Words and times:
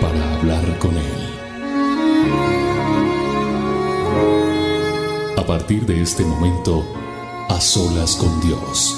para 0.00 0.34
hablar 0.34 0.78
con 0.78 0.96
Él. 0.96 1.28
A 5.36 5.42
partir 5.46 5.86
de 5.86 6.02
este 6.02 6.24
momento, 6.24 6.84
a 7.48 7.60
solas 7.60 8.16
con 8.16 8.40
Dios. 8.40 8.96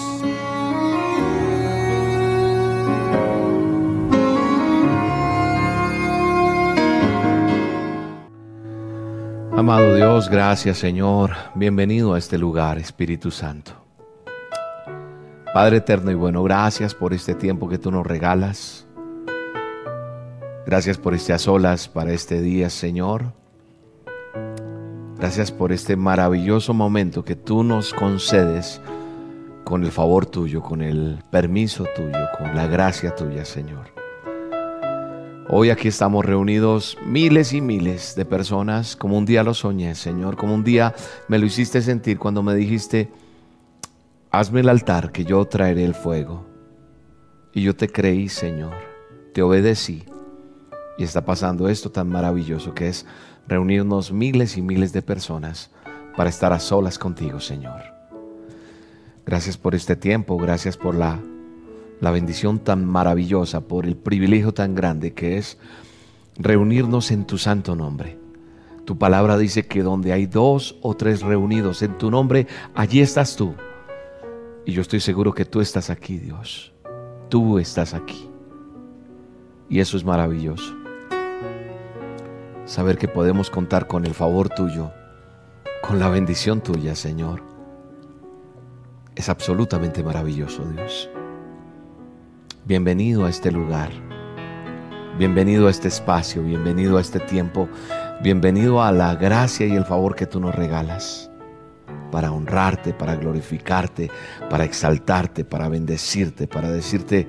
Amado 9.57 9.95
Dios, 9.95 10.29
gracias 10.31 10.79
Señor. 10.79 11.33
Bienvenido 11.55 12.15
a 12.15 12.19
este 12.19 12.39
lugar, 12.39 12.79
Espíritu 12.79 13.31
Santo. 13.31 13.73
Padre 15.53 15.79
eterno 15.79 16.11
y 16.11 16.15
bueno, 16.15 16.43
gracias 16.43 16.95
por 16.95 17.13
este 17.13 17.35
tiempo 17.35 17.69
que 17.69 17.77
tú 17.77 17.91
nos 17.91 18.07
regalas. 18.07 18.87
Gracias 20.67 20.99
por 20.99 21.15
este 21.15 21.33
a 21.33 21.39
solas 21.39 21.89
para 21.89 22.13
este 22.13 22.43
día, 22.43 22.69
Señor. 22.69 23.33
Gracias 25.17 25.51
por 25.51 25.73
este 25.73 25.97
maravilloso 25.97 26.75
momento 26.75 27.25
que 27.25 27.35
tú 27.35 27.65
nos 27.65 27.95
concedes 27.95 28.81
con 29.65 29.85
el 29.85 29.91
favor 29.91 30.27
tuyo, 30.27 30.63
con 30.63 30.83
el 30.83 31.19
permiso 31.31 31.87
tuyo, 31.97 32.29
con 32.37 32.55
la 32.55 32.67
gracia 32.67 33.15
tuya, 33.15 33.45
Señor. 33.45 33.87
Hoy 35.49 35.71
aquí 35.71 35.89
estamos 35.89 36.25
reunidos 36.25 36.97
miles 37.05 37.53
y 37.53 37.61
miles 37.61 38.15
de 38.15 38.25
personas, 38.25 38.97
como 38.97 39.19
un 39.19 39.25
día 39.25 39.43
lo 39.43 39.55
soñé, 39.55 39.95
Señor, 39.95 40.37
como 40.37 40.55
un 40.55 40.63
día 40.63 40.95
me 41.29 41.39
lo 41.39 41.47
hiciste 41.47 41.83
sentir 41.83 42.19
cuando 42.19 42.43
me 42.43 42.55
dijiste, 42.55 43.11
hazme 44.31 44.61
el 44.61 44.69
altar 44.69 45.11
que 45.11 45.25
yo 45.25 45.45
traeré 45.47 45.85
el 45.85 45.95
fuego. 45.95 46.47
Y 47.53 47.63
yo 47.63 47.75
te 47.75 47.89
creí, 47.89 48.29
Señor, 48.29 48.75
te 49.33 49.43
obedecí. 49.43 50.05
Y 51.01 51.05
está 51.05 51.25
pasando 51.25 51.67
esto 51.71 51.91
tan 51.91 52.11
maravilloso 52.11 52.75
que 52.75 52.89
es 52.89 53.07
reunirnos 53.49 54.13
miles 54.13 54.59
y 54.59 54.61
miles 54.61 54.93
de 54.93 55.01
personas 55.01 55.71
para 56.15 56.29
estar 56.29 56.53
a 56.53 56.61
solas 56.61 56.99
contigo, 56.99 57.41
Señor. 57.41 57.81
Gracias 59.25 59.57
por 59.57 59.75
este 59.75 59.97
tiempo, 59.97 60.37
gracias 60.37 60.77
por 60.77 60.95
la, 60.95 61.19
la 62.03 62.11
bendición 62.11 62.59
tan 62.59 62.85
maravillosa, 62.85 63.63
por 63.63 63.87
el 63.87 63.97
privilegio 63.97 64.53
tan 64.53 64.75
grande 64.75 65.15
que 65.15 65.39
es 65.39 65.57
reunirnos 66.37 67.11
en 67.13 67.25
tu 67.25 67.39
santo 67.39 67.75
nombre. 67.75 68.19
Tu 68.85 68.99
palabra 68.99 69.39
dice 69.39 69.67
que 69.67 69.83
donde 69.83 70.13
hay 70.13 70.27
dos 70.27 70.77
o 70.83 70.95
tres 70.95 71.23
reunidos 71.23 71.81
en 71.81 71.97
tu 71.97 72.11
nombre, 72.11 72.47
allí 72.75 73.01
estás 73.01 73.37
tú. 73.37 73.55
Y 74.67 74.73
yo 74.73 74.83
estoy 74.83 75.01
seguro 75.01 75.33
que 75.33 75.47
tú 75.47 75.63
estás 75.63 75.89
aquí, 75.89 76.19
Dios. 76.19 76.75
Tú 77.31 77.59
estás 77.59 77.95
aquí. 77.95 78.29
Y 79.71 79.81
eso 79.81 79.97
es 79.97 80.05
maravilloso. 80.05 80.80
Saber 82.71 82.99
que 82.99 83.09
podemos 83.09 83.51
contar 83.51 83.89
con 83.89 84.05
el 84.07 84.15
favor 84.15 84.49
tuyo, 84.49 84.93
con 85.83 85.99
la 85.99 86.09
bendición 86.09 86.61
tuya, 86.61 86.95
Señor. 86.95 87.43
Es 89.17 89.29
absolutamente 89.29 90.05
maravilloso, 90.05 90.65
Dios. 90.67 91.11
Bienvenido 92.65 93.27
a 93.27 93.29
este 93.29 93.51
lugar. 93.51 93.91
Bienvenido 95.19 95.67
a 95.67 95.71
este 95.73 95.89
espacio, 95.89 96.45
bienvenido 96.45 96.99
a 96.99 97.01
este 97.01 97.19
tiempo, 97.19 97.69
bienvenido 98.23 98.81
a 98.81 98.93
la 98.93 99.17
gracia 99.17 99.67
y 99.67 99.75
el 99.75 99.85
favor 99.85 100.15
que 100.15 100.27
tú 100.27 100.39
nos 100.39 100.55
regalas 100.55 101.29
para 102.13 102.31
honrarte, 102.31 102.95
para 102.95 103.17
glorificarte, 103.17 104.13
para 104.49 104.63
exaltarte, 104.63 105.45
para 105.45 105.69
bendecirte, 105.69 106.47
para 106.47 106.71
decirte, 106.71 107.27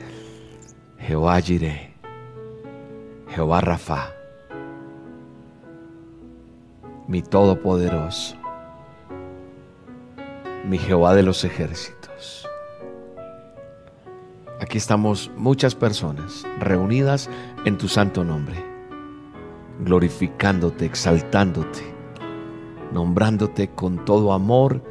Jehová 0.99 1.41
Jireh, 1.41 1.95
Jehová 3.29 3.61
Rafa, 3.61 4.20
mi 7.07 7.21
Todopoderoso, 7.21 8.35
mi 10.65 10.77
Jehová 10.77 11.15
de 11.15 11.23
los 11.23 11.43
ejércitos. 11.43 12.47
Aquí 14.59 14.77
estamos 14.77 15.31
muchas 15.35 15.73
personas 15.73 16.45
reunidas 16.59 17.29
en 17.65 17.77
tu 17.77 17.87
santo 17.87 18.23
nombre, 18.23 18.63
glorificándote, 19.83 20.85
exaltándote, 20.85 21.81
nombrándote 22.93 23.71
con 23.71 24.05
todo 24.05 24.33
amor, 24.33 24.83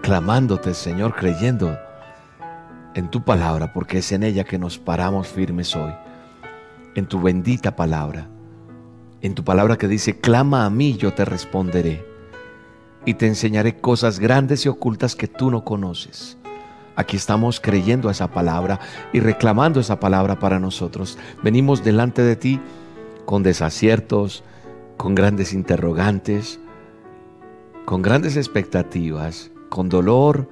clamándote, 0.00 0.72
Señor, 0.72 1.14
creyendo 1.14 1.78
en 2.94 3.10
tu 3.10 3.22
palabra, 3.22 3.72
porque 3.72 3.98
es 3.98 4.10
en 4.12 4.22
ella 4.22 4.44
que 4.44 4.58
nos 4.58 4.78
paramos 4.78 5.28
firmes 5.28 5.76
hoy, 5.76 5.92
en 6.94 7.06
tu 7.06 7.20
bendita 7.20 7.76
palabra, 7.76 8.28
en 9.22 9.34
tu 9.34 9.44
palabra 9.44 9.76
que 9.76 9.88
dice, 9.88 10.20
clama 10.20 10.64
a 10.64 10.70
mí, 10.70 10.96
yo 10.96 11.14
te 11.14 11.24
responderé, 11.24 12.06
y 13.04 13.14
te 13.14 13.26
enseñaré 13.26 13.80
cosas 13.80 14.18
grandes 14.18 14.66
y 14.66 14.68
ocultas 14.68 15.16
que 15.16 15.28
tú 15.28 15.50
no 15.50 15.64
conoces. 15.64 16.36
Aquí 16.94 17.16
estamos 17.16 17.58
creyendo 17.60 18.08
a 18.08 18.12
esa 18.12 18.28
palabra 18.28 18.80
y 19.12 19.20
reclamando 19.20 19.80
esa 19.80 20.00
palabra 20.00 20.38
para 20.38 20.58
nosotros. 20.58 21.16
Venimos 21.42 21.84
delante 21.84 22.22
de 22.22 22.36
ti 22.36 22.60
con 23.24 23.42
desaciertos, 23.42 24.42
con 24.96 25.14
grandes 25.14 25.54
interrogantes, 25.54 26.58
con 27.86 28.02
grandes 28.02 28.36
expectativas, 28.36 29.50
con 29.70 29.88
dolor, 29.88 30.50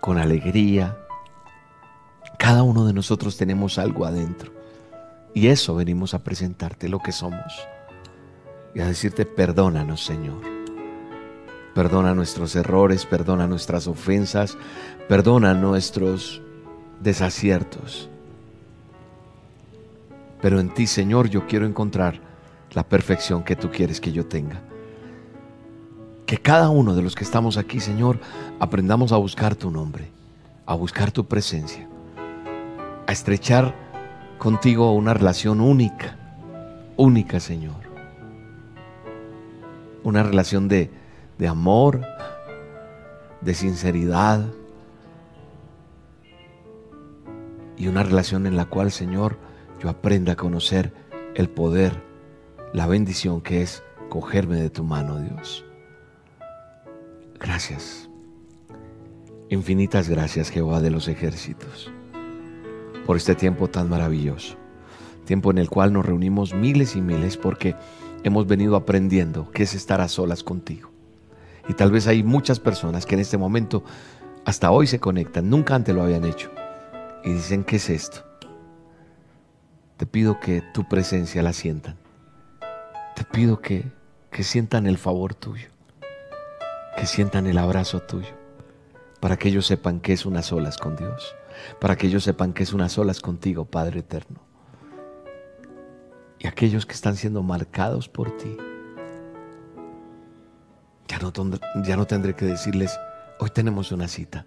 con 0.00 0.16
alegría. 0.16 0.96
Cada 2.38 2.62
uno 2.62 2.86
de 2.86 2.92
nosotros 2.92 3.36
tenemos 3.36 3.78
algo 3.78 4.06
adentro. 4.06 4.53
Y 5.34 5.48
eso 5.48 5.74
venimos 5.74 6.14
a 6.14 6.22
presentarte 6.22 6.88
lo 6.88 7.00
que 7.00 7.10
somos. 7.10 7.66
Y 8.72 8.80
a 8.80 8.86
decirte, 8.86 9.26
perdónanos, 9.26 10.04
Señor. 10.04 10.40
Perdona 11.74 12.14
nuestros 12.14 12.54
errores, 12.54 13.04
perdona 13.04 13.48
nuestras 13.48 13.88
ofensas, 13.88 14.56
perdona 15.08 15.54
nuestros 15.54 16.40
desaciertos. 17.00 18.08
Pero 20.40 20.60
en 20.60 20.72
ti, 20.72 20.86
Señor, 20.86 21.28
yo 21.28 21.46
quiero 21.48 21.66
encontrar 21.66 22.20
la 22.72 22.84
perfección 22.84 23.42
que 23.42 23.56
tú 23.56 23.70
quieres 23.70 24.00
que 24.00 24.12
yo 24.12 24.26
tenga. 24.26 24.62
Que 26.26 26.38
cada 26.38 26.70
uno 26.70 26.94
de 26.94 27.02
los 27.02 27.16
que 27.16 27.24
estamos 27.24 27.56
aquí, 27.56 27.80
Señor, 27.80 28.20
aprendamos 28.60 29.10
a 29.10 29.16
buscar 29.16 29.56
tu 29.56 29.70
nombre, 29.70 30.10
a 30.64 30.74
buscar 30.74 31.10
tu 31.10 31.26
presencia, 31.26 31.88
a 33.06 33.12
estrechar 33.12 33.83
contigo 34.44 34.92
una 34.92 35.14
relación 35.14 35.58
única, 35.58 36.18
única, 36.98 37.40
Señor. 37.40 37.80
Una 40.02 40.22
relación 40.22 40.68
de, 40.68 40.90
de 41.38 41.48
amor, 41.48 42.02
de 43.40 43.54
sinceridad 43.54 44.44
y 47.78 47.86
una 47.88 48.02
relación 48.02 48.46
en 48.46 48.54
la 48.54 48.66
cual, 48.66 48.92
Señor, 48.92 49.38
yo 49.80 49.88
aprenda 49.88 50.34
a 50.34 50.36
conocer 50.36 50.92
el 51.34 51.48
poder, 51.48 52.02
la 52.74 52.86
bendición 52.86 53.40
que 53.40 53.62
es 53.62 53.82
cogerme 54.10 54.60
de 54.60 54.68
tu 54.68 54.84
mano, 54.84 55.20
Dios. 55.20 55.64
Gracias. 57.40 58.10
Infinitas 59.48 60.10
gracias, 60.10 60.50
Jehová 60.50 60.82
de 60.82 60.90
los 60.90 61.08
ejércitos, 61.08 61.90
por 63.06 63.16
este 63.16 63.34
tiempo 63.34 63.68
tan 63.68 63.88
maravilloso. 63.88 64.56
Tiempo 65.24 65.50
en 65.50 65.58
el 65.58 65.70
cual 65.70 65.92
nos 65.92 66.04
reunimos 66.04 66.54
miles 66.54 66.96
y 66.96 67.00
miles 67.00 67.36
porque 67.36 67.74
hemos 68.24 68.46
venido 68.46 68.76
aprendiendo 68.76 69.50
qué 69.50 69.62
es 69.62 69.74
estar 69.74 70.00
a 70.00 70.08
solas 70.08 70.42
contigo. 70.42 70.90
Y 71.68 71.74
tal 71.74 71.90
vez 71.90 72.06
hay 72.06 72.22
muchas 72.22 72.60
personas 72.60 73.06
que 73.06 73.14
en 73.14 73.20
este 73.20 73.38
momento 73.38 73.84
hasta 74.44 74.70
hoy 74.70 74.86
se 74.86 75.00
conectan, 75.00 75.48
nunca 75.48 75.74
antes 75.74 75.94
lo 75.94 76.02
habían 76.02 76.24
hecho. 76.24 76.50
Y 77.24 77.32
dicen, 77.32 77.64
¿qué 77.64 77.76
es 77.76 77.88
esto? 77.88 78.22
Te 79.96 80.06
pido 80.06 80.40
que 80.40 80.62
tu 80.74 80.86
presencia 80.86 81.42
la 81.42 81.52
sientan. 81.52 81.96
Te 83.16 83.24
pido 83.24 83.60
que, 83.60 83.90
que 84.30 84.42
sientan 84.42 84.86
el 84.86 84.98
favor 84.98 85.34
tuyo. 85.34 85.68
Que 86.96 87.06
sientan 87.06 87.46
el 87.46 87.56
abrazo 87.56 88.00
tuyo. 88.00 88.34
Para 89.20 89.38
que 89.38 89.48
ellos 89.48 89.66
sepan 89.66 90.00
que 90.00 90.12
es 90.12 90.26
unas 90.26 90.46
solas 90.46 90.76
con 90.76 90.96
Dios. 90.96 91.34
Para 91.80 91.96
que 91.96 92.06
ellos 92.06 92.24
sepan 92.24 92.52
que 92.52 92.62
es 92.62 92.72
unas 92.72 92.92
solas 92.92 93.20
contigo, 93.20 93.64
Padre 93.64 94.00
eterno. 94.00 94.40
y 96.38 96.46
aquellos 96.46 96.84
que 96.84 96.92
están 96.92 97.16
siendo 97.16 97.42
marcados 97.42 98.08
por 98.08 98.36
ti. 98.36 98.56
Ya 101.08 101.18
no, 101.18 101.32
ya 101.82 101.96
no 101.96 102.06
tendré 102.06 102.34
que 102.34 102.44
decirles, 102.44 102.98
hoy 103.38 103.50
tenemos 103.50 103.92
una 103.92 104.08
cita, 104.08 104.46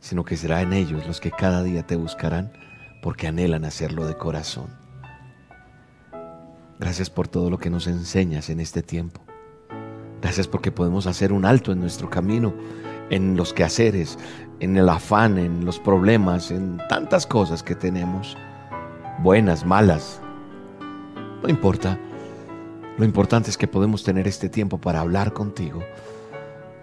sino 0.00 0.24
que 0.24 0.36
será 0.36 0.62
en 0.62 0.72
ellos 0.72 1.06
los 1.06 1.20
que 1.20 1.30
cada 1.30 1.62
día 1.62 1.84
te 1.86 1.96
buscarán 1.96 2.52
porque 3.02 3.26
anhelan 3.26 3.64
hacerlo 3.64 4.06
de 4.06 4.16
corazón. 4.16 4.68
Gracias 6.78 7.10
por 7.10 7.26
todo 7.26 7.50
lo 7.50 7.58
que 7.58 7.70
nos 7.70 7.88
enseñas 7.88 8.50
en 8.50 8.60
este 8.60 8.82
tiempo. 8.82 9.20
Gracias 10.20 10.46
porque 10.46 10.70
podemos 10.70 11.06
hacer 11.06 11.32
un 11.32 11.44
alto 11.44 11.72
en 11.72 11.80
nuestro 11.80 12.08
camino, 12.10 12.54
en 13.10 13.36
los 13.36 13.52
quehaceres, 13.52 14.18
en 14.60 14.76
el 14.76 14.88
afán, 14.88 15.38
en 15.38 15.64
los 15.64 15.78
problemas, 15.78 16.50
en 16.50 16.78
tantas 16.88 17.26
cosas 17.26 17.62
que 17.62 17.74
tenemos, 17.74 18.36
buenas, 19.22 19.64
malas. 19.64 20.20
No 21.42 21.48
importa. 21.48 21.98
Lo 22.96 23.04
importante 23.04 23.48
es 23.50 23.56
que 23.56 23.68
podemos 23.68 24.02
tener 24.02 24.26
este 24.26 24.48
tiempo 24.48 24.78
para 24.78 25.00
hablar 25.00 25.32
contigo, 25.32 25.80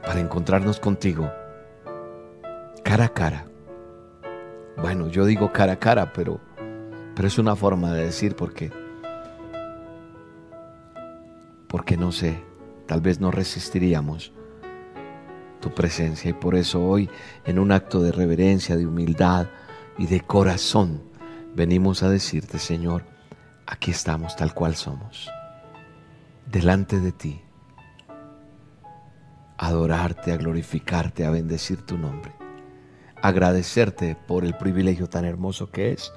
para 0.06 0.22
encontrarnos 0.22 0.80
contigo 0.80 1.30
cara 2.84 3.06
a 3.06 3.10
cara. 3.10 3.46
Bueno, 4.78 5.10
yo 5.10 5.26
digo 5.26 5.52
cara 5.52 5.74
a 5.74 5.80
cara, 5.80 6.14
pero, 6.14 6.40
pero 7.16 7.28
es 7.28 7.38
una 7.38 7.56
forma 7.56 7.92
de 7.92 8.06
decir 8.06 8.36
porque, 8.36 8.72
porque 11.68 11.98
no 11.98 12.12
sé, 12.12 12.42
tal 12.86 13.02
vez 13.02 13.20
no 13.20 13.32
resistiríamos 13.32 14.32
tu 15.66 15.74
presencia 15.74 16.30
y 16.30 16.34
por 16.34 16.54
eso 16.54 16.86
hoy 16.86 17.10
en 17.46 17.58
un 17.58 17.72
acto 17.72 18.04
de 18.04 18.12
reverencia, 18.12 18.78
de 18.78 18.86
humildad 18.86 19.48
y 19.98 20.06
de 20.06 20.22
corazón 20.22 21.02
venimos 21.56 22.04
a 22.04 22.10
decirte, 22.10 22.60
Señor, 22.60 23.04
aquí 23.66 23.90
estamos 23.90 24.36
tal 24.36 24.54
cual 24.54 24.76
somos, 24.76 25.28
delante 26.46 27.00
de 27.00 27.12
ti, 27.12 27.42
a 29.58 29.68
adorarte, 29.68 30.32
a 30.32 30.38
glorificarte, 30.38 31.26
a 31.26 31.32
bendecir 31.32 31.82
tu 31.82 31.98
nombre 31.98 32.32
agradecerte 33.28 34.16
por 34.28 34.46
el 34.46 34.54
privilegio 34.56 35.08
tan 35.10 35.26
hermoso 35.26 35.72
que 35.72 35.92
es 35.92 36.14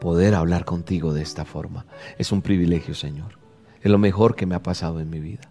poder 0.00 0.34
hablar 0.34 0.64
contigo 0.64 1.12
de 1.12 1.20
esta 1.20 1.44
forma. 1.44 1.84
Es 2.16 2.32
un 2.32 2.40
privilegio, 2.40 2.94
Señor. 2.94 3.38
Es 3.82 3.90
lo 3.90 3.98
mejor 3.98 4.34
que 4.34 4.46
me 4.46 4.54
ha 4.54 4.62
pasado 4.62 5.00
en 5.00 5.10
mi 5.10 5.20
vida. 5.20 5.50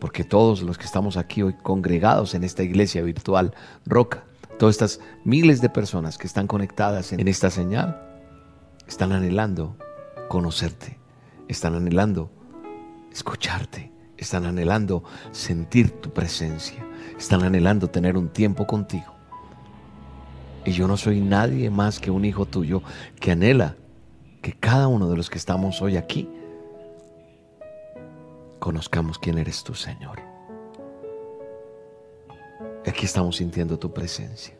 Porque 0.00 0.24
todos 0.24 0.62
los 0.62 0.78
que 0.78 0.84
estamos 0.84 1.16
aquí 1.16 1.42
hoy 1.42 1.54
congregados 1.62 2.34
en 2.34 2.44
esta 2.44 2.62
iglesia 2.62 3.02
virtual, 3.02 3.54
Roca, 3.86 4.24
todas 4.58 4.74
estas 4.74 5.00
miles 5.24 5.60
de 5.60 5.68
personas 5.68 6.18
que 6.18 6.26
están 6.26 6.46
conectadas 6.46 7.12
en 7.12 7.26
esta 7.26 7.50
señal, 7.50 8.00
están 8.86 9.12
anhelando 9.12 9.76
conocerte, 10.28 10.98
están 11.48 11.74
anhelando 11.74 12.30
escucharte, 13.12 13.92
están 14.16 14.44
anhelando 14.44 15.04
sentir 15.30 15.90
tu 16.00 16.12
presencia, 16.12 16.84
están 17.18 17.42
anhelando 17.42 17.88
tener 17.88 18.16
un 18.16 18.28
tiempo 18.28 18.66
contigo. 18.66 19.14
Y 20.64 20.72
yo 20.72 20.88
no 20.88 20.96
soy 20.96 21.20
nadie 21.20 21.70
más 21.70 22.00
que 22.00 22.10
un 22.10 22.24
hijo 22.24 22.46
tuyo 22.46 22.82
que 23.20 23.32
anhela 23.32 23.76
que 24.42 24.52
cada 24.52 24.88
uno 24.88 25.08
de 25.08 25.16
los 25.16 25.30
que 25.30 25.38
estamos 25.38 25.80
hoy 25.80 25.96
aquí 25.96 26.28
conozcamos 28.64 29.18
quién 29.18 29.36
eres 29.36 29.62
tú, 29.62 29.74
Señor. 29.74 30.22
Aquí 32.86 33.04
estamos 33.04 33.36
sintiendo 33.36 33.78
tu 33.78 33.92
presencia. 33.92 34.56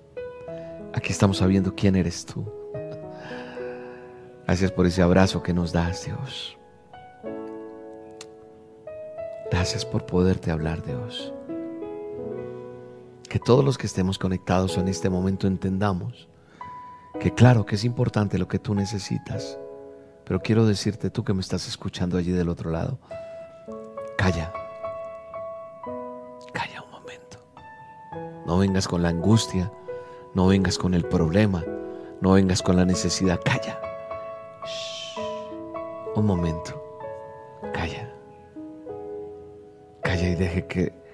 Aquí 0.93 1.11
estamos 1.11 1.39
sabiendo 1.39 1.75
quién 1.75 1.97
eres 1.97 2.27
tú. 2.27 2.45
Gracias 4.45 4.71
por 4.73 4.85
ese 4.85 5.01
abrazo 5.01 5.43
que 5.43 5.55
nos 5.55 5.73
das, 5.73 6.05
Dios. 6.05 6.59
Gracias 9.51 9.87
por 9.87 10.05
poderte 10.05 10.51
hablar, 10.51 10.85
Dios 10.85 11.33
que 13.31 13.41
todos 13.41 13.65
los 13.65 13.79
que 13.79 13.89
estemos 13.89 14.17
conectados 14.17 14.79
en 14.79 14.87
este 14.87 15.11
momento 15.11 15.49
entendamos 15.49 16.29
que 17.19 17.35
claro 17.35 17.67
que 17.67 17.75
es 17.75 17.83
importante 17.83 18.39
lo 18.39 18.47
que 18.47 18.61
tú 18.61 18.77
necesitas, 18.77 19.59
pero 20.25 20.41
quiero 20.41 20.67
decirte 20.67 21.11
tú 21.11 21.25
que 21.25 21.35
me 21.35 21.41
estás 21.41 21.67
escuchando 21.67 22.17
allí 22.17 22.31
del 22.31 22.49
otro 22.49 22.71
lado, 22.71 23.01
calla, 24.25 24.51
calla 26.53 26.83
un 26.83 26.91
momento. 26.91 27.39
No 28.47 28.57
vengas 28.57 28.89
con 28.89 29.03
la 29.03 29.11
angustia, 29.11 29.71
no 30.33 30.47
vengas 30.47 30.79
con 30.79 30.95
el 30.95 31.05
problema, 31.05 31.63
no 32.23 32.33
vengas 32.33 32.63
con 32.63 32.77
la 32.77 32.87
necesidad, 32.87 33.39
calla. 33.45 33.79
un 36.17 36.25
momento, 36.25 36.73
calla. 37.75 38.11
Calla 40.01 40.29
y 40.29 40.35
deje 40.37 40.67
que 40.67 41.05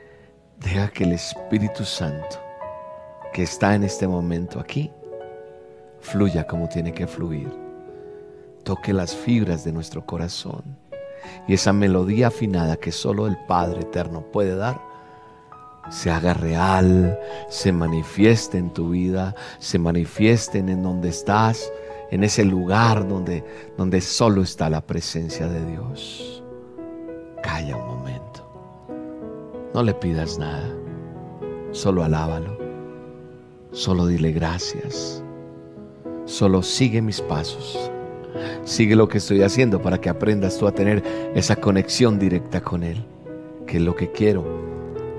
Deja 0.60 0.88
que 0.88 1.04
el 1.04 1.12
Espíritu 1.12 1.86
Santo 1.86 2.36
que 3.32 3.42
está 3.42 3.74
en 3.74 3.82
este 3.82 4.06
momento 4.06 4.60
aquí 4.60 4.92
fluya 6.00 6.46
como 6.46 6.68
tiene 6.68 6.92
que 6.92 7.06
fluir. 7.06 7.50
Toque 8.62 8.92
las 8.92 9.16
fibras 9.16 9.64
de 9.64 9.72
nuestro 9.72 10.04
corazón 10.04 10.76
y 11.46 11.54
esa 11.54 11.72
melodía 11.72 12.28
afinada 12.28 12.76
que 12.76 12.92
solo 12.92 13.26
el 13.26 13.36
Padre 13.46 13.82
Eterno 13.82 14.22
puede 14.22 14.56
dar 14.56 14.90
se 15.90 16.10
haga 16.10 16.34
real, 16.34 17.18
se 17.48 17.72
manifieste 17.72 18.58
en 18.58 18.70
tu 18.70 18.90
vida, 18.90 19.34
se 19.58 19.78
manifieste 19.78 20.58
en 20.58 20.82
donde 20.82 21.08
estás, 21.08 21.72
en 22.10 22.24
ese 22.24 22.44
lugar 22.44 23.08
donde, 23.08 23.44
donde 23.76 24.00
solo 24.00 24.42
está 24.42 24.70
la 24.70 24.80
presencia 24.80 25.48
de 25.48 25.64
Dios. 25.66 26.42
Calla 27.42 27.76
un 27.76 27.86
momento. 27.86 28.46
No 29.74 29.82
le 29.82 29.94
pidas 29.94 30.38
nada, 30.38 30.68
solo 31.72 32.04
alábalo, 32.04 32.56
solo 33.72 34.06
dile 34.06 34.32
gracias, 34.32 35.22
solo 36.24 36.62
sigue 36.62 37.02
mis 37.02 37.20
pasos, 37.20 37.90
sigue 38.64 38.96
lo 38.96 39.08
que 39.08 39.18
estoy 39.18 39.42
haciendo 39.42 39.80
para 39.80 40.00
que 40.00 40.08
aprendas 40.08 40.58
tú 40.58 40.66
a 40.66 40.72
tener 40.72 41.02
esa 41.34 41.56
conexión 41.56 42.18
directa 42.18 42.60
con 42.60 42.82
Él, 42.82 43.04
que 43.66 43.78
es 43.78 43.82
lo 43.82 43.94
que 43.94 44.10
quiero. 44.10 44.44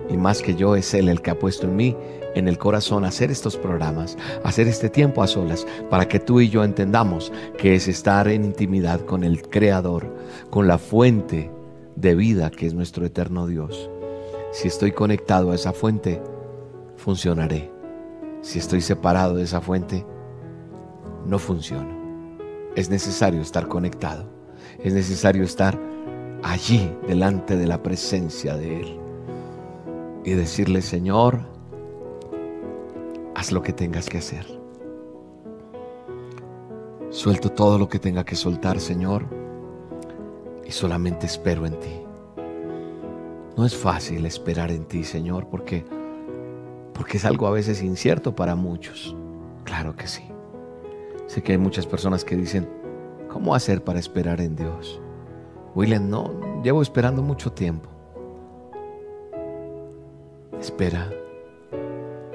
Y 0.10 0.18
más 0.18 0.42
que 0.42 0.56
yo 0.56 0.76
es 0.76 0.94
Él 0.94 1.10
el 1.10 1.22
que 1.22 1.32
ha 1.32 1.40
puesto 1.40 1.68
en 1.68 1.76
mí, 1.76 1.96
en 2.36 2.48
el 2.48 2.58
corazón, 2.58 3.06
hacer 3.06 3.32
estos 3.32 3.58
programas, 3.58 4.18
hacer 4.44 4.68
este 4.68 4.90
tiempo 4.90 5.24
a 5.24 5.28
solas, 5.28 5.66
para 5.90 6.08
que 6.08 6.20
tú 6.20 6.40
y 6.40 6.50
yo 6.50 6.64
entendamos 6.64 7.32
que 7.58 7.76
es 7.76 7.88
estar 7.88 8.28
en 8.28 8.46
intimidad 8.46 9.02
con 9.02 9.24
el 9.24 9.42
Creador, 9.42 10.14
con 10.50 10.68
la 10.68 10.78
fuente 10.78 11.52
de 11.96 12.16
vida 12.16 12.50
que 12.50 12.68
es 12.68 12.74
nuestro 12.74 13.06
eterno 13.06 13.48
Dios. 13.48 13.90
Si 14.52 14.68
estoy 14.68 14.92
conectado 14.92 15.52
a 15.52 15.56
esa 15.56 15.74
fuente, 15.74 16.22
funcionaré. 16.98 17.72
Si 18.42 18.60
estoy 18.60 18.82
separado 18.82 19.36
de 19.36 19.44
esa 19.44 19.62
fuente, 19.62 20.06
no 21.26 21.40
funciono. 21.40 22.01
Es 22.76 22.90
necesario 22.90 23.42
estar 23.42 23.68
conectado. 23.68 24.26
Es 24.80 24.94
necesario 24.94 25.44
estar 25.44 25.80
allí 26.44 26.92
delante 27.08 27.58
de 27.58 27.68
la 27.68 27.82
presencia 27.82 28.56
de 28.56 28.82
Él. 28.82 29.00
Y 30.24 30.32
decirle, 30.32 30.82
Señor, 30.82 31.40
haz 33.36 33.52
lo 33.52 33.62
que 33.62 33.74
tengas 33.74 34.10
que 34.10 34.20
hacer. 34.20 34.46
Suelto 37.10 37.50
todo 37.50 37.78
lo 37.78 37.90
que 37.90 38.00
tenga 38.00 38.24
que 38.24 38.36
soltar, 38.36 38.80
Señor, 38.80 39.26
y 40.66 40.72
solamente 40.72 41.26
espero 41.26 41.66
en 41.66 41.78
ti. 41.80 42.02
No 43.58 43.66
es 43.66 43.76
fácil 43.76 44.26
esperar 44.26 44.72
en 44.72 44.86
ti, 44.86 45.04
Señor, 45.04 45.48
porque 45.50 45.84
porque 46.94 47.18
es 47.18 47.26
algo 47.26 47.48
a 47.48 47.52
veces 47.52 47.82
incierto 47.82 48.36
para 48.36 48.56
muchos. 48.56 49.16
Claro 49.64 49.96
que 49.96 50.08
sí. 50.08 50.24
Sé 51.32 51.42
que 51.42 51.54
hay 51.54 51.58
muchas 51.58 51.88
personas 51.88 52.26
que 52.26 52.36
dicen, 52.36 52.68
¿cómo 53.30 53.56
hacer 53.56 53.86
para 53.86 54.00
esperar 54.00 54.42
en 54.42 54.54
Dios? 54.58 55.00
William, 55.74 56.10
no, 56.10 56.62
llevo 56.62 56.82
esperando 56.82 57.22
mucho 57.22 57.54
tiempo. 57.54 57.90
Espera, 60.60 61.10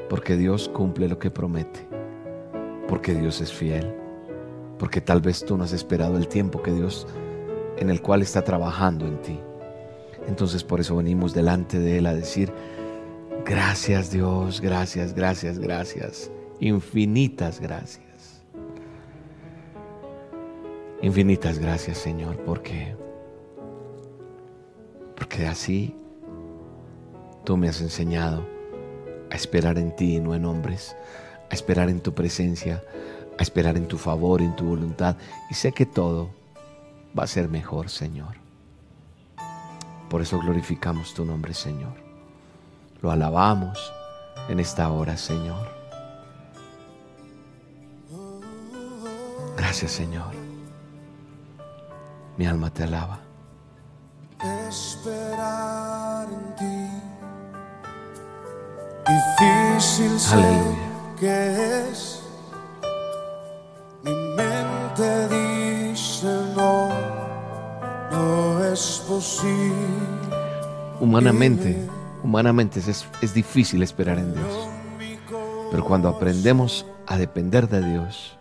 porque 0.08 0.38
Dios 0.38 0.70
cumple 0.70 1.08
lo 1.08 1.18
que 1.18 1.30
promete, 1.30 1.86
porque 2.88 3.12
Dios 3.12 3.42
es 3.42 3.52
fiel, 3.52 3.94
porque 4.78 5.02
tal 5.02 5.20
vez 5.20 5.44
tú 5.44 5.58
no 5.58 5.64
has 5.64 5.74
esperado 5.74 6.16
el 6.16 6.26
tiempo 6.26 6.62
que 6.62 6.72
Dios 6.72 7.06
en 7.76 7.90
el 7.90 8.00
cual 8.00 8.22
está 8.22 8.44
trabajando 8.44 9.06
en 9.06 9.20
ti. 9.20 9.38
Entonces 10.26 10.64
por 10.64 10.80
eso 10.80 10.96
venimos 10.96 11.34
delante 11.34 11.78
de 11.78 11.98
Él 11.98 12.06
a 12.06 12.14
decir, 12.14 12.50
gracias 13.44 14.10
Dios, 14.10 14.62
gracias, 14.62 15.12
gracias, 15.12 15.58
gracias, 15.58 16.30
infinitas 16.60 17.60
gracias. 17.60 18.05
Infinitas 21.06 21.60
gracias 21.60 21.98
Señor, 21.98 22.36
porque, 22.38 22.96
porque 25.16 25.46
así 25.46 25.94
tú 27.44 27.56
me 27.56 27.68
has 27.68 27.80
enseñado 27.80 28.44
a 29.30 29.36
esperar 29.36 29.78
en 29.78 29.94
ti 29.94 30.16
y 30.16 30.20
no 30.20 30.34
en 30.34 30.44
hombres, 30.44 30.96
a 31.48 31.54
esperar 31.54 31.90
en 31.90 32.00
tu 32.00 32.12
presencia, 32.12 32.82
a 33.38 33.42
esperar 33.44 33.76
en 33.76 33.86
tu 33.86 33.98
favor, 33.98 34.42
en 34.42 34.56
tu 34.56 34.64
voluntad. 34.64 35.16
Y 35.48 35.54
sé 35.54 35.70
que 35.70 35.86
todo, 35.86 36.30
va 37.16 37.22
a 37.22 37.28
ser 37.28 37.48
mejor, 37.48 37.88
Señor. 37.88 38.34
Por 40.10 40.22
eso 40.22 40.40
glorificamos 40.40 41.14
tu 41.14 41.24
nombre, 41.24 41.54
Señor. 41.54 41.94
Lo 43.00 43.12
alabamos 43.12 43.92
en 44.48 44.58
esta 44.58 44.90
hora, 44.90 45.16
Señor. 45.16 45.68
Gracias, 49.56 49.92
Señor. 49.92 50.35
Mi 52.36 52.46
alma 52.46 52.70
te 52.70 52.84
alaba. 52.84 53.20
Esperar 54.68 56.28
en 56.28 56.56
ti. 56.56 56.90
Difícil 59.06 60.18
Aleluya. 60.32 60.76
que 61.18 61.88
es. 61.90 62.22
Mi 64.02 64.12
mente 64.12 65.28
dice 65.28 66.26
no, 66.54 66.88
no 68.10 68.64
es 68.64 69.02
posible. 69.08 69.74
Humanamente, 71.00 71.88
humanamente 72.22 72.80
es, 72.80 73.06
es 73.22 73.34
difícil 73.34 73.82
esperar 73.82 74.18
en 74.18 74.34
Dios. 74.34 74.68
Pero 75.70 75.84
cuando 75.84 76.08
aprendemos 76.08 76.86
a 77.06 77.16
depender 77.16 77.68
de 77.68 77.82
Dios, 77.82 78.36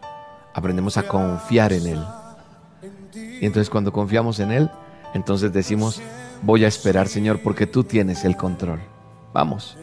aprendemos 0.54 0.98
a 0.98 1.04
confiar 1.04 1.72
en 1.74 1.88
Él. 1.88 2.06
Y 3.42 3.46
entonces 3.46 3.70
cuando 3.70 3.92
confiamos 3.92 4.40
en 4.40 4.52
Él, 4.52 4.72
entonces 5.14 5.54
decimos, 5.54 6.02
voy 6.42 6.66
a 6.66 6.68
esperar, 6.68 7.08
Señor, 7.08 7.40
porque 7.42 7.68
tú 7.68 7.84
tienes 7.84 8.26
el 8.26 8.36
control. 8.36 8.80
Vamos, 9.34 9.78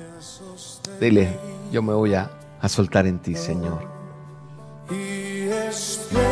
dile, 1.01 1.37
yo 1.71 1.83
me 1.83 1.93
voy 1.93 2.15
a, 2.15 2.31
a 2.61 2.69
soltar 2.69 3.07
en 3.07 3.19
ti, 3.19 3.35
Señor. 3.35 3.91
y 4.91 5.49
esperaré 5.49 6.23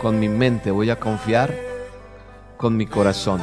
con 0.01 0.19
mi 0.19 0.29
mente, 0.29 0.71
voy 0.71 0.91
a 0.91 0.99
confiar 0.99 1.55
con 2.57 2.77
mi 2.77 2.87
corazón. 2.87 3.41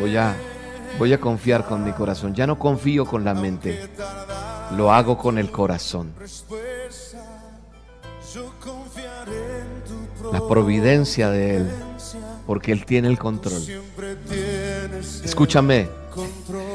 Voy 0.00 0.16
a, 0.16 0.34
voy 0.98 1.12
a 1.12 1.20
confiar 1.20 1.66
con 1.66 1.84
mi 1.84 1.92
corazón. 1.92 2.34
Ya 2.34 2.46
no 2.46 2.58
confío 2.58 3.04
con 3.04 3.24
la 3.24 3.34
mente, 3.34 3.90
lo 4.76 4.92
hago 4.92 5.18
con 5.18 5.38
el 5.38 5.50
corazón. 5.50 6.14
La 10.32 10.46
providencia 10.46 11.30
de 11.30 11.56
Él, 11.56 11.70
porque 12.46 12.72
Él 12.72 12.84
tiene 12.84 13.08
el 13.08 13.18
control. 13.18 13.62
Escúchame, 14.98 15.88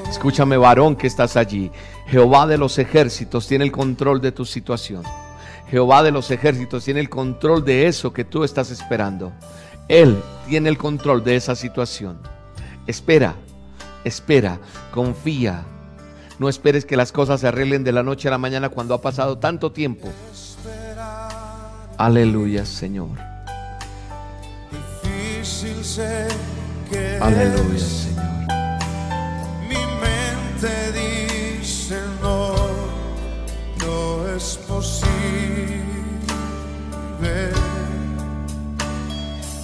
escúchame 0.10 0.58
varón 0.58 0.96
que 0.96 1.08
estás 1.08 1.36
allí. 1.36 1.72
Jehová 2.08 2.48
de 2.48 2.58
los 2.58 2.77
ejércitos 2.80 3.48
tiene 3.48 3.65
el 3.65 3.72
control 3.72 4.22
de 4.22 4.32
tu 4.32 4.46
situación. 4.46 5.03
Jehová 5.70 6.03
de 6.03 6.12
los 6.12 6.32
ejércitos 6.32 6.86
tiene 6.86 7.00
el 7.00 7.10
control 7.10 7.65
de 7.65 7.88
eso 7.88 8.13
que 8.13 8.24
tú 8.24 8.44
estás 8.44 8.72
esperando. 8.72 9.34
Él 9.88 10.22
tiene 10.48 10.70
el 10.70 10.77
control 10.77 11.24
de 11.24 11.36
esa 11.36 11.56
situación. 11.56 12.20
Espera, 12.88 13.36
espera, 14.03 14.60
confía. 14.94 15.65
No 16.39 16.50
esperes 16.50 16.86
que 16.86 16.98
las 16.98 17.12
cosas 17.12 17.42
se 17.42 17.48
arreglen 17.48 17.84
de 17.84 17.92
la 17.92 18.03
noche 18.03 18.27
a 18.27 18.32
la 18.32 18.38
mañana 18.38 18.70
cuando 18.70 18.94
ha 18.94 19.01
pasado 19.01 19.38
tanto 19.38 19.72
tiempo. 19.72 20.10
Aleluya, 21.98 22.65
Señor. 22.65 23.18
Difícil 25.03 25.84
sé 25.84 26.27
que 26.93 27.17
Aleluya, 27.21 27.75
es. 27.75 27.83
Señor. 27.83 28.23
Mi 29.69 29.81
mente 30.03 30.71
dice 31.01 31.97
no, 32.21 32.55
no 33.83 34.35
es 34.35 34.59
posible. 34.67 35.73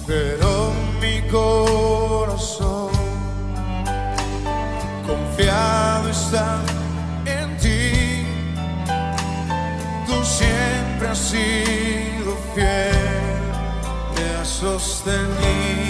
Pero 0.06 0.72
mi 1.00 1.16
corazón 1.30 2.90
confiado 5.06 6.08
está 6.10 6.58
en 7.26 7.56
ti. 7.58 8.26
Tú 10.06 10.16
siempre 10.24 11.08
has 11.08 11.18
sido 11.18 12.36
fiel, 12.54 13.40
me 14.16 14.24
has 14.40 14.48
sostenido 14.48 15.89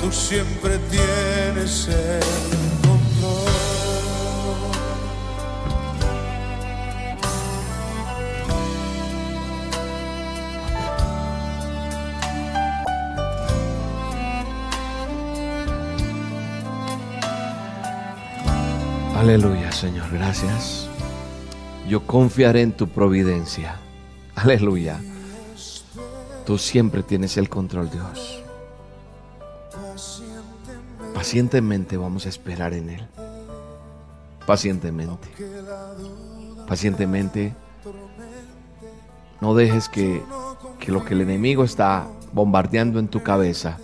tú 0.01 0.11
siempre 0.11 0.79
tienes 0.91 1.89
el 1.89 2.21
control. 2.81 3.45
Aleluya, 19.17 19.71
Señor, 19.73 20.09
gracias. 20.11 20.86
Yo 21.89 22.05
confiaré 22.05 22.63
en 22.63 22.73
tu 22.73 22.89
providencia. 22.89 23.77
Aleluya. 24.35 25.01
Tú 26.45 26.59
siempre 26.59 27.03
tienes 27.03 27.37
el 27.37 27.49
control, 27.49 27.91
Dios. 27.91 28.43
Pacientemente 31.15 31.97
vamos 31.97 32.27
a 32.27 32.29
esperar 32.29 32.75
en 32.75 32.91
Él. 32.91 33.07
Pacientemente. 34.47 35.29
Pacientemente. 36.69 37.55
No 39.41 39.55
dejes 39.55 39.89
que, 39.89 40.23
que 40.81 40.91
lo 40.91 41.05
que 41.05 41.15
el 41.15 41.21
enemigo 41.21 41.63
está 41.63 42.09
bombardeando 42.33 42.99
en 42.99 43.09
tu 43.09 43.23
cabeza 43.23 43.79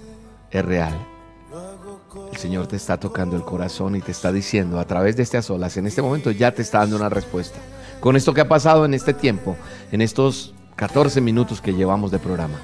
es 0.50 0.64
real. 0.64 1.06
El 2.32 2.38
Señor 2.38 2.66
te 2.66 2.76
está 2.76 2.99
tocando 2.99 3.37
el 3.37 3.42
corazón 3.42 3.94
y 3.94 4.00
te 4.00 4.11
está 4.11 4.32
diciendo 4.32 4.80
a 4.80 4.87
través 4.87 5.16
de 5.16 5.23
estas 5.23 5.49
olas, 5.50 5.76
en 5.76 5.87
este 5.87 6.02
momento 6.02 6.30
ya 6.30 6.52
te 6.52 6.62
está 6.62 6.78
dando 6.78 6.97
una 6.97 7.09
respuesta. 7.09 7.59
Con 8.02 8.16
esto 8.16 8.35
que 8.35 8.40
ha 8.40 8.49
pasado 8.49 8.85
en 8.85 8.94
este 8.94 9.14
tiempo, 9.14 9.56
en 9.92 10.00
estos 10.00 10.54
14 10.75 11.21
minutos 11.21 11.61
que 11.61 11.73
llevamos 11.73 12.11
de 12.11 12.18
programa, 12.18 12.59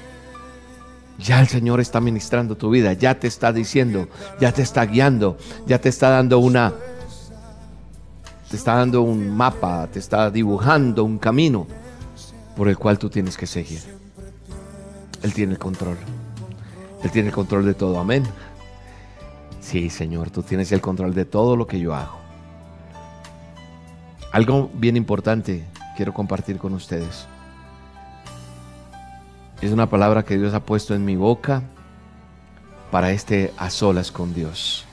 ya 1.17 1.39
el 1.39 1.47
Señor 1.47 1.79
está 1.79 2.01
ministrando 2.01 2.57
tu 2.57 2.69
vida, 2.69 2.91
ya 2.91 3.17
te 3.17 3.27
está 3.27 3.53
diciendo, 3.53 4.09
ya 4.41 4.51
te 4.51 4.61
está 4.61 4.85
guiando, 4.85 5.37
ya 5.65 5.79
te 5.79 5.87
está 5.87 6.09
dando 6.09 6.39
una, 6.39 6.73
te 8.49 8.57
está 8.57 8.75
dando 8.75 9.01
un 9.01 9.29
mapa, 9.29 9.87
te 9.87 9.99
está 9.99 10.29
dibujando 10.29 11.05
un 11.05 11.17
camino 11.17 11.67
por 12.57 12.67
el 12.67 12.77
cual 12.77 12.99
tú 12.99 13.09
tienes 13.09 13.37
que 13.37 13.47
seguir. 13.47 13.79
Él 15.23 15.33
tiene 15.33 15.53
el 15.53 15.59
control. 15.59 15.95
Él 17.01 17.11
tiene 17.11 17.29
el 17.29 17.33
control 17.33 17.65
de 17.65 17.75
todo. 17.75 17.97
Amén. 17.97 18.23
Sí, 19.61 19.89
Señor, 19.89 20.31
tú 20.31 20.43
tienes 20.43 20.69
el 20.73 20.81
control 20.81 21.13
de 21.13 21.23
todo 21.23 21.55
lo 21.55 21.65
que 21.65 21.79
yo 21.79 21.95
hago. 21.95 22.18
Algo 24.31 24.69
bien 24.75 24.95
importante 24.95 25.65
quiero 25.95 26.13
compartir 26.13 26.59
con 26.59 26.73
ustedes. 26.73 27.27
Es 29.61 29.71
una 29.71 29.89
palabra 29.89 30.23
que 30.23 30.37
Dios 30.37 30.53
ha 30.53 30.63
puesto 30.63 30.93
en 30.93 31.03
mi 31.03 31.15
boca 31.15 31.63
para 32.91 33.11
este 33.11 33.51
a 33.57 33.71
solas 33.71 34.11
con 34.11 34.33
Dios. 34.33 34.85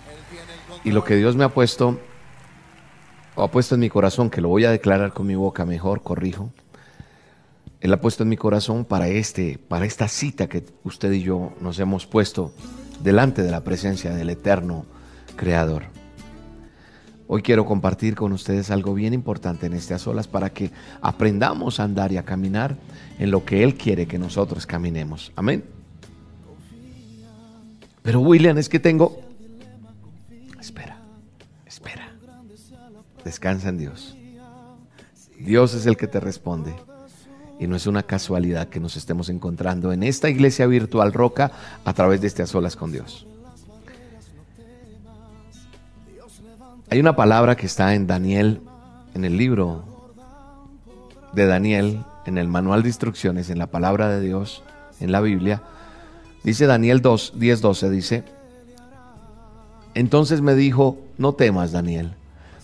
Y 0.84 0.90
lo 0.90 1.04
que 1.04 1.16
Dios 1.16 1.36
me 1.36 1.44
ha 1.44 1.50
puesto, 1.50 2.00
o 3.34 3.42
ha 3.42 3.50
puesto 3.50 3.74
en 3.74 3.82
mi 3.82 3.90
corazón, 3.90 4.30
que 4.30 4.40
lo 4.40 4.48
voy 4.48 4.64
a 4.64 4.70
declarar 4.70 5.12
con 5.12 5.26
mi 5.26 5.34
boca 5.34 5.66
mejor, 5.66 6.02
corrijo. 6.02 6.50
Él 7.80 7.92
ha 7.92 8.00
puesto 8.00 8.22
en 8.22 8.30
mi 8.30 8.36
corazón 8.38 8.86
para 8.86 9.08
este, 9.08 9.58
para 9.58 9.84
esta 9.84 10.08
cita 10.08 10.48
que 10.48 10.64
usted 10.82 11.12
y 11.12 11.22
yo 11.22 11.52
nos 11.60 11.78
hemos 11.78 12.06
puesto 12.06 12.52
delante 13.02 13.42
de 13.42 13.50
la 13.50 13.62
presencia 13.62 14.14
del 14.14 14.30
eterno 14.30 14.86
Creador. 15.36 15.84
Hoy 17.28 17.42
quiero 17.42 17.66
compartir 17.66 18.14
con 18.14 18.32
ustedes 18.32 18.70
algo 18.70 18.94
bien 18.94 19.12
importante 19.12 19.66
en 19.66 19.72
este 19.72 19.94
a 19.94 19.98
solas 19.98 20.28
para 20.28 20.50
que 20.50 20.70
aprendamos 21.00 21.80
a 21.80 21.84
andar 21.84 22.12
y 22.12 22.18
a 22.18 22.24
caminar 22.24 22.76
en 23.18 23.32
lo 23.32 23.44
que 23.44 23.64
Él 23.64 23.74
quiere 23.74 24.06
que 24.06 24.18
nosotros 24.18 24.64
caminemos. 24.64 25.32
Amén. 25.34 25.64
Pero 28.02 28.20
William, 28.20 28.56
es 28.58 28.68
que 28.68 28.78
tengo... 28.78 29.20
Espera, 30.60 30.98
espera. 31.66 32.12
Descansa 33.24 33.70
en 33.70 33.78
Dios. 33.78 34.16
Dios 35.36 35.74
es 35.74 35.86
el 35.86 35.96
que 35.96 36.06
te 36.06 36.20
responde. 36.20 36.74
Y 37.58 37.66
no 37.66 37.74
es 37.74 37.88
una 37.88 38.04
casualidad 38.04 38.68
que 38.68 38.78
nos 38.78 38.96
estemos 38.96 39.28
encontrando 39.30 39.92
en 39.92 40.04
esta 40.04 40.28
iglesia 40.28 40.66
virtual 40.66 41.12
Roca 41.12 41.50
a 41.84 41.92
través 41.92 42.20
de 42.20 42.28
este 42.28 42.44
a 42.44 42.46
solas 42.46 42.76
con 42.76 42.92
Dios. 42.92 43.26
Hay 46.88 47.00
una 47.00 47.16
palabra 47.16 47.56
que 47.56 47.66
está 47.66 47.94
en 47.94 48.06
Daniel, 48.06 48.60
en 49.14 49.24
el 49.24 49.36
libro 49.36 49.84
de 51.32 51.46
Daniel, 51.46 52.04
en 52.26 52.38
el 52.38 52.46
manual 52.46 52.82
de 52.82 52.88
instrucciones, 52.88 53.50
en 53.50 53.58
la 53.58 53.66
palabra 53.66 54.08
de 54.08 54.20
Dios, 54.20 54.62
en 55.00 55.10
la 55.10 55.20
Biblia. 55.20 55.62
Dice 56.44 56.66
Daniel 56.66 57.02
2, 57.02 57.32
10, 57.36 57.60
12, 57.60 57.90
dice, 57.90 58.24
entonces 59.94 60.42
me 60.42 60.54
dijo, 60.54 60.96
no 61.18 61.32
temas, 61.32 61.72
Daniel, 61.72 62.12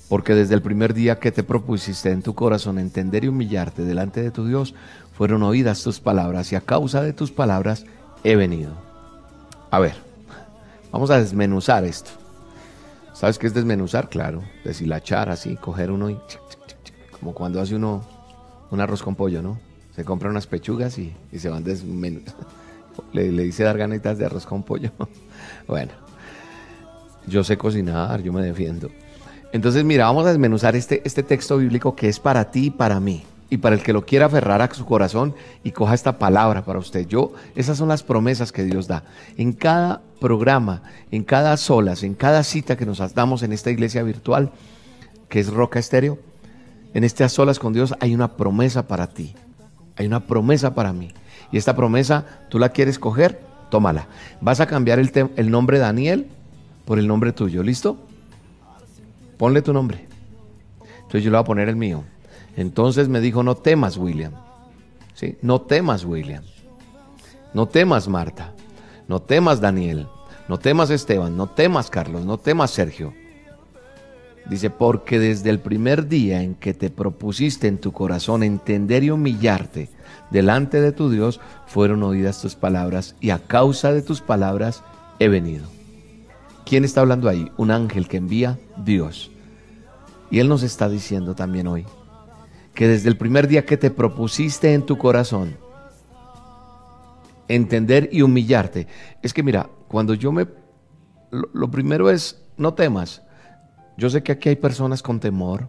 porque 0.09 0.37
desde 0.37 0.55
el 0.55 0.63
primer 0.63 0.95
día 0.95 1.19
que 1.19 1.33
te 1.33 1.43
propusiste 1.43 2.13
en 2.13 2.23
tu 2.23 2.35
corazón 2.37 2.79
entender 2.79 3.25
y 3.25 3.29
humillarte 3.29 3.83
delante 3.83 4.23
de 4.23 4.31
tu 4.31 4.47
Dios, 4.47 4.73
fueron 5.17 5.43
oídas 5.43 5.83
tus 5.83 5.99
palabras 5.99 6.53
y 6.53 6.55
a 6.55 6.61
causa 6.61 7.03
de 7.03 7.13
tus 7.13 7.33
palabras 7.33 7.87
he 8.23 8.37
venido. 8.37 8.73
A 9.73 9.81
ver, 9.81 9.97
vamos 10.93 11.11
a 11.11 11.19
desmenuzar 11.19 11.85
esto. 11.85 12.22
¿Sabes 13.23 13.39
qué 13.39 13.47
es 13.47 13.55
desmenuzar? 13.55 14.09
Claro, 14.09 14.43
deshilachar 14.65 15.31
así, 15.31 15.55
coger 15.55 15.93
uno 15.93 16.11
y... 16.11 16.19
Como 17.13 17.33
cuando 17.33 17.61
hace 17.61 17.77
uno 17.77 18.03
un 18.73 18.81
arroz 18.81 19.01
con 19.01 19.15
pollo, 19.15 19.41
¿no? 19.41 19.61
Se 19.95 20.05
compra 20.05 20.29
unas 20.29 20.49
pechugas 20.49 20.99
y, 20.99 21.15
se 21.39 21.49
van 21.49 21.63
desmenuzando. 21.63 22.33
Le, 23.13 23.31
le 23.31 23.45
dice 23.45 23.63
dar 23.63 23.79
ganitas 23.79 24.19
de 24.19 24.27
arroz 24.27 24.45
con 24.45 24.65
pollo. 24.65 24.91
bueno, 25.69 25.93
yo 27.29 27.45
sé 27.45 27.57
cocinar, 27.57 28.21
yo 28.23 28.33
me 28.33 28.43
defiendo. 28.43 28.91
Entonces, 29.53 29.85
mira, 29.85 30.07
vamos 30.07 30.27
a 30.27 30.31
desmenuzar 30.31 30.75
este, 30.75 31.01
este 31.05 31.23
texto 31.23 31.59
bíblico 31.59 31.95
que 31.95 32.09
es 32.09 32.19
para 32.19 32.51
ti 32.51 32.67
y 32.67 32.71
para 32.71 32.99
mí 32.99 33.23
y 33.53 33.59
para 33.59 33.77
el 33.77 33.83
que 33.83 33.93
lo 33.93 34.07
quiera 34.07 34.25
aferrar 34.25 34.63
a 34.63 34.73
su 34.73 34.87
corazón 34.87 35.35
y 35.63 35.73
coja 35.73 35.93
esta 35.93 36.19
palabra 36.19 36.65
para 36.65 36.79
usted. 36.79 37.07
Yo, 37.07 37.35
esas 37.55 37.77
son 37.77 37.89
las 37.89 38.03
promesas 38.03 38.51
que 38.51 38.65
Dios 38.65 38.89
da. 38.89 39.05
En 39.37 39.53
cada 39.53 40.01
programa, 40.21 40.85
en 41.11 41.23
cada 41.23 41.59
solas, 41.59 42.03
en 42.03 42.15
cada 42.15 42.45
cita 42.45 42.79
que 42.79 42.87
nos 42.87 43.13
damos 43.13 43.43
en 43.43 43.53
esta 43.53 43.71
iglesia 43.71 44.03
virtual, 44.05 44.53
que 45.29 45.39
es 45.39 45.53
Roca 45.53 45.79
Estéreo, 45.79 46.19
en 46.95 47.05
estas 47.05 47.33
solas 47.33 47.59
con 47.59 47.75
Dios 47.75 47.95
hay 48.01 48.15
una 48.15 48.39
promesa 48.39 48.89
para 48.89 49.09
ti. 49.09 49.35
Hay 49.97 50.07
una 50.07 50.21
promesa 50.21 50.75
para 50.75 50.95
mí. 50.95 51.13
Y 51.51 51.59
esta 51.59 51.77
promesa, 51.77 52.25
tú 52.49 52.59
la 52.59 52.71
quieres 52.71 52.99
coger, 52.99 53.39
tómala. 53.71 54.07
Vas 54.41 54.61
a 54.61 54.67
cambiar 54.67 54.99
el, 54.99 55.13
el 55.37 55.51
nombre 55.51 55.79
Daniel 55.79 56.27
por 56.87 56.99
el 56.99 57.07
nombre 57.07 57.33
tuyo, 57.33 57.63
¿listo? 57.63 57.99
Ponle 59.37 59.61
tu 59.61 59.75
nombre. 59.75 60.07
Entonces 61.03 61.23
yo 61.23 61.31
le 61.31 61.37
voy 61.37 61.43
a 61.43 61.45
poner 61.45 61.69
el 61.69 61.77
mío. 61.77 62.05
Entonces 62.57 63.09
me 63.09 63.21
dijo, 63.21 63.43
no 63.43 63.57
temas, 63.57 63.97
William. 63.97 64.33
¿Sí? 65.15 65.37
No 65.43 65.63
temas, 65.63 66.05
William. 66.05 66.45
No 67.55 67.67
temas, 67.67 68.09
Marta. 68.09 68.53
No 69.09 69.21
temas, 69.21 69.61
Daniel. 69.61 70.07
No 70.49 70.59
temas, 70.59 70.91
Esteban. 70.91 71.37
No 71.37 71.49
temas, 71.49 71.91
Carlos. 71.91 72.25
No 72.25 72.39
temas, 72.39 72.71
Sergio. 72.71 73.15
Dice, 74.49 74.71
porque 74.71 75.19
desde 75.19 75.51
el 75.51 75.61
primer 75.61 76.09
día 76.09 76.43
en 76.43 76.55
que 76.55 76.75
te 76.75 76.91
propusiste 76.91 77.69
en 77.69 77.79
tu 77.79 77.93
corazón 77.93 78.43
entender 78.43 79.05
y 79.05 79.11
humillarte 79.11 79.89
delante 80.31 80.81
de 80.81 80.93
tu 80.93 81.11
Dios, 81.11 81.41
fueron 81.67 82.03
oídas 82.03 82.43
tus 82.43 82.57
palabras 82.57 83.15
y 83.21 83.31
a 83.31 83.39
causa 83.39 83.93
de 83.93 84.03
tus 84.03 84.21
palabras 84.21 84.83
he 85.21 85.29
venido. 85.29 85.67
¿Quién 86.65 86.85
está 86.85 87.03
hablando 87.03 87.29
ahí? 87.29 87.51
Un 87.57 87.71
ángel 87.71 88.09
que 88.09 88.17
envía 88.17 88.59
Dios. 88.77 89.31
Y 90.31 90.41
Él 90.41 90.49
nos 90.49 90.63
está 90.63 90.89
diciendo 90.89 91.35
también 91.35 91.67
hoy, 91.67 91.85
que 92.75 92.89
desde 92.89 93.09
el 93.09 93.17
primer 93.17 93.49
día 93.49 93.65
que 93.65 93.77
te 93.77 93.91
propusiste 93.91 94.73
en 94.73 94.83
tu 94.83 94.97
corazón 94.97 95.57
entender 97.49 98.09
y 98.13 98.23
humillarte, 98.23 98.87
es 99.21 99.35
que 99.35 99.43
mira, 99.43 99.69
cuando 99.89 100.15
yo 100.15 100.33
me... 100.33 100.47
Lo, 101.31 101.71
primero 101.71 102.11
es, 102.11 102.43
no 102.57 102.75
temas. 102.75 103.23
Yo 103.97 104.11
sé 104.11 104.23
que 104.23 104.33
aquí 104.33 104.49
hay 104.49 104.57
personas 104.57 105.03
con 105.03 105.21
temor, 105.21 105.69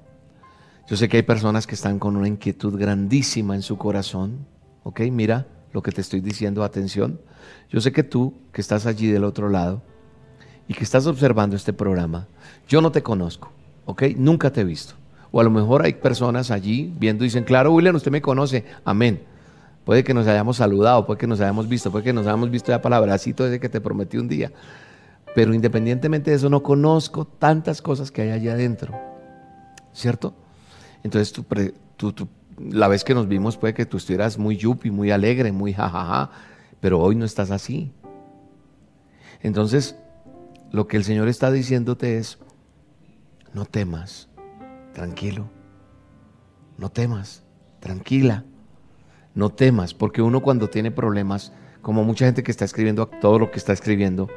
yo 0.87 0.97
sé 0.97 1.07
que 1.07 1.17
hay 1.17 1.23
personas 1.23 1.65
que 1.65 1.75
están 1.75 1.99
con 1.99 2.17
una 2.17 2.27
inquietud 2.27 2.77
grandísima 2.77 3.55
en 3.55 3.61
su 3.61 3.77
corazón, 3.77 4.45
¿ok? 4.83 5.01
Mira 5.11 5.47
lo 5.71 5.81
que 5.81 5.91
te 5.91 6.01
estoy 6.01 6.19
diciendo, 6.19 6.63
atención. 6.63 7.19
Yo 7.69 7.81
sé 7.81 7.91
que 7.91 8.03
tú, 8.03 8.33
que 8.51 8.61
estás 8.61 8.85
allí 8.85 9.07
del 9.07 9.23
otro 9.23 9.49
lado 9.49 9.81
y 10.67 10.73
que 10.73 10.83
estás 10.83 11.07
observando 11.07 11.55
este 11.55 11.73
programa, 11.73 12.27
yo 12.67 12.81
no 12.81 12.91
te 12.91 13.03
conozco, 13.03 13.51
¿ok? 13.85 14.03
Nunca 14.15 14.51
te 14.51 14.61
he 14.61 14.65
visto. 14.65 14.95
O 15.35 15.41
a 15.41 15.43
lo 15.43 15.49
mejor 15.49 15.83
hay 15.83 15.95
personas 15.95 16.51
allí 16.51 16.93
viendo 16.99 17.23
y 17.23 17.27
dicen, 17.27 17.43
claro, 17.43 17.73
William, 17.73 17.95
usted 17.95 18.11
me 18.11 18.21
conoce. 18.21 18.65
Amén. 18.85 19.23
Puede 19.83 20.03
que 20.03 20.13
nos 20.13 20.27
hayamos 20.27 20.57
saludado, 20.57 21.07
puede 21.07 21.17
que 21.17 21.25
nos 21.25 21.41
hayamos 21.41 21.67
visto, 21.67 21.91
puede 21.91 22.03
que 22.03 22.13
nos 22.13 22.27
hayamos 22.27 22.51
visto 22.51 22.71
ya 22.71 22.83
palabracito 22.83 23.43
desde 23.43 23.59
que 23.59 23.67
te 23.67 23.81
prometí 23.81 24.17
un 24.17 24.27
día. 24.27 24.51
Pero 25.33 25.55
independientemente 25.55 26.29
de 26.29 26.37
eso, 26.37 26.51
no 26.51 26.61
conozco 26.61 27.25
tantas 27.25 27.81
cosas 27.81 28.11
que 28.11 28.21
hay 28.21 28.29
allá 28.29 28.53
adentro. 28.53 28.93
¿Cierto? 29.91 30.35
Entonces, 31.01 31.33
tú, 31.33 32.27
la 32.59 32.87
vez 32.87 33.03
que 33.03 33.15
nos 33.15 33.27
vimos, 33.27 33.57
puede 33.57 33.73
que 33.73 33.87
tú 33.87 33.97
estuvieras 33.97 34.37
muy 34.37 34.55
yupi, 34.55 34.91
muy 34.91 35.09
alegre, 35.09 35.51
muy 35.51 35.73
jajaja, 35.73 36.29
pero 36.79 36.99
hoy 36.99 37.15
no 37.15 37.25
estás 37.25 37.49
así. 37.49 37.91
Entonces, 39.41 39.95
lo 40.71 40.87
que 40.87 40.95
el 40.95 41.03
Señor 41.03 41.27
está 41.27 41.49
diciéndote 41.49 42.19
es, 42.19 42.37
no 43.51 43.65
temas, 43.65 44.29
tranquilo, 44.93 45.49
no 46.77 46.89
temas, 46.89 47.43
tranquila, 47.79 48.45
no 49.35 49.49
temas, 49.49 49.93
porque 49.93 50.21
uno 50.21 50.41
cuando 50.41 50.69
tiene 50.69 50.91
problemas, 50.91 51.51
como 51.81 52.03
mucha 52.03 52.25
gente 52.25 52.43
que 52.43 52.51
está 52.51 52.65
escribiendo 52.65 53.07
todo 53.07 53.39
lo 53.39 53.51
que 53.51 53.57
está 53.57 53.73
escribiendo, 53.73 54.29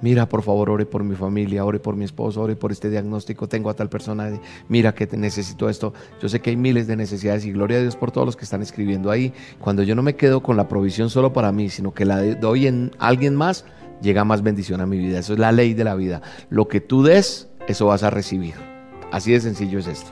mira, 0.00 0.28
por 0.28 0.42
favor, 0.42 0.70
ore 0.70 0.86
por 0.86 1.04
mi 1.04 1.14
familia, 1.14 1.64
ore 1.64 1.78
por 1.80 1.96
mi 1.96 2.04
esposo, 2.04 2.42
ore 2.42 2.56
por 2.56 2.72
este 2.72 2.88
diagnóstico, 2.88 3.48
tengo 3.48 3.70
a 3.70 3.74
tal 3.74 3.88
persona, 3.88 4.40
mira 4.68 4.94
que 4.94 5.06
necesito 5.16 5.68
esto. 5.68 5.92
Yo 6.20 6.28
sé 6.28 6.40
que 6.40 6.50
hay 6.50 6.56
miles 6.56 6.86
de 6.86 6.96
necesidades 6.96 7.44
y 7.44 7.52
gloria 7.52 7.78
a 7.78 7.80
Dios 7.80 7.96
por 7.96 8.10
todos 8.12 8.26
los 8.26 8.36
que 8.36 8.44
están 8.44 8.62
escribiendo 8.62 9.10
ahí. 9.10 9.32
Cuando 9.60 9.82
yo 9.82 9.94
no 9.94 10.02
me 10.02 10.16
quedo 10.16 10.42
con 10.42 10.56
la 10.56 10.68
provisión 10.68 11.10
solo 11.10 11.32
para 11.32 11.52
mí, 11.52 11.68
sino 11.70 11.92
que 11.92 12.04
la 12.04 12.22
doy 12.36 12.66
en 12.66 12.92
alguien 12.98 13.34
más, 13.34 13.64
llega 14.00 14.24
más 14.24 14.42
bendición 14.42 14.80
a 14.80 14.86
mi 14.86 14.98
vida. 14.98 15.18
Eso 15.18 15.32
es 15.32 15.38
la 15.38 15.52
ley 15.52 15.74
de 15.74 15.84
la 15.84 15.94
vida. 15.94 16.22
Lo 16.50 16.68
que 16.68 16.80
tú 16.80 17.02
des, 17.02 17.48
eso 17.66 17.86
vas 17.86 18.02
a 18.02 18.10
recibir. 18.10 18.75
Así 19.16 19.32
de 19.32 19.40
sencillo 19.40 19.78
es 19.78 19.86
esto. 19.86 20.10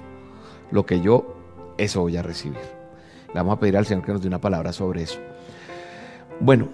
Lo 0.70 0.86
que 0.86 1.02
yo, 1.02 1.36
eso 1.76 2.00
voy 2.00 2.16
a 2.16 2.22
recibir. 2.22 2.56
Le 3.28 3.34
vamos 3.34 3.58
a 3.58 3.60
pedir 3.60 3.76
al 3.76 3.84
Señor 3.84 4.02
que 4.02 4.12
nos 4.12 4.22
dé 4.22 4.28
una 4.28 4.40
palabra 4.40 4.72
sobre 4.72 5.02
eso. 5.02 5.20
Bueno, 6.40 6.70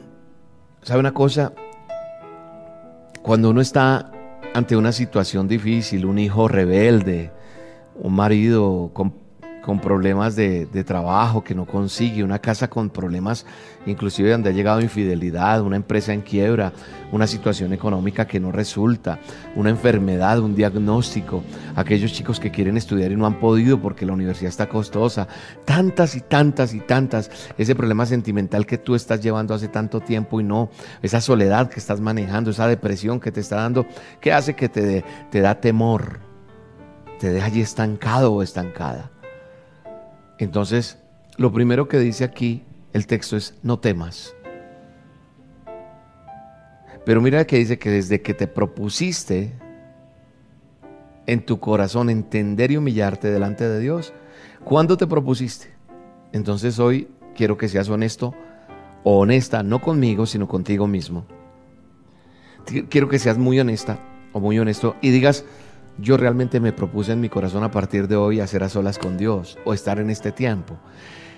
¿sabe 0.82 1.00
una 1.00 1.12
cosa? 1.12 1.52
Cuando 3.20 3.50
uno 3.50 3.60
está 3.60 4.12
ante 4.54 4.76
una 4.76 4.92
situación 4.92 5.48
difícil, 5.48 6.06
un 6.06 6.20
hijo 6.20 6.46
rebelde, 6.46 7.32
un 7.96 8.14
marido 8.14 8.92
con 8.94 9.10
con 9.62 9.80
problemas 9.80 10.36
de, 10.36 10.66
trabajo 10.84 11.44
que 11.44 11.54
no 11.54 11.66
consigue, 11.66 12.24
una 12.24 12.38
casa 12.38 12.68
con 12.68 12.90
problemas 12.90 13.46
inclusive 13.86 14.30
donde 14.30 14.50
ha 14.50 14.52
llegado 14.52 14.80
infidelidad, 14.80 15.62
una 15.62 15.76
empresa 15.76 16.12
en 16.12 16.20
quiebra, 16.20 16.72
una 17.12 17.26
situación 17.26 17.72
económica 17.72 18.26
que 18.26 18.40
no 18.40 18.52
resulta, 18.52 19.18
una 19.56 19.70
enfermedad, 19.70 20.38
un 20.40 20.54
diagnóstico, 20.54 21.42
aquellos 21.76 22.12
chicos 22.12 22.38
que 22.40 22.50
quieren 22.50 22.76
estudiar 22.76 23.12
y 23.12 23.16
no 23.16 23.26
han 23.26 23.38
podido 23.38 23.80
porque 23.80 24.04
la 24.04 24.12
universidad 24.12 24.50
está 24.50 24.68
costosa, 24.68 25.28
tantas 25.64 26.14
y 26.14 26.20
tantas 26.20 26.74
y 26.74 26.80
tantas, 26.80 27.30
ese 27.56 27.74
problema 27.74 28.06
sentimental 28.06 28.66
que 28.66 28.78
tú 28.78 28.94
estás 28.94 29.20
llevando 29.22 29.54
hace 29.54 29.68
tanto 29.68 30.00
tiempo 30.00 30.40
y 30.40 30.44
no, 30.44 30.70
esa 31.02 31.20
soledad 31.20 31.70
que 31.70 31.80
estás 31.80 32.00
manejando, 32.00 32.50
esa 32.50 32.66
depresión 32.66 33.20
que 33.20 33.32
te 33.32 33.40
está 33.40 33.56
dando, 33.56 33.86
que 34.20 34.32
hace 34.32 34.54
que 34.54 34.68
te, 34.68 35.04
te 35.30 35.40
da 35.40 35.60
temor, 35.60 36.20
te 37.18 37.30
deja 37.30 37.46
allí 37.46 37.60
estancado 37.60 38.32
o 38.32 38.42
estancada. 38.42 39.10
Entonces, 40.40 40.98
lo 41.37 41.53
primero 41.53 41.87
que 41.87 41.98
dice 41.98 42.24
aquí 42.24 42.64
el 42.94 43.07
texto 43.07 43.37
es, 43.37 43.55
no 43.62 43.79
temas. 43.79 44.35
Pero 47.05 47.20
mira 47.20 47.46
que 47.46 47.59
dice 47.59 47.79
que 47.79 47.90
desde 47.90 48.22
que 48.22 48.35
te 48.35 48.46
propusiste 48.46 49.53
en 51.26 51.44
tu 51.44 51.61
corazón 51.61 52.09
entender 52.09 52.70
y 52.70 52.79
humillarte 52.79 53.31
delante 53.31 53.68
de 53.68 53.81
Dios, 53.81 54.14
¿cuándo 54.64 54.96
te 54.96 55.07
propusiste? 55.07 55.68
Entonces 56.33 56.79
hoy 56.79 57.09
quiero 57.35 57.59
que 57.59 57.68
seas 57.68 57.90
honesto 57.90 58.35
o 59.05 59.18
honesta, 59.18 59.62
no 59.62 59.81
conmigo, 59.81 60.24
sino 60.24 60.48
contigo 60.48 60.87
mismo. 60.87 61.26
Quiero 62.88 63.09
que 63.09 63.18
seas 63.18 63.37
muy 63.37 63.61
honesta 63.61 63.98
o 64.33 64.40
muy 64.40 64.59
honesto 64.59 64.96
y 65.03 65.11
digas, 65.11 65.44
yo 66.00 66.16
realmente 66.16 66.60
me 66.60 66.72
propuse 66.72 67.12
en 67.12 67.20
mi 67.20 67.28
corazón 67.28 67.62
a 67.62 67.70
partir 67.70 68.08
de 68.08 68.16
hoy 68.16 68.40
hacer 68.40 68.62
a 68.62 68.68
solas 68.68 68.98
con 68.98 69.16
Dios 69.16 69.58
o 69.64 69.74
estar 69.74 69.98
en 69.98 70.10
este 70.10 70.32
tiempo. 70.32 70.76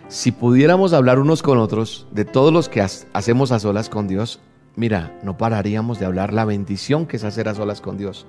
Si 0.08 0.32
pudiéramos 0.32 0.92
hablar 0.92 1.18
unos 1.18 1.42
con 1.42 1.58
otros 1.58 2.06
de 2.10 2.24
todos 2.24 2.52
los 2.52 2.68
que 2.68 2.82
hacemos 2.82 3.52
a 3.52 3.58
solas 3.58 3.88
con 3.88 4.08
Dios, 4.08 4.40
mira, 4.76 5.18
no 5.22 5.36
pararíamos 5.36 5.98
de 5.98 6.06
hablar 6.06 6.32
la 6.32 6.44
bendición 6.44 7.06
que 7.06 7.16
es 7.16 7.24
hacer 7.24 7.48
a 7.48 7.54
solas 7.54 7.80
con 7.80 7.96
Dios. 7.96 8.26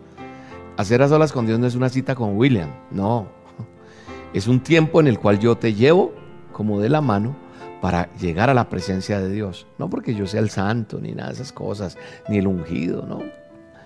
Hacer 0.78 1.02
a 1.02 1.08
solas 1.08 1.32
con 1.32 1.46
Dios 1.46 1.60
no 1.60 1.68
es 1.68 1.76
una 1.76 1.90
cita 1.90 2.16
con 2.16 2.38
William, 2.38 2.70
no. 2.90 3.28
Es 4.34 4.48
un 4.48 4.62
tiempo 4.62 5.00
en 5.00 5.08
el 5.08 5.20
cual 5.20 5.40
yo 5.40 5.58
te 5.58 5.74
llevo 5.74 6.14
como 6.52 6.80
de 6.80 6.90
la 6.90 7.02
mano 7.02 7.36
para 7.82 8.12
llegar 8.16 8.50
a 8.50 8.54
la 8.54 8.70
presencia 8.70 9.20
de 9.20 9.30
Dios. 9.30 9.68
No 9.78 9.90
porque 9.90 10.16
yo 10.16 10.26
sea 10.26 10.40
el 10.40 10.50
santo, 10.50 11.00
ni 11.00 11.12
nada 11.12 11.30
de 11.30 11.36
esas 11.36 11.52
cosas, 11.52 11.98
ni 12.30 12.38
el 12.38 12.48
ungido, 12.48 13.06
no. 13.06 13.22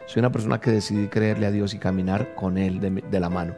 Soy 0.08 0.22
una 0.22 0.32
persona 0.32 0.60
que 0.60 0.72
decidí 0.72 1.08
creerle 1.08 1.46
a 1.46 1.52
Dios 1.52 1.74
y 1.74 1.80
caminar 1.80 2.34
con 2.34 2.58
Él 2.58 2.80
de, 2.80 3.20
la 3.20 3.30
mano. 3.30 3.56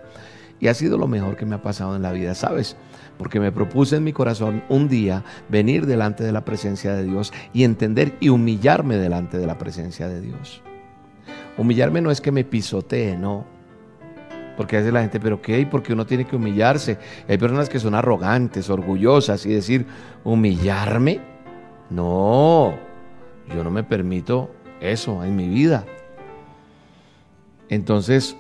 Y 0.59 0.67
ha 0.67 0.73
sido 0.73 0.97
lo 0.97 1.07
mejor 1.07 1.37
que 1.37 1.45
me 1.45 1.55
ha 1.55 1.61
pasado 1.61 1.95
en 1.95 2.01
la 2.01 2.11
vida, 2.11 2.33
¿sabes? 2.33 2.75
Porque 3.17 3.39
me 3.39 3.51
propuse 3.51 3.97
en 3.97 4.03
mi 4.03 4.13
corazón 4.13 4.63
un 4.67 4.89
día 4.89 5.23
venir 5.47 5.85
delante 5.85 6.23
de 6.23 6.31
la 6.31 6.43
presencia 6.43 6.93
de 6.93 7.03
Dios 7.03 7.31
y 7.53 7.63
entender 7.63 8.15
y 8.19 8.29
humillarme 8.29 8.97
delante 8.97 9.37
de 9.37 9.45
la 9.45 9.59
presencia 9.59 10.09
de 10.09 10.21
Dios. 10.21 10.63
Humillarme 11.55 12.01
no 12.01 12.09
es 12.09 12.19
que 12.19 12.31
me 12.31 12.43
pisotee, 12.43 13.15
no. 13.15 13.45
Porque 14.57 14.77
hace 14.77 14.91
la 14.91 15.01
gente, 15.01 15.19
pero 15.19 15.41
¿qué? 15.41 15.65
Porque 15.69 15.93
uno 15.93 16.07
tiene 16.07 16.25
que 16.25 16.35
humillarse. 16.35 16.97
Hay 17.27 17.37
personas 17.37 17.69
que 17.69 17.79
son 17.79 17.93
arrogantes, 17.93 18.71
orgullosas 18.71 19.45
y 19.45 19.53
decir, 19.53 19.85
¿humillarme? 20.23 21.21
No, 21.91 22.73
yo 23.53 23.63
no 23.63 23.69
me 23.69 23.83
permito 23.83 24.49
eso 24.81 25.23
en 25.23 25.35
mi 25.35 25.47
vida. 25.47 25.85
Entonces, 27.69 28.35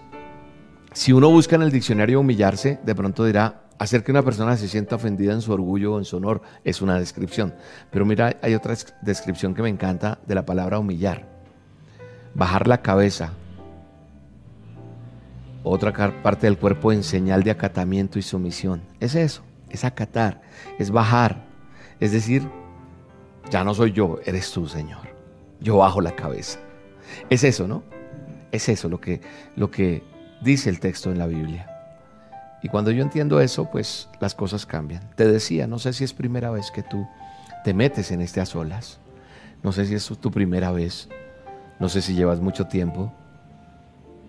si 0.93 1.13
uno 1.13 1.29
busca 1.29 1.55
en 1.55 1.61
el 1.61 1.71
diccionario 1.71 2.19
humillarse, 2.19 2.79
de 2.83 2.95
pronto 2.95 3.23
dirá, 3.23 3.61
hacer 3.77 4.03
que 4.03 4.11
una 4.11 4.23
persona 4.23 4.57
se 4.57 4.67
sienta 4.67 4.95
ofendida 4.95 5.33
en 5.33 5.41
su 5.41 5.53
orgullo 5.53 5.93
o 5.93 5.99
en 5.99 6.05
su 6.05 6.17
honor 6.17 6.41
es 6.63 6.81
una 6.81 6.99
descripción. 6.99 7.53
Pero 7.91 8.05
mira, 8.05 8.37
hay 8.41 8.55
otra 8.55 8.75
descripción 9.01 9.53
que 9.53 9.61
me 9.61 9.69
encanta 9.69 10.19
de 10.27 10.35
la 10.35 10.45
palabra 10.45 10.79
humillar. 10.79 11.27
Bajar 12.33 12.67
la 12.67 12.81
cabeza. 12.81 13.33
Otra 15.63 15.93
parte 16.21 16.47
del 16.47 16.57
cuerpo 16.57 16.91
en 16.91 17.03
señal 17.03 17.43
de 17.43 17.51
acatamiento 17.51 18.17
y 18.17 18.21
sumisión. 18.21 18.81
Es 18.99 19.15
eso, 19.15 19.43
es 19.69 19.83
acatar, 19.83 20.41
es 20.79 20.89
bajar. 20.89 21.45
Es 21.99 22.11
decir, 22.11 22.47
ya 23.49 23.63
no 23.63 23.73
soy 23.73 23.91
yo, 23.91 24.19
eres 24.25 24.51
tú, 24.51 24.67
Señor. 24.67 25.07
Yo 25.59 25.77
bajo 25.77 26.01
la 26.01 26.15
cabeza. 26.15 26.59
Es 27.29 27.43
eso, 27.43 27.67
¿no? 27.67 27.83
Es 28.51 28.69
eso 28.69 28.89
lo 28.89 28.99
que, 28.99 29.21
lo 29.55 29.69
que 29.71 30.03
dice 30.41 30.69
el 30.69 30.79
texto 30.79 31.11
en 31.11 31.17
la 31.17 31.27
Biblia. 31.27 31.67
Y 32.61 32.67
cuando 32.67 32.91
yo 32.91 33.01
entiendo 33.03 33.39
eso, 33.39 33.69
pues 33.69 34.09
las 34.19 34.35
cosas 34.35 34.65
cambian. 34.65 35.09
Te 35.15 35.25
decía, 35.25 35.67
no 35.67 35.79
sé 35.79 35.93
si 35.93 36.03
es 36.03 36.13
primera 36.13 36.51
vez 36.51 36.71
que 36.71 36.83
tú 36.83 37.07
te 37.63 37.73
metes 37.73 38.11
en 38.11 38.21
este 38.21 38.41
a 38.41 38.45
solas. 38.45 38.99
No 39.63 39.71
sé 39.71 39.85
si 39.85 39.95
es 39.95 40.05
tu 40.05 40.31
primera 40.31 40.71
vez. 40.71 41.09
No 41.79 41.87
sé 41.89 42.01
si 42.01 42.15
llevas 42.15 42.41
mucho 42.41 42.67
tiempo. 42.67 43.13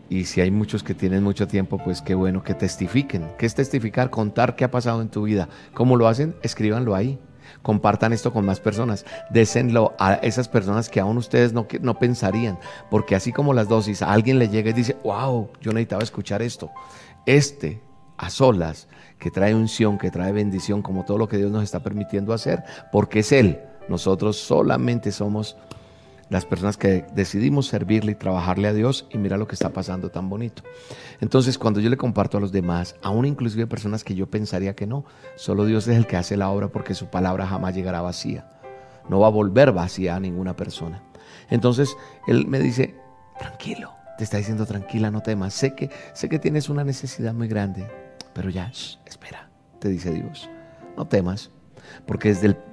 Y 0.09 0.25
si 0.25 0.41
hay 0.41 0.51
muchos 0.51 0.83
que 0.83 0.95
tienen 0.95 1.23
mucho 1.23 1.47
tiempo, 1.47 1.79
pues 1.79 2.03
qué 2.03 2.15
bueno 2.15 2.43
que 2.43 2.55
testifiquen. 2.55 3.29
¿Qué 3.39 3.47
es 3.47 3.55
testificar? 3.55 4.11
Contar 4.11 4.57
qué 4.57 4.65
ha 4.65 4.71
pasado 4.71 5.03
en 5.03 5.09
tu 5.09 5.23
vida. 5.23 5.49
¿Cómo 5.75 5.97
lo 5.97 6.09
hacen? 6.09 6.35
Escríbanlo 6.43 6.95
ahí. 6.95 7.19
Compartan 7.63 8.13
esto 8.13 8.33
con 8.33 8.45
más 8.45 8.61
personas. 8.61 9.05
Désenlo 9.31 9.95
a 9.99 10.15
esas 10.15 10.49
personas 10.49 10.89
que 10.89 11.01
aún 11.01 11.19
ustedes 11.19 11.53
no, 11.53 11.67
no 11.81 11.99
pensarían. 11.99 12.59
Porque 12.91 13.15
así 13.15 13.33
como 13.33 13.55
las 13.55 13.69
dosis, 13.69 14.03
a 14.03 14.13
alguien 14.13 14.39
le 14.39 14.49
llega 14.49 14.71
y 14.71 14.75
dice, 14.75 14.97
wow, 15.05 15.51
yo 15.61 15.73
necesitaba 15.73 16.03
escuchar 16.03 16.43
esto. 16.43 16.71
Este 17.27 17.81
a 18.21 18.29
solas, 18.29 18.87
que 19.19 19.31
trae 19.31 19.55
unción, 19.55 19.97
que 19.97 20.11
trae 20.11 20.31
bendición, 20.31 20.83
como 20.83 21.07
todo 21.07 21.17
lo 21.17 21.27
que 21.27 21.39
Dios 21.39 21.51
nos 21.51 21.65
está 21.65 21.81
permitiendo 21.81 22.35
hacer, 22.35 22.63
porque 22.93 23.21
es 23.21 23.33
Él. 23.33 23.61
Nosotros 23.89 24.37
solamente 24.37 25.11
somos 25.11 25.57
las 26.31 26.47
personas 26.47 26.77
que 26.77 27.05
decidimos 27.13 27.67
servirle 27.67 28.13
y 28.13 28.15
trabajarle 28.15 28.69
a 28.69 28.73
Dios 28.73 29.07
y 29.11 29.19
mira 29.19 29.37
lo 29.37 29.49
que 29.49 29.55
está 29.55 29.71
pasando 29.73 30.11
tan 30.11 30.31
bonito. 30.31 30.63
Entonces, 31.21 31.59
cuando 31.59 31.81
yo 31.81 31.91
le 31.91 31.97
comparto 31.97 32.39
a 32.39 32.41
los 32.41 32.53
demás, 32.53 32.95
aún 33.03 33.27
inclusive 33.27 33.67
personas 33.67 34.05
que 34.05 34.15
yo 34.15 34.31
pensaría 34.31 34.75
que 34.75 34.87
no, 34.87 35.05
solo 35.35 35.67
Dios 35.67 35.89
es 35.89 35.97
el 35.97 36.07
que 36.07 36.17
hace 36.17 36.37
la 36.37 36.49
obra 36.49 36.69
porque 36.69 36.95
su 36.95 37.07
palabra 37.07 37.47
jamás 37.47 37.75
llegará 37.75 38.01
vacía. 38.01 38.49
No 39.09 39.19
va 39.19 39.27
a 39.27 39.31
volver 39.31 39.73
vacía 39.73 40.15
a 40.15 40.21
ninguna 40.21 40.55
persona. 40.55 41.03
Entonces, 41.51 41.97
Él 42.29 42.47
me 42.47 42.61
dice, 42.61 42.95
tranquilo, 43.37 43.93
te 44.17 44.23
está 44.23 44.37
diciendo 44.37 44.67
tranquila, 44.67 45.11
no 45.11 45.23
temas. 45.23 45.53
Sé 45.53 45.75
que, 45.75 45.91
sé 46.13 46.29
que 46.29 46.39
tienes 46.39 46.69
una 46.69 46.85
necesidad 46.85 47.35
muy 47.35 47.49
grande, 47.49 47.89
pero 48.33 48.51
ya, 48.51 48.71
espera, 49.05 49.51
te 49.81 49.89
dice 49.89 50.13
Dios. 50.13 50.49
No 50.97 51.09
temas, 51.09 51.51
porque 52.07 52.29
desde 52.29 52.49
el 52.49 52.70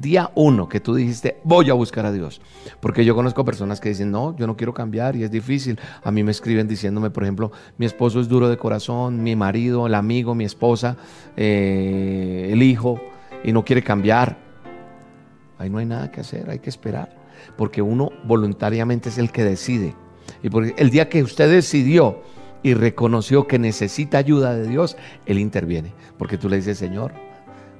día 0.00 0.30
uno 0.34 0.68
que 0.68 0.80
tú 0.80 0.94
dijiste, 0.94 1.38
voy 1.44 1.70
a 1.70 1.74
buscar 1.74 2.06
a 2.06 2.12
Dios. 2.12 2.40
Porque 2.80 3.04
yo 3.04 3.14
conozco 3.14 3.44
personas 3.44 3.80
que 3.80 3.90
dicen, 3.90 4.10
no, 4.10 4.36
yo 4.36 4.46
no 4.46 4.56
quiero 4.56 4.72
cambiar 4.74 5.16
y 5.16 5.24
es 5.24 5.30
difícil. 5.30 5.78
A 6.02 6.10
mí 6.10 6.22
me 6.22 6.30
escriben 6.30 6.68
diciéndome, 6.68 7.10
por 7.10 7.22
ejemplo, 7.22 7.52
mi 7.78 7.86
esposo 7.86 8.20
es 8.20 8.28
duro 8.28 8.48
de 8.48 8.56
corazón, 8.56 9.22
mi 9.22 9.36
marido, 9.36 9.86
el 9.86 9.94
amigo, 9.94 10.34
mi 10.34 10.44
esposa, 10.44 10.96
eh, 11.36 12.50
el 12.52 12.62
hijo, 12.62 13.00
y 13.44 13.52
no 13.52 13.64
quiere 13.64 13.82
cambiar. 13.82 14.38
Ahí 15.58 15.70
no 15.70 15.78
hay 15.78 15.86
nada 15.86 16.10
que 16.10 16.20
hacer, 16.20 16.50
hay 16.50 16.58
que 16.58 16.70
esperar. 16.70 17.16
Porque 17.56 17.82
uno 17.82 18.10
voluntariamente 18.24 19.08
es 19.08 19.18
el 19.18 19.30
que 19.30 19.44
decide. 19.44 19.94
Y 20.42 20.50
porque 20.50 20.74
el 20.78 20.90
día 20.90 21.08
que 21.08 21.22
usted 21.22 21.50
decidió 21.50 22.22
y 22.62 22.74
reconoció 22.74 23.46
que 23.46 23.58
necesita 23.58 24.18
ayuda 24.18 24.54
de 24.54 24.66
Dios, 24.68 24.96
Él 25.26 25.38
interviene. 25.38 25.92
Porque 26.18 26.38
tú 26.38 26.48
le 26.48 26.56
dices, 26.56 26.78
Señor, 26.78 27.12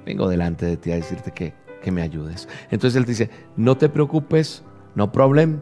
vengo 0.05 0.27
delante 0.27 0.65
de 0.65 0.77
ti 0.77 0.91
a 0.91 0.95
decirte 0.95 1.31
que, 1.31 1.53
que 1.83 1.91
me 1.91 2.01
ayudes. 2.01 2.47
Entonces 2.71 2.97
Él 2.97 3.05
dice, 3.05 3.29
no 3.55 3.77
te 3.77 3.89
preocupes, 3.89 4.63
no 4.95 5.11
problem, 5.11 5.61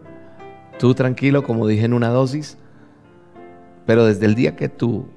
tú 0.80 0.94
tranquilo, 0.94 1.44
como 1.44 1.68
dije 1.68 1.84
en 1.84 1.94
una 1.94 2.08
dosis, 2.08 2.58
pero 3.86 4.06
desde 4.06 4.26
el 4.26 4.36
día 4.36 4.56
que 4.56 4.70
tú 4.70 5.10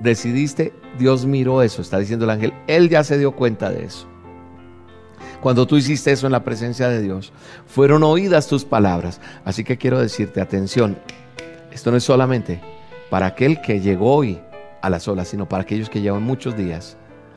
decidiste, 0.00 0.72
Dios 0.98 1.26
miró 1.26 1.60
eso, 1.60 1.82
está 1.82 1.98
diciendo 1.98 2.24
el 2.24 2.30
ángel, 2.30 2.54
Él 2.66 2.88
ya 2.88 3.04
se 3.04 3.18
dio 3.18 3.32
cuenta 3.32 3.68
de 3.68 3.84
eso. 3.84 4.06
Cuando 5.42 5.66
tú 5.66 5.76
hiciste 5.76 6.12
eso 6.12 6.26
en 6.26 6.32
la 6.32 6.44
presencia 6.44 6.88
de 6.88 7.02
Dios, 7.02 7.32
fueron 7.66 8.02
oídas 8.02 8.48
tus 8.48 8.64
palabras. 8.64 9.20
Así 9.44 9.64
que 9.64 9.76
quiero 9.76 10.00
decirte, 10.00 10.40
atención, 10.40 10.96
esto 11.72 11.90
no 11.90 11.98
es 11.98 12.04
solamente 12.04 12.60
para 13.10 13.26
aquel 13.26 13.60
que 13.60 13.80
llegó 13.80 14.14
hoy 14.14 14.40
a 14.80 14.90
las 14.90 15.06
olas, 15.08 15.28
sino 15.28 15.48
para 15.48 15.62
aquellos 15.62 15.90
que 15.90 16.00
llevan 16.00 16.22
muchos 16.22 16.56
días 16.56 16.96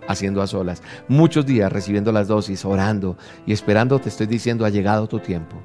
haciendo 0.09 0.41
a 0.41 0.47
solas, 0.47 0.81
muchos 1.07 1.45
días 1.45 1.71
recibiendo 1.71 2.11
las 2.11 2.27
dosis, 2.27 2.65
orando 2.65 3.15
y 3.45 3.53
esperando, 3.53 3.99
te 3.99 4.09
estoy 4.09 4.25
diciendo, 4.25 4.65
ha 4.65 4.69
llegado 4.69 5.07
tu 5.07 5.19
tiempo. 5.19 5.55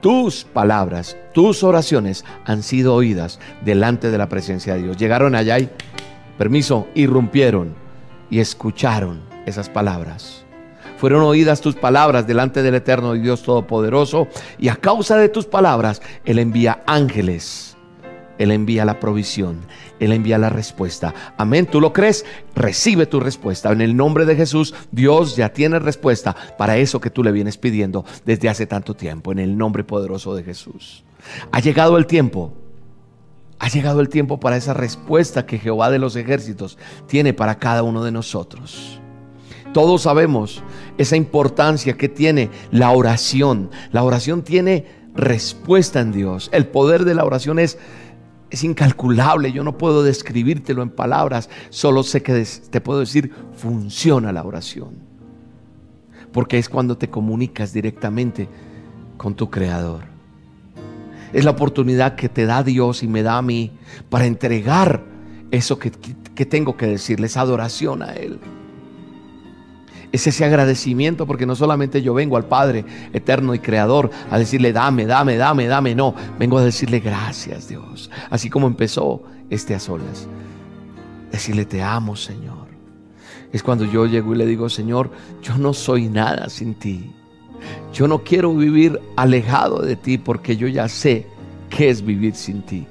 Tus 0.00 0.42
palabras, 0.42 1.16
tus 1.32 1.62
oraciones 1.62 2.24
han 2.44 2.64
sido 2.64 2.92
oídas 2.92 3.38
delante 3.64 4.10
de 4.10 4.18
la 4.18 4.28
presencia 4.28 4.74
de 4.74 4.82
Dios. 4.82 4.96
Llegaron 4.96 5.36
allá 5.36 5.60
y, 5.60 5.70
permiso, 6.36 6.88
irrumpieron 6.94 7.76
y 8.28 8.40
escucharon 8.40 9.22
esas 9.46 9.68
palabras. 9.68 10.44
Fueron 10.96 11.22
oídas 11.22 11.60
tus 11.60 11.76
palabras 11.76 12.26
delante 12.26 12.64
del 12.64 12.74
eterno 12.74 13.12
Dios 13.12 13.44
Todopoderoso 13.44 14.26
y 14.58 14.68
a 14.68 14.76
causa 14.76 15.16
de 15.16 15.28
tus 15.28 15.46
palabras 15.46 16.02
Él 16.24 16.40
envía 16.40 16.82
ángeles 16.86 17.71
él 18.38 18.50
envía 18.50 18.84
la 18.84 18.98
provisión, 18.98 19.60
Él 20.00 20.12
envía 20.12 20.38
la 20.38 20.50
respuesta. 20.50 21.14
Amén, 21.36 21.66
¿tú 21.66 21.80
lo 21.80 21.92
crees? 21.92 22.24
Recibe 22.54 23.06
tu 23.06 23.20
respuesta. 23.20 23.70
En 23.70 23.80
el 23.80 23.96
nombre 23.96 24.24
de 24.24 24.36
Jesús, 24.36 24.74
Dios 24.90 25.36
ya 25.36 25.52
tiene 25.52 25.78
respuesta 25.78 26.34
para 26.58 26.76
eso 26.76 27.00
que 27.00 27.10
tú 27.10 27.22
le 27.22 27.32
vienes 27.32 27.58
pidiendo 27.58 28.04
desde 28.24 28.48
hace 28.48 28.66
tanto 28.66 28.94
tiempo, 28.94 29.32
en 29.32 29.38
el 29.38 29.56
nombre 29.56 29.84
poderoso 29.84 30.34
de 30.34 30.44
Jesús. 30.44 31.04
Ha 31.50 31.60
llegado 31.60 31.98
el 31.98 32.06
tiempo. 32.06 32.52
Ha 33.58 33.68
llegado 33.68 34.00
el 34.00 34.08
tiempo 34.08 34.40
para 34.40 34.56
esa 34.56 34.74
respuesta 34.74 35.46
que 35.46 35.58
Jehová 35.58 35.90
de 35.90 36.00
los 36.00 36.16
ejércitos 36.16 36.78
tiene 37.06 37.32
para 37.32 37.58
cada 37.58 37.84
uno 37.84 38.02
de 38.02 38.10
nosotros. 38.10 38.98
Todos 39.72 40.02
sabemos 40.02 40.62
esa 40.98 41.16
importancia 41.16 41.96
que 41.96 42.08
tiene 42.08 42.50
la 42.72 42.90
oración. 42.90 43.70
La 43.92 44.02
oración 44.02 44.42
tiene 44.42 44.86
respuesta 45.14 46.00
en 46.00 46.12
Dios. 46.12 46.50
El 46.52 46.66
poder 46.66 47.04
de 47.04 47.14
la 47.14 47.24
oración 47.24 47.58
es 47.58 47.78
es 48.52 48.64
incalculable, 48.64 49.50
yo 49.50 49.64
no 49.64 49.78
puedo 49.78 50.02
describírtelo 50.02 50.82
en 50.82 50.90
palabras, 50.90 51.48
solo 51.70 52.02
sé 52.02 52.22
que 52.22 52.46
te 52.70 52.82
puedo 52.82 53.00
decir, 53.00 53.32
funciona 53.56 54.30
la 54.30 54.44
oración. 54.44 54.90
Porque 56.32 56.58
es 56.58 56.68
cuando 56.68 56.98
te 56.98 57.08
comunicas 57.08 57.72
directamente 57.72 58.48
con 59.16 59.34
tu 59.34 59.48
Creador. 59.48 60.04
Es 61.32 61.46
la 61.46 61.52
oportunidad 61.52 62.14
que 62.14 62.28
te 62.28 62.44
da 62.44 62.62
Dios 62.62 63.02
y 63.02 63.08
me 63.08 63.22
da 63.22 63.38
a 63.38 63.42
mí 63.42 63.72
para 64.10 64.26
entregar 64.26 65.02
eso 65.50 65.78
que, 65.78 65.90
que 65.90 66.44
tengo 66.44 66.76
que 66.76 66.86
decirle, 66.86 67.28
esa 67.28 67.40
adoración 67.40 68.02
a 68.02 68.12
Él. 68.12 68.38
Es 70.12 70.26
ese 70.26 70.44
agradecimiento 70.44 71.26
porque 71.26 71.46
no 71.46 71.56
solamente 71.56 72.02
yo 72.02 72.12
vengo 72.12 72.36
al 72.36 72.44
Padre 72.44 72.84
eterno 73.14 73.54
y 73.54 73.58
creador 73.58 74.10
a 74.30 74.38
decirle 74.38 74.72
dame, 74.72 75.06
dame, 75.06 75.36
dame, 75.36 75.66
dame, 75.66 75.94
no, 75.94 76.14
vengo 76.38 76.58
a 76.58 76.64
decirle 76.64 77.00
gracias 77.00 77.68
Dios. 77.68 78.10
Así 78.28 78.50
como 78.50 78.66
empezó 78.66 79.22
este 79.48 79.74
a 79.74 79.80
solas. 79.80 80.28
Decirle 81.30 81.64
te 81.64 81.82
amo 81.82 82.14
Señor. 82.14 82.68
Es 83.52 83.62
cuando 83.62 83.84
yo 83.86 84.06
llego 84.06 84.34
y 84.34 84.38
le 84.38 84.46
digo 84.46 84.68
Señor, 84.68 85.10
yo 85.42 85.56
no 85.56 85.72
soy 85.72 86.08
nada 86.08 86.50
sin 86.50 86.74
ti. 86.74 87.10
Yo 87.92 88.06
no 88.06 88.22
quiero 88.22 88.54
vivir 88.54 89.00
alejado 89.16 89.80
de 89.80 89.96
ti 89.96 90.18
porque 90.18 90.56
yo 90.56 90.68
ya 90.68 90.88
sé 90.88 91.26
qué 91.70 91.88
es 91.88 92.04
vivir 92.04 92.34
sin 92.34 92.62
ti. 92.62 92.86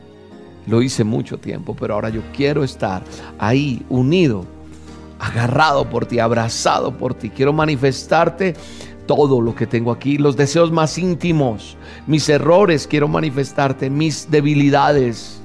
Lo 0.68 0.82
hice 0.82 1.04
mucho 1.04 1.38
tiempo, 1.38 1.76
pero 1.76 1.96
ahora 1.96 2.10
yo 2.10 2.22
quiero 2.36 2.64
estar 2.64 3.04
ahí 3.40 3.84
unido 3.90 4.46
agarrado 5.22 5.88
por 5.90 6.06
ti, 6.06 6.20
abrazado 6.20 6.98
por 6.98 7.14
ti. 7.14 7.30
Quiero 7.30 7.54
manifestarte 7.54 8.56
todo 9.06 9.40
lo 9.40 9.56
que 9.56 9.68
tengo 9.68 9.92
aquí, 9.92 10.18
los 10.18 10.36
deseos 10.36 10.72
más 10.72 10.98
íntimos, 10.98 11.78
mis 12.08 12.28
errores, 12.28 12.88
quiero 12.88 13.08
manifestarte, 13.08 13.90
mis 13.90 14.30
debilidades. 14.32 15.42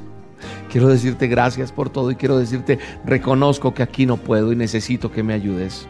Quiero 0.70 0.88
decirte 0.88 1.26
gracias 1.26 1.72
por 1.72 1.90
todo 1.90 2.10
y 2.10 2.16
quiero 2.16 2.38
decirte, 2.38 2.78
reconozco 3.04 3.74
que 3.74 3.82
aquí 3.82 4.06
no 4.06 4.16
puedo 4.16 4.52
y 4.52 4.56
necesito 4.56 5.10
que 5.10 5.22
me 5.22 5.34
ayudes. 5.34 5.86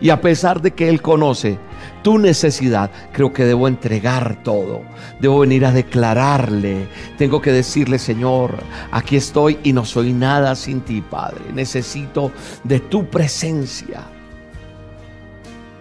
Y 0.00 0.10
a 0.10 0.20
pesar 0.20 0.62
de 0.62 0.72
que 0.72 0.88
Él 0.88 1.02
conoce 1.02 1.58
tu 2.02 2.18
necesidad, 2.18 2.90
creo 3.12 3.32
que 3.32 3.44
debo 3.44 3.68
entregar 3.68 4.42
todo. 4.42 4.82
Debo 5.20 5.40
venir 5.40 5.66
a 5.66 5.72
declararle. 5.72 6.88
Tengo 7.18 7.42
que 7.42 7.52
decirle, 7.52 7.98
Señor, 7.98 8.58
aquí 8.90 9.16
estoy 9.16 9.58
y 9.62 9.72
no 9.72 9.84
soy 9.84 10.12
nada 10.12 10.54
sin 10.54 10.80
ti, 10.80 11.02
Padre. 11.02 11.52
Necesito 11.52 12.32
de 12.64 12.80
tu 12.80 13.06
presencia. 13.10 14.04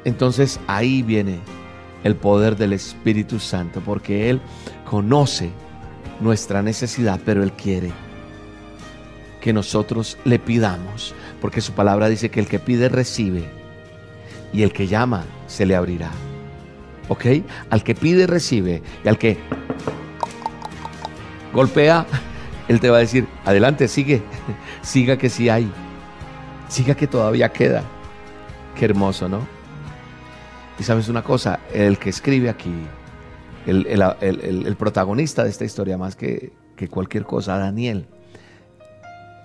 Entonces 0.03 0.59
ahí 0.67 1.01
viene 1.01 1.39
el 2.03 2.15
poder 2.15 2.57
del 2.57 2.73
Espíritu 2.73 3.39
Santo, 3.39 3.81
porque 3.85 4.29
Él 4.29 4.41
conoce 4.85 5.51
nuestra 6.19 6.61
necesidad, 6.61 7.19
pero 7.25 7.43
Él 7.43 7.53
quiere 7.53 7.91
que 9.39 9.53
nosotros 9.53 10.17
le 10.25 10.39
pidamos, 10.39 11.13
porque 11.39 11.61
su 11.61 11.71
palabra 11.71 12.09
dice 12.09 12.29
que 12.29 12.41
el 12.41 12.47
que 12.47 12.59
pide 12.59 12.89
recibe 12.89 13.58
y 14.53 14.63
el 14.63 14.73
que 14.73 14.87
llama 14.87 15.25
se 15.47 15.65
le 15.65 15.75
abrirá. 15.75 16.11
¿Ok? 17.07 17.25
Al 17.69 17.83
que 17.83 17.95
pide 17.95 18.27
recibe 18.27 18.81
y 19.03 19.07
al 19.07 19.17
que 19.17 19.37
golpea, 21.53 22.05
él 22.67 22.79
te 22.79 22.89
va 22.89 22.97
a 22.97 22.99
decir, 22.99 23.27
adelante, 23.45 23.87
sigue, 23.87 24.21
siga 24.81 25.17
que 25.17 25.29
sí 25.29 25.49
hay, 25.49 25.71
siga 26.67 26.95
que 26.95 27.07
todavía 27.07 27.49
queda. 27.49 27.83
Qué 28.75 28.85
hermoso, 28.85 29.27
¿no? 29.27 29.45
Y 30.79 30.83
sabes 30.83 31.09
una 31.09 31.23
cosa, 31.23 31.59
el 31.73 31.97
que 31.97 32.09
escribe 32.09 32.49
aquí, 32.49 32.73
el, 33.65 34.75
protagonista 34.77 35.43
de 35.43 35.49
esta 35.49 35.65
historia, 35.65 35.97
más 35.97 36.15
que, 36.15 36.53
que, 36.77 36.87
cualquier 36.87 37.25
cosa, 37.25 37.57
Daniel, 37.57 38.07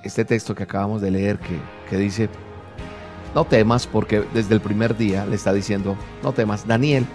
este 0.05 0.25
texto 0.25 0.55
que 0.55 0.63
acabamos 0.63 1.03
de 1.03 1.11
leer 1.11 1.39
que, 1.39 1.59
que 1.91 1.97
dice, 1.97 2.29
no 3.35 3.45
temas, 3.45 3.87
porque 3.87 4.25
desde 4.33 4.55
el 4.55 4.61
primer 4.61 4.97
día 4.97 5.27
le 5.27 5.37
está 5.37 5.53
diciendo, 5.53 5.97
no 6.23 6.33
temas. 6.33 6.67
Daniel, 6.67 7.07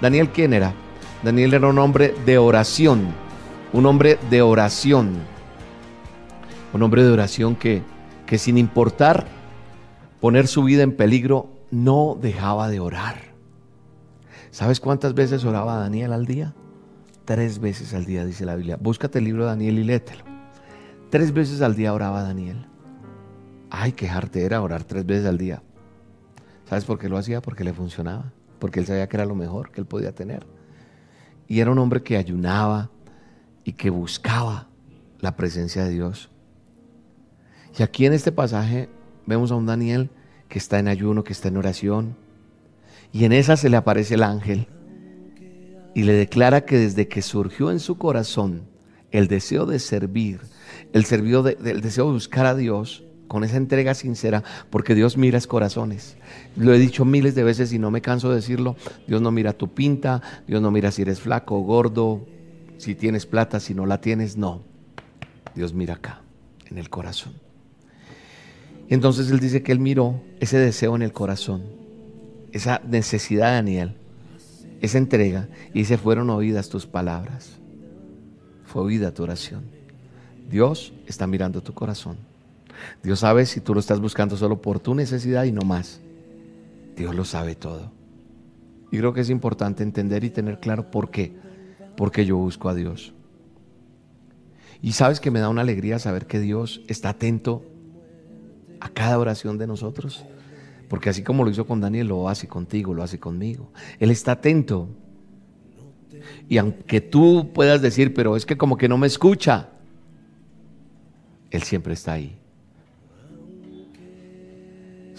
Daniel, 0.00 0.30
¿quién 0.30 0.52
era? 0.52 0.74
Daniel 1.22 1.54
era 1.54 1.68
un 1.68 1.78
hombre 1.78 2.14
de 2.26 2.38
oración, 2.38 3.12
un 3.72 3.86
hombre 3.86 4.18
de 4.30 4.42
oración, 4.42 5.14
un 6.72 6.82
hombre 6.82 7.04
de 7.04 7.12
oración 7.12 7.54
que, 7.54 7.82
que 8.26 8.38
sin 8.38 8.58
importar 8.58 9.26
poner 10.20 10.46
su 10.46 10.64
vida 10.64 10.82
en 10.82 10.96
peligro, 10.96 11.48
no 11.70 12.18
dejaba 12.20 12.68
de 12.68 12.80
orar. 12.80 13.16
¿Sabes 14.50 14.80
cuántas 14.80 15.14
veces 15.14 15.44
oraba 15.44 15.76
Daniel 15.76 16.12
al 16.12 16.26
día? 16.26 16.54
Tres 17.24 17.58
veces 17.58 17.94
al 17.94 18.04
día, 18.04 18.24
dice 18.24 18.44
la 18.44 18.56
Biblia. 18.56 18.76
Búscate 18.80 19.18
el 19.18 19.24
libro 19.24 19.44
de 19.44 19.50
Daniel 19.50 19.78
y 19.78 19.84
léetelo. 19.84 20.24
Tres 21.10 21.32
veces 21.32 21.62
al 21.62 21.74
día 21.74 21.94
oraba 21.94 22.22
Daniel. 22.22 22.66
Ay, 23.74 23.92
qué 23.92 24.10
era 24.34 24.60
orar 24.60 24.84
tres 24.84 25.06
veces 25.06 25.24
al 25.24 25.38
día. 25.38 25.62
¿Sabes 26.68 26.84
por 26.84 26.98
qué 26.98 27.08
lo 27.08 27.16
hacía? 27.16 27.40
Porque 27.40 27.64
le 27.64 27.72
funcionaba. 27.72 28.30
Porque 28.58 28.80
él 28.80 28.86
sabía 28.86 29.08
que 29.08 29.16
era 29.16 29.24
lo 29.24 29.34
mejor 29.34 29.70
que 29.70 29.80
él 29.80 29.86
podía 29.86 30.14
tener. 30.14 30.46
Y 31.48 31.60
era 31.60 31.70
un 31.70 31.78
hombre 31.78 32.02
que 32.02 32.18
ayunaba 32.18 32.90
y 33.64 33.72
que 33.72 33.88
buscaba 33.88 34.68
la 35.20 35.36
presencia 35.36 35.84
de 35.84 35.90
Dios. 35.90 36.28
Y 37.78 37.82
aquí 37.82 38.04
en 38.04 38.12
este 38.12 38.30
pasaje 38.30 38.90
vemos 39.24 39.50
a 39.50 39.54
un 39.54 39.64
Daniel 39.64 40.10
que 40.50 40.58
está 40.58 40.78
en 40.78 40.86
ayuno, 40.86 41.24
que 41.24 41.32
está 41.32 41.48
en 41.48 41.56
oración. 41.56 42.14
Y 43.10 43.24
en 43.24 43.32
esa 43.32 43.56
se 43.56 43.70
le 43.70 43.78
aparece 43.78 44.16
el 44.16 44.22
ángel 44.22 44.66
y 45.94 46.02
le 46.02 46.12
declara 46.12 46.66
que 46.66 46.76
desde 46.76 47.08
que 47.08 47.22
surgió 47.22 47.70
en 47.70 47.80
su 47.80 47.96
corazón 47.96 48.64
el 49.12 49.28
deseo 49.28 49.64
de 49.64 49.78
servir, 49.78 50.40
el, 50.92 51.06
el 51.64 51.80
deseo 51.80 52.06
de 52.08 52.12
buscar 52.12 52.44
a 52.44 52.54
Dios, 52.54 53.04
con 53.32 53.44
esa 53.44 53.56
entrega 53.56 53.94
sincera, 53.94 54.44
porque 54.68 54.94
Dios 54.94 55.16
mira 55.16 55.40
corazones. 55.40 56.18
Lo 56.54 56.74
he 56.74 56.78
dicho 56.78 57.06
miles 57.06 57.34
de 57.34 57.42
veces 57.42 57.72
y 57.72 57.78
no 57.78 57.90
me 57.90 58.02
canso 58.02 58.28
de 58.28 58.34
decirlo. 58.34 58.76
Dios 59.06 59.22
no 59.22 59.30
mira 59.30 59.54
tu 59.54 59.72
pinta, 59.72 60.20
Dios 60.46 60.60
no 60.60 60.70
mira 60.70 60.90
si 60.90 61.00
eres 61.00 61.20
flaco 61.20 61.58
gordo, 61.60 62.26
si 62.76 62.94
tienes 62.94 63.24
plata, 63.24 63.58
si 63.58 63.72
no 63.72 63.86
la 63.86 64.02
tienes, 64.02 64.36
no. 64.36 64.60
Dios 65.54 65.72
mira 65.72 65.94
acá, 65.94 66.20
en 66.70 66.76
el 66.76 66.90
corazón. 66.90 67.32
Entonces 68.90 69.30
él 69.30 69.40
dice 69.40 69.62
que 69.62 69.72
él 69.72 69.78
miró 69.78 70.20
ese 70.38 70.58
deseo 70.58 70.94
en 70.94 71.00
el 71.00 71.14
corazón, 71.14 71.62
esa 72.52 72.82
necesidad 72.86 73.46
de 73.46 73.54
Daniel, 73.54 73.96
esa 74.82 74.98
entrega, 74.98 75.48
y 75.72 75.86
se 75.86 75.96
fueron 75.96 76.28
oídas 76.28 76.68
tus 76.68 76.84
palabras. 76.84 77.58
Fue 78.66 78.82
oída 78.82 79.14
tu 79.14 79.22
oración. 79.22 79.64
Dios 80.50 80.92
está 81.06 81.26
mirando 81.26 81.62
tu 81.62 81.72
corazón. 81.72 82.30
Dios 83.02 83.20
sabe 83.20 83.46
si 83.46 83.60
tú 83.60 83.74
lo 83.74 83.80
estás 83.80 84.00
buscando 84.00 84.36
solo 84.36 84.60
por 84.60 84.80
tu 84.80 84.94
necesidad 84.94 85.44
y 85.44 85.52
no 85.52 85.62
más. 85.62 86.00
Dios 86.96 87.14
lo 87.14 87.24
sabe 87.24 87.54
todo. 87.54 87.90
Y 88.90 88.98
creo 88.98 89.12
que 89.12 89.22
es 89.22 89.30
importante 89.30 89.82
entender 89.82 90.22
y 90.24 90.30
tener 90.30 90.60
claro 90.60 90.90
por 90.90 91.10
qué. 91.10 91.34
Porque 91.96 92.26
yo 92.26 92.36
busco 92.36 92.68
a 92.68 92.74
Dios. 92.74 93.14
Y 94.82 94.92
sabes 94.92 95.20
que 95.20 95.30
me 95.30 95.40
da 95.40 95.48
una 95.48 95.62
alegría 95.62 95.98
saber 95.98 96.26
que 96.26 96.40
Dios 96.40 96.82
está 96.88 97.10
atento 97.10 97.64
a 98.80 98.88
cada 98.88 99.18
oración 99.18 99.56
de 99.56 99.66
nosotros. 99.66 100.24
Porque 100.88 101.08
así 101.08 101.22
como 101.22 101.44
lo 101.44 101.50
hizo 101.50 101.66
con 101.66 101.80
Daniel, 101.80 102.08
lo 102.08 102.28
hace 102.28 102.48
contigo, 102.48 102.92
lo 102.92 103.02
hace 103.02 103.18
conmigo. 103.18 103.70
Él 103.98 104.10
está 104.10 104.32
atento. 104.32 104.88
Y 106.48 106.58
aunque 106.58 107.00
tú 107.00 107.50
puedas 107.54 107.80
decir, 107.80 108.12
pero 108.12 108.36
es 108.36 108.44
que 108.44 108.58
como 108.58 108.76
que 108.76 108.88
no 108.88 108.98
me 108.98 109.06
escucha, 109.06 109.70
Él 111.50 111.62
siempre 111.62 111.94
está 111.94 112.12
ahí. 112.12 112.36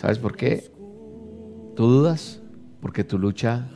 ¿Sabes 0.03 0.19
por 0.19 0.35
qué? 0.35 0.69
¿Tú 1.77 1.87
dudas? 1.87 2.41
Porque 2.81 3.05
tu 3.05 3.17
lucha, 3.17 3.69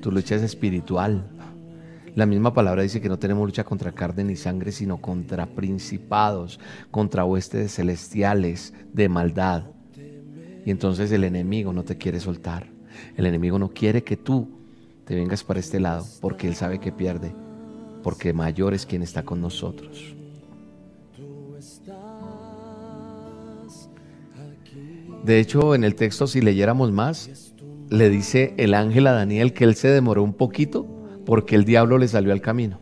tu 0.00 0.10
lucha 0.10 0.34
es 0.34 0.42
espiritual. 0.42 1.30
La 2.16 2.26
misma 2.26 2.52
palabra 2.52 2.82
dice 2.82 3.00
que 3.00 3.08
no 3.08 3.20
tenemos 3.20 3.46
lucha 3.46 3.62
contra 3.62 3.92
carne 3.92 4.24
ni 4.24 4.34
sangre, 4.34 4.72
sino 4.72 5.00
contra 5.00 5.46
principados, 5.46 6.58
contra 6.90 7.24
huestes 7.24 7.72
celestiales 7.72 8.74
de 8.92 9.08
maldad. 9.08 9.66
Y 10.66 10.72
entonces 10.72 11.12
el 11.12 11.22
enemigo 11.22 11.72
no 11.72 11.84
te 11.84 11.98
quiere 11.98 12.18
soltar. 12.18 12.66
El 13.16 13.26
enemigo 13.26 13.56
no 13.56 13.68
quiere 13.68 14.02
que 14.02 14.16
tú 14.16 14.48
te 15.04 15.14
vengas 15.14 15.44
para 15.44 15.60
este 15.60 15.78
lado, 15.78 16.04
porque 16.20 16.48
él 16.48 16.56
sabe 16.56 16.80
que 16.80 16.90
pierde, 16.90 17.32
porque 18.02 18.32
mayor 18.32 18.74
es 18.74 18.86
quien 18.86 19.02
está 19.02 19.24
con 19.24 19.40
nosotros. 19.40 20.13
De 25.24 25.40
hecho, 25.40 25.74
en 25.74 25.84
el 25.84 25.94
texto, 25.94 26.26
si 26.26 26.42
leyéramos 26.42 26.92
más, 26.92 27.54
le 27.88 28.10
dice 28.10 28.52
el 28.58 28.74
ángel 28.74 29.06
a 29.06 29.12
Daniel 29.12 29.54
que 29.54 29.64
él 29.64 29.74
se 29.74 29.88
demoró 29.88 30.22
un 30.22 30.34
poquito 30.34 30.86
porque 31.24 31.56
el 31.56 31.64
diablo 31.64 31.96
le 31.96 32.08
salió 32.08 32.32
al 32.32 32.42
camino. 32.42 32.78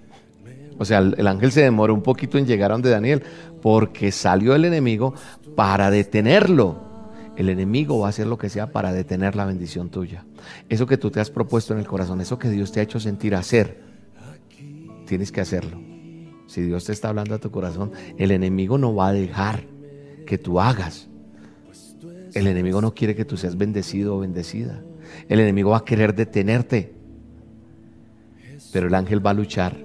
O 0.77 0.85
sea, 0.85 0.99
el 0.99 1.27
ángel 1.29 1.53
se 1.53 1.63
demoró 1.63 1.95
un 1.95 2.03
poquito 2.03 2.39
en 2.39 2.47
llegar 2.47 2.73
a 2.73 2.75
donde 2.75 2.91
Daniel 2.91 3.23
porque 3.63 4.11
salió 4.11 4.57
el 4.57 4.65
enemigo 4.65 5.15
para 5.55 5.91
detenerlo. 5.93 6.81
El 7.37 7.49
enemigo 7.49 8.01
va 8.01 8.09
a 8.09 8.11
hacer 8.11 8.27
lo 8.27 8.39
que 8.39 8.49
sea 8.49 8.73
para 8.73 8.93
detener 8.93 9.37
la 9.37 9.45
bendición 9.45 9.89
tuya. 9.89 10.25
Eso 10.69 10.87
que 10.87 10.99
tú 10.99 11.13
te 11.13 11.21
has 11.21 11.31
propuesto 11.31 11.73
en 11.73 11.79
el 11.79 11.87
corazón, 11.87 12.21
eso 12.21 12.41
que 12.41 12.51
Dios 12.51 12.73
te 12.73 12.81
ha 12.81 12.83
hecho 12.83 12.99
sentir 12.99 13.37
hacer, 13.37 13.81
tienes 15.07 15.31
que 15.31 15.41
hacerlo. 15.41 15.81
Si 16.49 16.61
Dios 16.63 16.85
te 16.85 16.93
está 16.93 17.09
hablando 17.09 17.37
a 17.37 17.39
tu 17.39 17.53
corazón, 17.53 17.93
el 18.19 18.33
enemigo 18.33 18.79
no 18.79 18.95
va 18.95 19.09
a 19.09 19.13
dejar 19.13 19.63
que 20.27 20.39
tú 20.39 20.61
hagas 20.61 21.09
el 22.35 22.47
enemigo 22.47 22.81
no 22.81 22.95
quiere 22.95 23.15
que 23.15 23.25
tú 23.25 23.37
seas 23.37 23.57
bendecido 23.57 24.17
o 24.17 24.21
bendecida. 24.21 24.83
El 25.29 25.41
enemigo 25.41 25.71
va 25.71 25.79
a 25.79 25.85
querer 25.85 26.15
detenerte. 26.15 26.95
Pero 28.73 28.87
el 28.87 28.95
ángel 28.95 29.25
va 29.25 29.31
a 29.31 29.35
luchar 29.35 29.77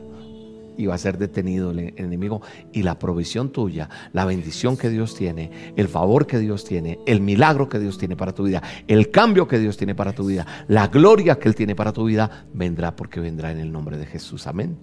y 0.77 0.85
va 0.85 0.95
a 0.95 0.97
ser 0.97 1.17
detenido 1.17 1.71
el 1.71 1.93
enemigo 1.97 2.41
y 2.71 2.83
la 2.83 2.99
provisión 2.99 3.51
tuya, 3.51 3.89
la 4.13 4.25
bendición 4.25 4.77
que 4.77 4.89
Dios 4.89 5.15
tiene, 5.15 5.73
el 5.75 5.87
favor 5.87 6.27
que 6.27 6.37
Dios 6.37 6.63
tiene, 6.63 6.99
el 7.07 7.19
milagro 7.19 7.67
que 7.67 7.79
Dios 7.79 7.97
tiene 7.97 8.15
para 8.15 8.33
tu 8.33 8.43
vida, 8.43 8.61
el 8.87 9.09
cambio 9.09 9.47
que 9.47 9.57
Dios 9.57 9.75
tiene 9.75 9.95
para 9.95 10.13
tu 10.13 10.27
vida, 10.27 10.45
la 10.67 10.87
gloria 10.87 11.39
que 11.39 11.49
Él 11.49 11.55
tiene 11.55 11.75
para 11.75 11.91
tu 11.91 12.05
vida, 12.05 12.45
vendrá 12.53 12.95
porque 12.95 13.19
vendrá 13.19 13.51
en 13.51 13.57
el 13.57 13.71
nombre 13.71 13.97
de 13.97 14.05
Jesús. 14.05 14.45
Amén. 14.45 14.77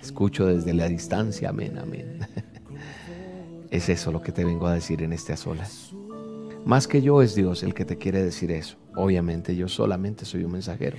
Escucho 0.00 0.46
desde 0.46 0.72
la 0.72 0.88
distancia, 0.88 1.50
amén, 1.50 1.78
amén. 1.78 2.20
Es 3.70 3.90
eso 3.90 4.10
lo 4.10 4.22
que 4.22 4.32
te 4.32 4.46
vengo 4.46 4.66
a 4.66 4.72
decir 4.72 5.02
en 5.02 5.12
este 5.12 5.34
a 5.34 5.36
solas. 5.36 5.92
Más 6.64 6.86
que 6.86 7.02
yo 7.02 7.22
es 7.22 7.34
Dios 7.34 7.62
el 7.62 7.74
que 7.74 7.84
te 7.84 7.96
quiere 7.96 8.22
decir 8.22 8.50
eso. 8.50 8.76
Obviamente 8.94 9.56
yo 9.56 9.68
solamente 9.68 10.24
soy 10.24 10.44
un 10.44 10.52
mensajero. 10.52 10.96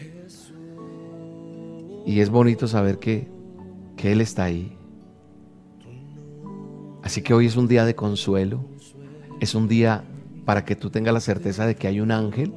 Y 2.05 2.21
es 2.21 2.29
bonito 2.29 2.67
saber 2.67 2.97
que, 2.97 3.27
que 3.95 4.11
Él 4.11 4.21
está 4.21 4.45
ahí. 4.45 4.75
Así 7.03 7.21
que 7.21 7.33
hoy 7.33 7.45
es 7.45 7.55
un 7.55 7.67
día 7.67 7.85
de 7.85 7.95
consuelo. 7.95 8.65
Es 9.39 9.55
un 9.55 9.67
día 9.67 10.03
para 10.45 10.65
que 10.65 10.75
tú 10.75 10.89
tengas 10.89 11.13
la 11.13 11.19
certeza 11.19 11.65
de 11.65 11.75
que 11.75 11.87
hay 11.87 11.99
un 11.99 12.11
ángel 12.11 12.53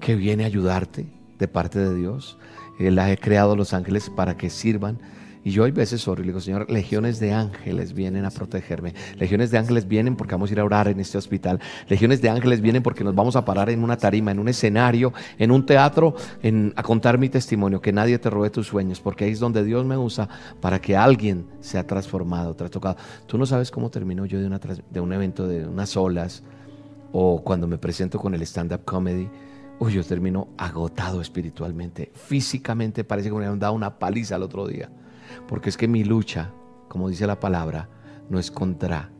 que 0.00 0.14
viene 0.14 0.44
a 0.44 0.46
ayudarte 0.46 1.06
de 1.38 1.48
parte 1.48 1.78
de 1.78 1.94
Dios. 1.94 2.38
Él 2.78 2.98
ha 2.98 3.14
creado 3.16 3.56
los 3.56 3.74
ángeles 3.74 4.10
para 4.10 4.36
que 4.36 4.50
sirvan 4.50 4.98
y 5.44 5.50
yo 5.50 5.64
hay 5.64 5.72
veces 5.72 6.06
oro 6.06 6.22
y 6.22 6.24
le 6.24 6.30
digo, 6.30 6.40
Señor, 6.40 6.70
legiones 6.70 7.18
de 7.18 7.32
ángeles 7.32 7.94
vienen 7.94 8.24
a 8.24 8.30
protegerme. 8.30 8.94
Legiones 9.18 9.50
de 9.50 9.58
ángeles 9.58 9.88
vienen 9.88 10.14
porque 10.14 10.34
vamos 10.34 10.50
a 10.50 10.52
ir 10.52 10.60
a 10.60 10.64
orar 10.64 10.86
en 10.86 11.00
este 11.00 11.18
hospital. 11.18 11.58
Legiones 11.88 12.22
de 12.22 12.30
ángeles 12.30 12.60
vienen 12.60 12.82
porque 12.82 13.02
nos 13.02 13.14
vamos 13.14 13.34
a 13.34 13.44
parar 13.44 13.68
en 13.68 13.82
una 13.82 13.96
tarima, 13.96 14.30
en 14.30 14.38
un 14.38 14.48
escenario, 14.48 15.12
en 15.38 15.50
un 15.50 15.66
teatro, 15.66 16.14
en, 16.42 16.72
a 16.76 16.82
contar 16.84 17.18
mi 17.18 17.28
testimonio. 17.28 17.80
Que 17.80 17.92
nadie 17.92 18.18
te 18.20 18.30
robe 18.30 18.50
tus 18.50 18.68
sueños, 18.68 19.00
porque 19.00 19.24
ahí 19.24 19.32
es 19.32 19.40
donde 19.40 19.64
Dios 19.64 19.84
me 19.84 19.96
usa 19.96 20.28
para 20.60 20.80
que 20.80 20.96
alguien 20.96 21.46
sea 21.60 21.84
transformado, 21.84 22.54
trastocado. 22.54 22.96
Tú 23.26 23.36
no 23.36 23.44
sabes 23.44 23.72
cómo 23.72 23.90
termino 23.90 24.24
yo 24.26 24.38
de, 24.38 24.46
una, 24.46 24.60
de 24.90 25.00
un 25.00 25.12
evento 25.12 25.48
de 25.48 25.66
unas 25.66 25.96
olas 25.96 26.44
o 27.10 27.42
cuando 27.42 27.66
me 27.66 27.78
presento 27.78 28.20
con 28.20 28.32
el 28.34 28.42
stand-up 28.42 28.84
comedy. 28.84 29.28
Uy, 29.80 29.94
yo 29.94 30.04
termino 30.04 30.48
agotado 30.56 31.20
espiritualmente. 31.20 32.12
Físicamente 32.14 33.02
parece 33.02 33.28
que 33.28 33.34
me 33.34 33.46
han 33.46 33.58
dado 33.58 33.72
una 33.72 33.98
paliza 33.98 34.36
el 34.36 34.44
otro 34.44 34.68
día. 34.68 34.88
Porque 35.48 35.68
es 35.70 35.76
que 35.76 35.88
mi 35.88 36.04
lucha, 36.04 36.52
como 36.88 37.08
dice 37.08 37.26
la 37.26 37.40
palabra, 37.40 37.88
no 38.28 38.38
es 38.38 38.50
contra 38.50 39.10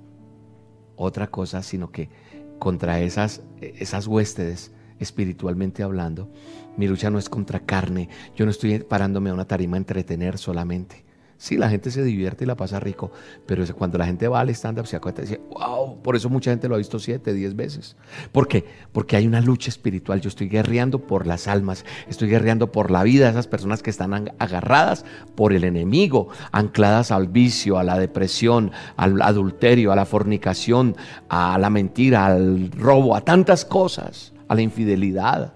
otra 0.97 1.31
cosa, 1.31 1.63
sino 1.63 1.91
que 1.91 2.11
contra 2.59 3.01
esas, 3.01 3.43
esas 3.61 4.07
huéspedes 4.07 4.73
espiritualmente 4.99 5.83
hablando. 5.83 6.31
Mi 6.77 6.87
lucha 6.87 7.11
no 7.11 7.19
es 7.19 7.29
contra 7.29 7.61
carne. 7.61 8.09
Yo 8.37 8.45
no 8.45 8.51
estoy 8.51 8.79
parándome 8.79 9.31
a 9.31 9.35
una 9.35 9.47
tarima 9.47 9.77
a 9.77 9.79
entretener 9.79 10.39
solamente. 10.39 11.05
Sí, 11.43 11.57
la 11.57 11.69
gente 11.69 11.91
se 11.91 12.05
divierte 12.05 12.45
y 12.45 12.47
la 12.47 12.55
pasa 12.55 12.79
rico, 12.79 13.11
pero 13.47 13.65
cuando 13.75 13.99
la 13.99 14.07
gente 14.07 14.29
va 14.29 14.39
al 14.39 14.51
stand-up 14.51 14.87
se 14.87 14.95
acuerda 14.95 15.23
y 15.23 15.27
dice, 15.27 15.41
wow, 15.51 16.01
por 16.01 16.15
eso 16.15 16.31
mucha 16.31 16.53
gente 16.53 16.69
lo 16.69 16.77
ha 16.77 16.79
visto 16.79 17.01
siete, 17.01 17.35
diez 17.35 17.57
veces. 17.57 17.97
¿Por 18.31 18.47
qué? 18.47 18.65
Porque 18.93 19.17
hay 19.17 19.27
una 19.27 19.41
lucha 19.41 19.69
espiritual. 19.69 20.21
Yo 20.21 20.29
estoy 20.29 20.49
guerreando 20.49 21.01
por 21.01 21.27
las 21.27 21.49
almas, 21.49 21.85
estoy 22.07 22.29
guerreando 22.29 22.71
por 22.71 22.93
la 22.93 23.03
vida 23.03 23.25
de 23.25 23.33
esas 23.33 23.49
personas 23.49 23.83
que 23.83 23.91
están 23.91 24.31
agarradas 24.39 25.05
por 25.35 25.53
el 25.53 25.65
enemigo, 25.65 26.29
ancladas 26.53 27.11
al 27.11 27.27
vicio, 27.27 27.77
a 27.77 27.83
la 27.83 27.99
depresión, 27.99 28.71
al 28.97 29.21
adulterio, 29.21 29.91
a 29.91 29.97
la 29.97 30.07
fornicación, 30.07 30.95
a 31.29 31.59
la 31.59 31.71
mentira, 31.71 32.27
al 32.27 32.71
robo, 32.71 33.17
a 33.17 33.23
tantas 33.23 33.65
cosas, 33.65 34.33
a 34.47 34.55
la 34.55 34.63
infidelidad, 34.63 35.55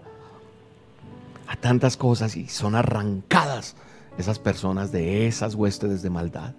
a 1.46 1.54
tantas 1.54 1.96
cosas 1.96 2.36
y 2.36 2.48
son 2.48 2.74
arrancadas 2.74 3.76
esas 4.18 4.38
personas 4.38 4.92
de 4.92 5.26
esas 5.26 5.54
huestes 5.54 6.02
de 6.02 6.10
maldad. 6.10 6.54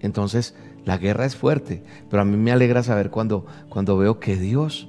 Entonces, 0.00 0.54
la 0.84 0.98
guerra 0.98 1.24
es 1.24 1.36
fuerte, 1.36 1.82
pero 2.10 2.22
a 2.22 2.24
mí 2.24 2.36
me 2.36 2.52
alegra 2.52 2.82
saber 2.82 3.10
cuando, 3.10 3.46
cuando 3.68 3.96
veo 3.96 4.20
que 4.20 4.36
Dios 4.36 4.88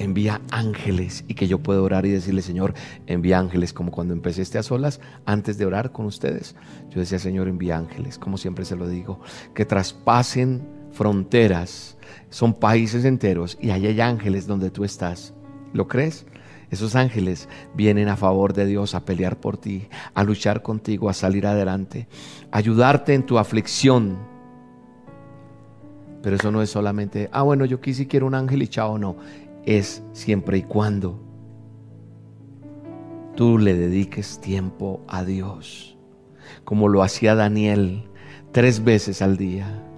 envía 0.00 0.40
ángeles 0.50 1.24
y 1.28 1.34
que 1.34 1.46
yo 1.46 1.58
puedo 1.58 1.84
orar 1.84 2.06
y 2.06 2.10
decirle, 2.10 2.40
Señor, 2.40 2.72
envía 3.06 3.38
ángeles, 3.38 3.74
como 3.74 3.90
cuando 3.90 4.14
empecé 4.14 4.40
este 4.40 4.56
a 4.56 4.62
solas, 4.62 4.98
antes 5.26 5.58
de 5.58 5.66
orar 5.66 5.92
con 5.92 6.06
ustedes. 6.06 6.56
Yo 6.88 7.00
decía, 7.00 7.18
Señor, 7.18 7.48
envía 7.48 7.76
ángeles, 7.76 8.18
como 8.18 8.38
siempre 8.38 8.64
se 8.64 8.76
lo 8.76 8.88
digo, 8.88 9.20
que 9.54 9.66
traspasen 9.66 10.66
fronteras, 10.92 11.98
son 12.30 12.54
países 12.54 13.04
enteros 13.04 13.58
y 13.60 13.70
ahí 13.70 13.86
hay 13.86 14.00
ángeles 14.00 14.46
donde 14.46 14.70
tú 14.70 14.84
estás. 14.84 15.34
¿Lo 15.74 15.86
crees? 15.86 16.24
Esos 16.70 16.94
ángeles 16.94 17.48
vienen 17.74 18.08
a 18.08 18.16
favor 18.16 18.52
de 18.52 18.64
Dios 18.66 18.94
a 18.94 19.04
pelear 19.04 19.38
por 19.38 19.56
ti, 19.56 19.88
a 20.14 20.22
luchar 20.22 20.62
contigo, 20.62 21.10
a 21.10 21.14
salir 21.14 21.46
adelante, 21.46 22.06
a 22.52 22.58
ayudarte 22.58 23.14
en 23.14 23.26
tu 23.26 23.38
aflicción. 23.38 24.18
Pero 26.22 26.36
eso 26.36 26.52
no 26.52 26.62
es 26.62 26.70
solamente, 26.70 27.28
ah, 27.32 27.42
bueno, 27.42 27.64
yo 27.64 27.80
quise 27.80 28.06
quiero 28.06 28.26
un 28.26 28.34
ángel 28.34 28.62
y 28.62 28.68
chao, 28.68 28.98
no. 28.98 29.16
Es 29.64 30.02
siempre 30.12 30.58
y 30.58 30.62
cuando 30.62 31.20
tú 33.34 33.58
le 33.58 33.74
dediques 33.74 34.40
tiempo 34.40 35.00
a 35.08 35.24
Dios, 35.24 35.96
como 36.64 36.88
lo 36.88 37.02
hacía 37.02 37.34
Daniel 37.34 38.04
tres 38.52 38.84
veces 38.84 39.22
al 39.22 39.36
día 39.36 39.89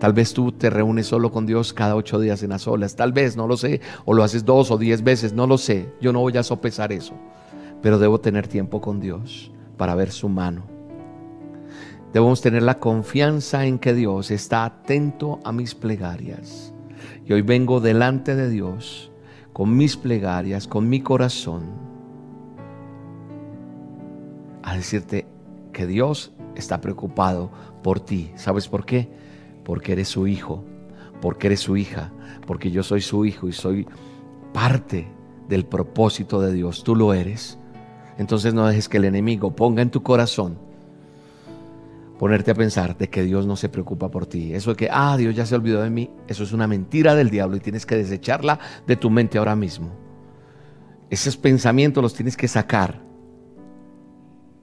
Tal 0.00 0.14
vez 0.14 0.32
tú 0.32 0.50
te 0.50 0.70
reúnes 0.70 1.06
solo 1.06 1.30
con 1.30 1.44
Dios 1.44 1.74
cada 1.74 1.94
ocho 1.94 2.18
días 2.18 2.42
en 2.42 2.48
las 2.50 2.66
olas. 2.66 2.96
Tal 2.96 3.12
vez, 3.12 3.36
no 3.36 3.46
lo 3.46 3.58
sé. 3.58 3.82
O 4.06 4.14
lo 4.14 4.24
haces 4.24 4.46
dos 4.46 4.70
o 4.70 4.78
diez 4.78 5.04
veces, 5.04 5.34
no 5.34 5.46
lo 5.46 5.58
sé. 5.58 5.92
Yo 6.00 6.10
no 6.14 6.20
voy 6.20 6.34
a 6.38 6.42
sopesar 6.42 6.90
eso. 6.90 7.12
Pero 7.82 7.98
debo 7.98 8.18
tener 8.18 8.48
tiempo 8.48 8.80
con 8.80 8.98
Dios 8.98 9.52
para 9.76 9.94
ver 9.94 10.10
su 10.10 10.30
mano. 10.30 10.64
Debemos 12.14 12.40
tener 12.40 12.62
la 12.62 12.78
confianza 12.78 13.66
en 13.66 13.78
que 13.78 13.92
Dios 13.92 14.30
está 14.30 14.64
atento 14.64 15.38
a 15.44 15.52
mis 15.52 15.74
plegarias. 15.74 16.72
Y 17.26 17.34
hoy 17.34 17.42
vengo 17.42 17.80
delante 17.80 18.34
de 18.34 18.48
Dios 18.48 19.12
con 19.52 19.76
mis 19.76 19.98
plegarias, 19.98 20.66
con 20.66 20.88
mi 20.88 21.02
corazón, 21.02 21.64
a 24.62 24.74
decirte 24.74 25.26
que 25.74 25.86
Dios 25.86 26.32
está 26.54 26.80
preocupado 26.80 27.50
por 27.82 28.00
ti. 28.00 28.32
¿Sabes 28.36 28.66
por 28.66 28.86
qué? 28.86 29.19
Porque 29.70 29.92
eres 29.92 30.08
su 30.08 30.26
hijo, 30.26 30.64
porque 31.20 31.46
eres 31.46 31.60
su 31.60 31.76
hija, 31.76 32.10
porque 32.44 32.72
yo 32.72 32.82
soy 32.82 33.00
su 33.00 33.24
hijo 33.24 33.46
y 33.46 33.52
soy 33.52 33.86
parte 34.52 35.06
del 35.48 35.64
propósito 35.64 36.40
de 36.40 36.52
Dios. 36.52 36.82
Tú 36.82 36.96
lo 36.96 37.14
eres. 37.14 37.56
Entonces 38.18 38.52
no 38.52 38.66
dejes 38.66 38.88
que 38.88 38.96
el 38.96 39.04
enemigo 39.04 39.54
ponga 39.54 39.80
en 39.80 39.92
tu 39.92 40.02
corazón 40.02 40.58
ponerte 42.18 42.50
a 42.50 42.54
pensar 42.56 42.98
de 42.98 43.10
que 43.10 43.22
Dios 43.22 43.46
no 43.46 43.54
se 43.54 43.68
preocupa 43.68 44.10
por 44.10 44.26
ti. 44.26 44.52
Eso 44.54 44.70
de 44.70 44.76
que, 44.76 44.88
ah, 44.90 45.16
Dios 45.16 45.36
ya 45.36 45.46
se 45.46 45.54
olvidó 45.54 45.82
de 45.82 45.90
mí, 45.90 46.10
eso 46.26 46.42
es 46.42 46.50
una 46.50 46.66
mentira 46.66 47.14
del 47.14 47.30
diablo 47.30 47.56
y 47.56 47.60
tienes 47.60 47.86
que 47.86 47.94
desecharla 47.94 48.58
de 48.88 48.96
tu 48.96 49.08
mente 49.08 49.38
ahora 49.38 49.54
mismo. 49.54 49.92
Esos 51.10 51.36
pensamientos 51.36 52.02
los 52.02 52.14
tienes 52.14 52.36
que 52.36 52.48
sacar, 52.48 53.00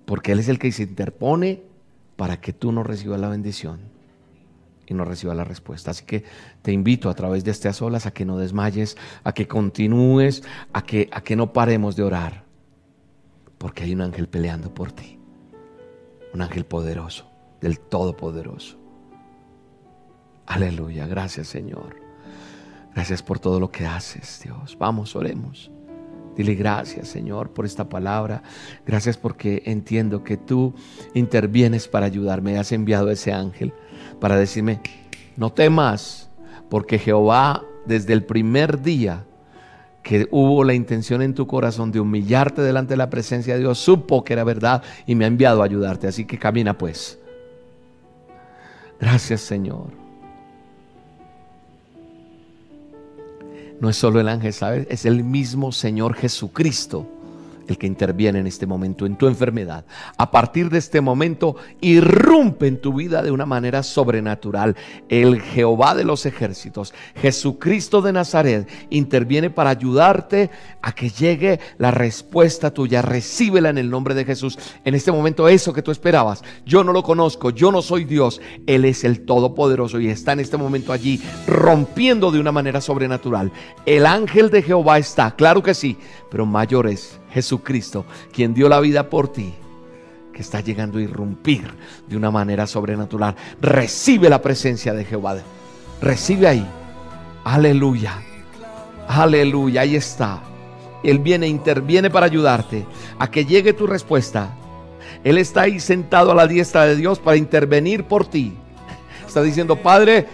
porque 0.04 0.34
Él 0.34 0.40
es 0.40 0.50
el 0.50 0.60
que 0.60 0.70
se 0.74 0.84
interpone 0.84 1.64
para 2.18 2.42
que 2.42 2.52
tú 2.52 2.74
no 2.74 2.84
recibas 2.84 3.22
la 3.22 3.30
bendición 3.30 3.96
y 4.88 4.94
no 4.94 5.06
reciba 5.06 5.36
la 5.36 5.44
respuesta. 5.44 5.92
Así 5.92 6.06
que 6.06 6.24
te 6.62 6.72
invito 6.72 7.10
a 7.10 7.14
través 7.14 7.44
de 7.44 7.52
este 7.52 7.68
a 7.68 7.74
solas 7.74 8.06
a 8.06 8.12
que 8.12 8.26
no 8.26 8.38
desmayes, 8.38 8.98
a 9.24 9.34
que 9.34 9.48
continúes, 9.48 10.44
a 10.74 10.82
que, 10.82 11.10
a 11.12 11.22
que 11.22 11.36
no 11.36 11.54
paremos 11.54 11.96
de 11.96 12.04
orar, 12.04 12.44
porque 13.58 13.84
hay 13.84 13.94
un 13.94 14.02
ángel 14.02 14.28
peleando 14.28 14.74
por 14.74 14.92
ti, 14.92 15.20
un 16.34 16.42
ángel 16.42 16.66
poderoso, 16.66 17.30
del 17.62 17.80
Todopoderoso. 17.80 18.78
Aleluya, 20.46 21.06
gracias 21.08 21.48
Señor. 21.48 22.02
Gracias 22.94 23.22
por 23.22 23.38
todo 23.38 23.60
lo 23.60 23.70
que 23.70 23.86
haces, 23.86 24.42
Dios. 24.44 24.76
Vamos, 24.80 25.16
oremos. 25.16 25.70
Dile 26.38 26.54
gracias, 26.54 27.08
Señor, 27.08 27.50
por 27.50 27.66
esta 27.66 27.90
palabra. 27.90 28.44
Gracias 28.86 29.18
porque 29.18 29.64
entiendo 29.66 30.24
que 30.24 30.38
tú 30.38 30.74
intervienes 31.16 31.88
para 31.88 32.06
ayudarme. 32.06 32.60
Has 32.60 32.72
enviado 32.72 33.10
ese 33.10 33.34
ángel 33.34 33.74
para 34.22 34.38
decirme, 34.38 34.80
no 35.36 35.52
temas, 35.52 36.30
porque 36.70 37.00
Jehová 37.00 37.64
desde 37.88 38.14
el 38.14 38.24
primer 38.24 38.82
día 38.82 39.26
que 40.04 40.28
hubo 40.32 40.64
la 40.64 40.74
intención 40.74 41.22
en 41.22 41.34
tu 41.34 41.48
corazón 41.48 41.92
de 41.92 42.00
humillarte 42.00 42.62
delante 42.62 42.94
de 42.94 42.98
la 42.98 43.10
presencia 43.10 43.56
de 43.56 43.62
Dios, 43.62 43.78
supo 43.78 44.24
que 44.24 44.34
era 44.34 44.44
verdad 44.44 44.84
y 45.06 45.16
me 45.16 45.26
ha 45.26 45.28
enviado 45.28 45.62
a 45.62 45.66
ayudarte. 45.66 46.08
Así 46.08 46.26
que 46.26 46.38
camina 46.38 46.78
pues. 46.78 47.20
Gracias 49.00 49.42
Señor. 49.42 50.07
No 53.80 53.90
es 53.90 53.98
solo 53.98 54.20
el 54.20 54.28
ángel, 54.28 54.54
¿sabes? 54.54 54.88
Es 54.90 55.06
el 55.06 55.24
mismo 55.24 55.72
Señor 55.72 56.16
Jesucristo 56.16 57.17
el 57.68 57.78
que 57.78 57.88
interviene 57.88 58.40
en 58.40 58.48
este 58.48 58.66
momento, 58.66 59.06
en 59.06 59.16
tu 59.16 59.28
enfermedad. 59.28 59.86
A 60.18 60.32
partir 60.32 60.70
de 60.70 60.78
este 60.78 61.02
momento, 61.02 61.56
irrumpe 61.82 62.68
en 62.68 62.82
tu 62.82 62.94
vida 62.94 63.22
de 63.22 63.32
una 63.32 63.46
manera 63.46 63.84
sobrenatural. 63.84 64.76
El 65.10 65.42
Jehová 65.42 65.96
de 65.96 66.04
los 66.04 66.26
ejércitos, 66.26 66.94
Jesucristo 67.16 68.02
de 68.02 68.14
Nazaret, 68.14 68.68
interviene 68.90 69.50
para 69.50 69.72
ayudarte 69.72 70.50
a 70.82 70.94
que 70.94 71.10
llegue 71.10 71.60
la 71.78 71.92
respuesta 71.92 72.72
tuya. 72.72 73.02
Recíbela 73.02 73.70
en 73.70 73.78
el 73.78 73.90
nombre 73.90 74.16
de 74.16 74.26
Jesús. 74.26 74.58
En 74.86 74.96
este 74.96 75.12
momento, 75.12 75.48
eso 75.48 75.74
que 75.74 75.82
tú 75.82 75.92
esperabas, 75.92 76.44
yo 76.66 76.84
no 76.84 76.94
lo 76.94 77.04
conozco, 77.04 77.50
yo 77.50 77.72
no 77.72 77.82
soy 77.82 78.06
Dios, 78.06 78.42
Él 78.66 78.86
es 78.86 79.04
el 79.04 79.26
Todopoderoso 79.26 80.00
y 80.00 80.08
está 80.08 80.34
en 80.34 80.40
este 80.40 80.58
momento 80.58 80.94
allí 80.94 81.22
rompiendo 81.48 82.32
de 82.32 82.40
una 82.40 82.52
manera 82.52 82.82
sobrenatural. 82.82 83.52
El 83.86 84.06
ángel 84.06 84.50
de 84.50 84.62
Jehová 84.62 84.98
está, 84.98 85.36
claro 85.36 85.62
que 85.64 85.74
sí, 85.74 85.98
pero 86.30 86.46
mayor 86.46 86.88
es 86.88 87.20
Jesucristo, 87.38 88.04
quien 88.34 88.56
dio 88.56 88.68
la 88.68 88.80
vida 88.80 89.12
por 89.12 89.32
ti, 89.32 89.54
que 90.34 90.42
está 90.42 90.60
llegando 90.60 90.98
a 90.98 91.04
irrumpir 91.04 91.72
de 92.08 92.18
una 92.18 92.32
manera 92.32 92.66
sobrenatural. 92.66 93.36
Recibe 93.62 94.28
la 94.28 94.42
presencia 94.42 94.92
de 94.92 95.06
Jehová. 95.06 95.38
Recibe 96.02 96.48
ahí. 96.48 96.68
Aleluya. 97.44 98.24
Aleluya. 99.08 99.82
Ahí 99.82 99.96
está. 99.96 100.42
Él 101.04 101.20
viene, 101.20 101.48
interviene 101.48 102.10
para 102.10 102.26
ayudarte 102.26 102.88
a 103.20 103.30
que 103.30 103.46
llegue 103.46 103.74
tu 103.74 103.86
respuesta. 103.86 104.56
Él 105.24 105.38
está 105.38 105.62
ahí 105.62 105.80
sentado 105.80 106.32
a 106.32 106.36
la 106.36 106.48
diestra 106.48 106.86
de 106.86 106.96
Dios 106.96 107.20
para 107.20 107.38
intervenir 107.38 108.06
por 108.06 108.26
ti. 108.26 108.58
Está 109.28 109.44
diciendo, 109.44 109.76
Padre, 109.76 110.26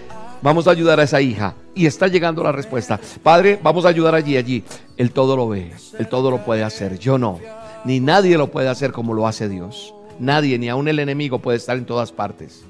vamos 0.42 0.70
a 0.70 0.72
ayudar 0.72 1.02
a 1.02 1.04
esa 1.04 1.20
hija. 1.20 1.54
Y 1.76 1.86
está 1.86 2.08
llegando 2.08 2.44
la 2.44 2.52
respuesta. 2.52 3.00
Padre, 3.22 3.60
vamos 3.62 3.86
a 3.86 3.90
ayudar 3.90 4.14
allí, 4.14 4.38
allí. 4.38 4.64
Él 4.98 5.12
todo 5.12 5.36
lo 5.36 5.50
ve, 5.50 5.72
Él 5.98 6.08
todo 6.08 6.30
lo 6.30 6.46
puede 6.46 6.64
hacer. 6.64 7.00
Yo 7.00 7.18
no. 7.18 7.40
Ni 7.86 8.00
nadie 8.00 8.38
lo 8.38 8.52
puede 8.52 8.70
hacer 8.70 8.92
como 8.92 9.14
lo 9.14 9.28
hace 9.28 9.50
Dios. 9.50 9.94
Nadie, 10.20 10.60
ni 10.60 10.70
aun 10.70 10.88
el 10.88 11.00
enemigo 11.00 11.40
puede 11.40 11.58
estar 11.58 11.78
en 11.78 11.86
todas 11.86 12.12
partes. 12.12 12.64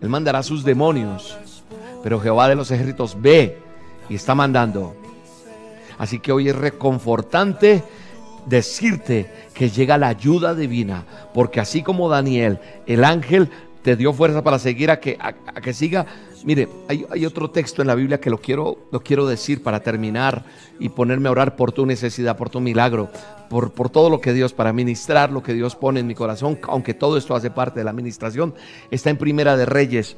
Él 0.00 0.08
mandará 0.08 0.42
sus 0.42 0.64
demonios. 0.64 1.38
Pero 2.02 2.20
Jehová 2.20 2.48
de 2.48 2.56
los 2.56 2.70
ejércitos 2.70 3.16
ve 3.20 3.58
y 4.08 4.16
está 4.16 4.34
mandando. 4.34 4.94
Así 5.96 6.18
que 6.18 6.32
hoy 6.32 6.48
es 6.48 6.56
reconfortante 6.56 7.82
decirte 8.46 9.30
que 9.54 9.70
llega 9.70 9.96
la 9.96 10.08
ayuda 10.08 10.54
divina. 10.54 11.04
Porque 11.32 11.60
así 11.60 11.82
como 11.82 12.08
Daniel, 12.08 12.58
el 12.86 13.04
ángel 13.04 13.48
te 13.82 13.96
dio 13.96 14.12
fuerza 14.12 14.42
para 14.42 14.58
seguir 14.58 14.90
a 14.90 15.00
que, 15.00 15.16
a, 15.20 15.60
que 15.60 15.72
siga. 15.72 16.06
Mire, 16.44 16.68
hay, 16.88 17.24
otro 17.24 17.50
texto 17.50 17.80
en 17.80 17.88
la 17.88 17.94
Biblia 17.94 18.20
que 18.20 18.28
lo 18.28 18.38
quiero, 18.38 18.76
lo 18.92 19.00
quiero 19.00 19.26
decir 19.26 19.62
para 19.62 19.80
terminar 19.80 20.44
y 20.78 20.90
ponerme 20.90 21.28
a 21.28 21.32
orar 21.32 21.56
por 21.56 21.72
tu 21.72 21.86
necesidad, 21.86 22.36
por 22.36 22.50
tu 22.50 22.60
milagro, 22.60 23.08
por, 23.48 23.70
todo 23.88 24.10
lo 24.10 24.20
que 24.20 24.34
Dios, 24.34 24.52
para 24.52 24.72
ministrar 24.74 25.32
lo 25.32 25.42
que 25.42 25.54
Dios 25.54 25.74
pone 25.74 26.00
en 26.00 26.06
mi 26.06 26.14
corazón, 26.14 26.58
aunque 26.68 26.92
todo 26.92 27.16
esto 27.16 27.34
hace 27.34 27.50
parte 27.50 27.80
de 27.80 27.84
la 27.84 27.92
administración, 27.92 28.54
está 28.90 29.08
en 29.08 29.16
Primera 29.16 29.56
de 29.56 29.64
Reyes 29.64 30.16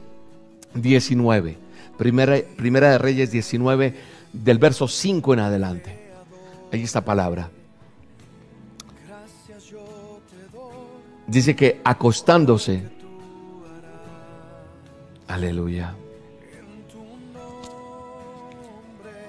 19. 0.75 1.59
Primera, 1.97 2.37
primera 2.57 2.91
de 2.91 2.99
Reyes 2.99 3.31
19, 3.31 3.95
del 4.33 4.59
verso 4.59 4.89
5 4.89 5.33
en 5.33 5.41
adelante. 5.41 5.99
Ahí 6.73 6.83
está 6.83 7.05
palabra. 7.05 7.51
Dice 11.29 11.55
que 11.55 11.81
acostándose, 11.85 12.97
Aleluya. 15.29 15.95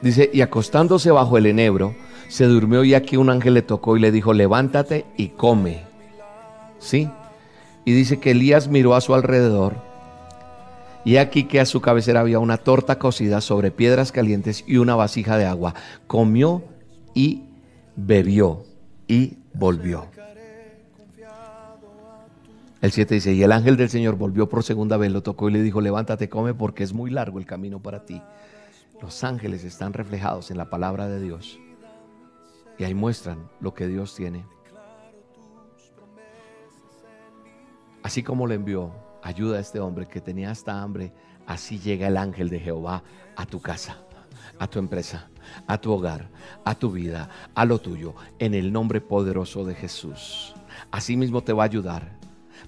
Dice, 0.01 0.29
y 0.33 0.41
acostándose 0.41 1.11
bajo 1.11 1.37
el 1.37 1.45
enebro, 1.45 1.95
se 2.27 2.45
durmió 2.45 2.83
y 2.83 2.93
aquí 2.93 3.17
un 3.17 3.29
ángel 3.29 3.53
le 3.53 3.61
tocó 3.61 3.97
y 3.97 3.99
le 3.99 4.11
dijo, 4.11 4.33
levántate 4.33 5.05
y 5.15 5.29
come. 5.29 5.83
¿Sí? 6.79 7.09
Y 7.85 7.93
dice 7.93 8.19
que 8.19 8.31
Elías 8.31 8.67
miró 8.67 8.95
a 8.95 9.01
su 9.01 9.13
alrededor 9.15 9.87
y 11.07 11.15
aquí 11.15 11.45
que 11.45 11.61
a 11.61 11.65
su 11.65 11.79
cabecera 11.79 12.19
había 12.19 12.39
una 12.39 12.57
torta 12.57 12.99
cocida 12.99 13.39
sobre 13.39 13.71
piedras 13.71 14.11
calientes 14.11 14.65
y 14.67 14.75
una 14.75 14.93
vasija 14.93 15.37
de 15.37 15.45
agua. 15.45 15.73
Comió 16.05 16.63
y 17.13 17.43
bebió 17.95 18.65
y 19.07 19.37
volvió. 19.53 20.07
El 22.81 22.91
7 22.91 23.15
dice, 23.15 23.33
y 23.33 23.41
el 23.41 23.53
ángel 23.53 23.77
del 23.77 23.89
Señor 23.89 24.17
volvió 24.17 24.49
por 24.49 24.63
segunda 24.63 24.97
vez, 24.97 25.09
lo 25.11 25.23
tocó 25.23 25.49
y 25.49 25.53
le 25.53 25.61
dijo, 25.61 25.79
levántate, 25.79 26.27
come 26.27 26.53
porque 26.53 26.83
es 26.83 26.91
muy 26.91 27.09
largo 27.09 27.39
el 27.39 27.45
camino 27.45 27.79
para 27.81 28.05
ti. 28.05 28.21
Los 29.01 29.23
ángeles 29.23 29.63
están 29.63 29.93
reflejados 29.93 30.49
en 30.49 30.57
la 30.57 30.69
palabra 30.69 31.07
de 31.07 31.21
Dios 31.21 31.59
y 32.77 32.83
ahí 32.83 32.93
muestran 32.93 33.49
lo 33.59 33.73
que 33.73 33.87
Dios 33.87 34.15
tiene. 34.15 34.45
Así 38.03 38.23
como 38.23 38.47
le 38.47 38.55
envió 38.55 38.91
ayuda 39.21 39.57
a 39.57 39.61
este 39.61 39.79
hombre 39.79 40.07
que 40.07 40.21
tenía 40.21 40.51
hasta 40.51 40.81
hambre, 40.81 41.11
así 41.45 41.79
llega 41.79 42.07
el 42.07 42.17
ángel 42.17 42.49
de 42.49 42.59
Jehová 42.59 43.03
a 43.35 43.45
tu 43.45 43.61
casa, 43.61 43.97
a 44.57 44.67
tu 44.67 44.79
empresa, 44.79 45.29
a 45.67 45.77
tu 45.77 45.91
hogar, 45.91 46.29
a 46.63 46.73
tu 46.73 46.91
vida, 46.91 47.29
a 47.53 47.65
lo 47.65 47.79
tuyo, 47.79 48.15
en 48.39 48.53
el 48.53 48.71
nombre 48.71 49.01
poderoso 49.01 49.63
de 49.63 49.75
Jesús. 49.75 50.55
Así 50.89 51.17
mismo 51.17 51.43
te 51.43 51.53
va 51.53 51.63
a 51.63 51.65
ayudar 51.65 52.17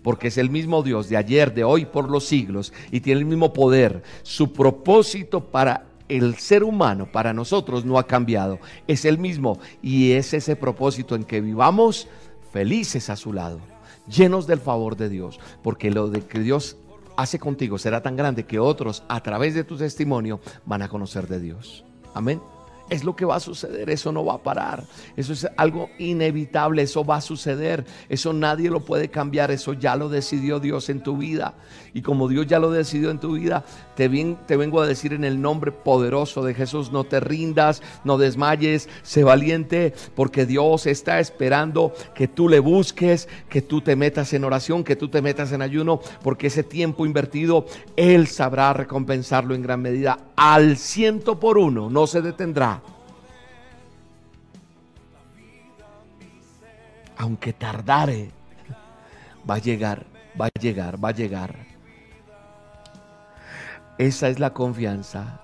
porque 0.04 0.28
es 0.28 0.38
el 0.38 0.50
mismo 0.50 0.82
Dios 0.84 1.10
de 1.10 1.18
ayer, 1.18 1.54
de 1.54 1.64
hoy, 1.64 1.86
por 1.86 2.10
los 2.10 2.26
siglos, 2.26 2.74
y 2.92 3.02
tiene 3.02 3.20
el 3.20 3.26
mismo 3.26 3.52
poder. 3.52 4.04
Su 4.24 4.54
propósito 4.54 5.44
para 5.44 5.89
el 6.10 6.36
ser 6.36 6.64
humano, 6.64 7.10
para 7.12 7.34
nosotros, 7.34 7.86
no 7.86 7.97
ha 7.97 8.07
cambiado. 8.07 8.60
Es 8.88 9.05
el 9.05 9.18
mismo, 9.18 9.60
y 9.82 10.12
es 10.12 10.34
ese 10.34 10.55
propósito 10.55 11.16
en 11.16 11.24
que 11.24 11.41
vivamos 11.41 12.07
felices 12.51 13.10
a 13.10 13.16
su 13.16 13.32
lado, 13.32 13.60
llenos 14.07 14.47
del 14.47 14.60
favor 14.60 14.97
de 14.97 15.10
Dios, 15.10 15.39
porque 15.64 15.91
lo 15.91 16.10
de 16.10 16.22
que 16.22 16.39
Dios 16.39 16.78
hace 17.16 17.39
contigo 17.39 17.78
será 17.78 18.01
tan 18.01 18.16
grande 18.16 18.45
que 18.45 18.60
otros, 18.60 19.03
a 19.07 19.22
través 19.22 19.53
de 19.53 19.64
tu 19.64 19.78
testimonio, 19.78 20.41
van 20.66 20.82
a 20.82 20.89
conocer 20.89 21.28
de 21.28 21.39
Dios. 21.39 21.86
Amén 22.14 22.41
es 22.90 23.04
lo 23.04 23.16
que 23.16 23.26
va 23.26 23.36
a 23.36 23.40
suceder, 23.40 23.90
eso 23.90 24.12
no 24.12 24.26
va 24.26 24.36
a 24.36 24.44
parar, 24.44 24.84
eso 25.16 25.34
es 25.34 25.48
algo 25.58 25.90
inevitable, 26.00 26.82
eso 26.82 27.06
va 27.06 27.18
a 27.18 27.22
suceder, 27.22 27.86
eso 28.10 28.34
nadie 28.34 28.70
lo 28.70 28.82
puede 28.82 29.10
cambiar, 29.10 29.52
eso 29.52 29.74
ya 29.74 29.96
lo 29.96 30.10
decidió 30.10 30.60
Dios 30.60 30.90
en 30.90 31.02
tu 31.02 31.18
vida. 31.18 31.54
Y 31.94 32.02
como 32.02 32.28
Dios 32.28 32.48
ya 32.48 32.60
lo 32.60 32.72
decidió 32.72 33.10
en 33.10 33.20
tu 33.20 33.34
vida, 33.34 33.66
te, 33.96 34.10
te 34.46 34.58
vengo 34.58 34.82
a 34.82 34.88
decir 34.88 35.14
en 35.14 35.24
el 35.24 35.42
nombre 35.42 35.72
poderoso 35.72 36.44
de 36.44 36.54
Jesús, 36.54 36.92
no 36.92 37.04
te 37.04 37.20
rindas, 37.20 37.82
no 38.04 38.18
desmayes, 38.18 38.90
sé 39.04 39.24
valiente, 39.24 39.94
porque 40.16 40.46
Dios 40.46 40.86
está 40.86 41.20
esperando 41.20 41.94
que 42.14 42.28
tú 42.28 42.50
le 42.50 42.60
busques, 42.60 43.28
que 43.50 43.62
tú 43.62 43.82
te 43.82 43.96
metas 43.96 44.34
en 44.34 44.44
oración, 44.44 44.84
que 44.84 44.96
tú 44.96 45.10
te 45.10 45.22
metas 45.22 45.52
en 45.52 45.62
ayuno, 45.62 46.00
porque 46.24 46.48
ese 46.48 46.64
tiempo 46.64 47.06
invertido, 47.06 47.66
Él 47.96 48.28
sabrá 48.28 48.74
recompensarlo 48.74 49.56
en 49.56 49.62
gran 49.62 49.82
medida. 49.82 50.20
Al 50.36 50.78
ciento 50.78 51.40
por 51.40 51.58
uno, 51.58 51.90
no 51.90 52.08
se 52.08 52.22
detendrá 52.22 52.79
aunque 57.20 57.52
tardare, 57.52 58.32
va 59.48 59.56
a 59.56 59.60
llegar, 59.60 60.06
va 60.40 60.46
a 60.46 60.60
llegar, 60.60 61.04
va 61.04 61.10
a 61.10 61.14
llegar. 61.14 61.54
Esa 63.98 64.30
es 64.30 64.40
la 64.40 64.54
confianza. 64.54 65.42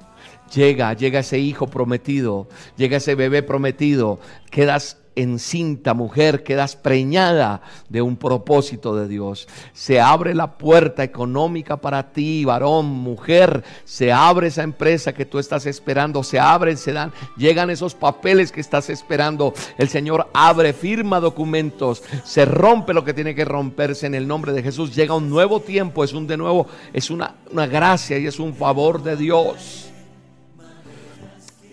Llega, 0.54 0.94
llega 0.94 1.20
ese 1.20 1.38
hijo 1.38 1.68
prometido, 1.68 2.48
llega 2.78 2.98
ese 2.98 3.16
bebé 3.16 3.44
prometido, 3.44 4.20
quedas 4.50 5.02
encinta, 5.16 5.94
mujer, 5.94 6.44
quedas 6.44 6.76
preñada 6.76 7.62
de 7.90 8.02
un 8.02 8.18
propósito 8.18 8.96
de 8.96 9.08
Dios. 9.08 9.48
Se 9.74 10.00
abre 10.00 10.36
la 10.36 10.58
puerta 10.58 11.04
económica 11.04 11.78
para 11.78 12.12
ti, 12.12 12.46
varón, 12.46 12.86
mujer. 12.88 13.64
Se 13.84 14.12
abre 14.12 14.48
esa 14.48 14.64
empresa 14.64 15.14
que 15.14 15.26
tú 15.26 15.40
estás 15.40 15.66
esperando. 15.66 16.24
Se 16.24 16.40
abren, 16.40 16.78
se 16.78 16.94
dan, 16.94 17.12
llegan 17.38 17.70
esos 17.70 17.96
papeles 17.96 18.52
que 18.52 18.62
estás 18.62 18.90
esperando. 18.90 19.54
El 19.78 19.90
Señor 19.90 20.30
abre, 20.34 20.74
firma 20.74 21.20
documentos. 21.20 22.04
Se 22.24 22.46
rompe 22.46 22.94
lo 22.94 23.04
que 23.04 23.14
tiene 23.14 23.36
que 23.36 23.46
romperse 23.46 24.08
en 24.08 24.16
el 24.16 24.28
nombre 24.28 24.54
de 24.54 24.64
Jesús. 24.64 24.96
Llega 24.96 25.16
un 25.16 25.30
nuevo 25.30 25.60
tiempo, 25.60 26.04
es 26.04 26.14
un 26.14 26.28
de 26.28 26.38
nuevo, 26.38 26.68
es 26.94 27.10
una, 27.10 27.36
una 27.52 27.68
gracia 27.68 28.18
y 28.18 28.28
es 28.28 28.40
un 28.40 28.54
favor 28.54 29.02
de 29.04 29.16
Dios. 29.16 29.90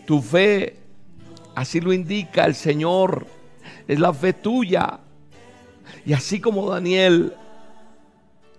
Tu 0.07 0.20
fe 0.20 0.82
Así 1.55 1.81
lo 1.81 1.93
indica 1.93 2.45
el 2.45 2.55
Señor. 2.55 3.27
Es 3.87 3.99
la 3.99 4.13
fe 4.13 4.33
tuya. 4.33 5.01
Y 6.05 6.13
así 6.13 6.41
como 6.41 6.69
Daniel, 6.71 7.35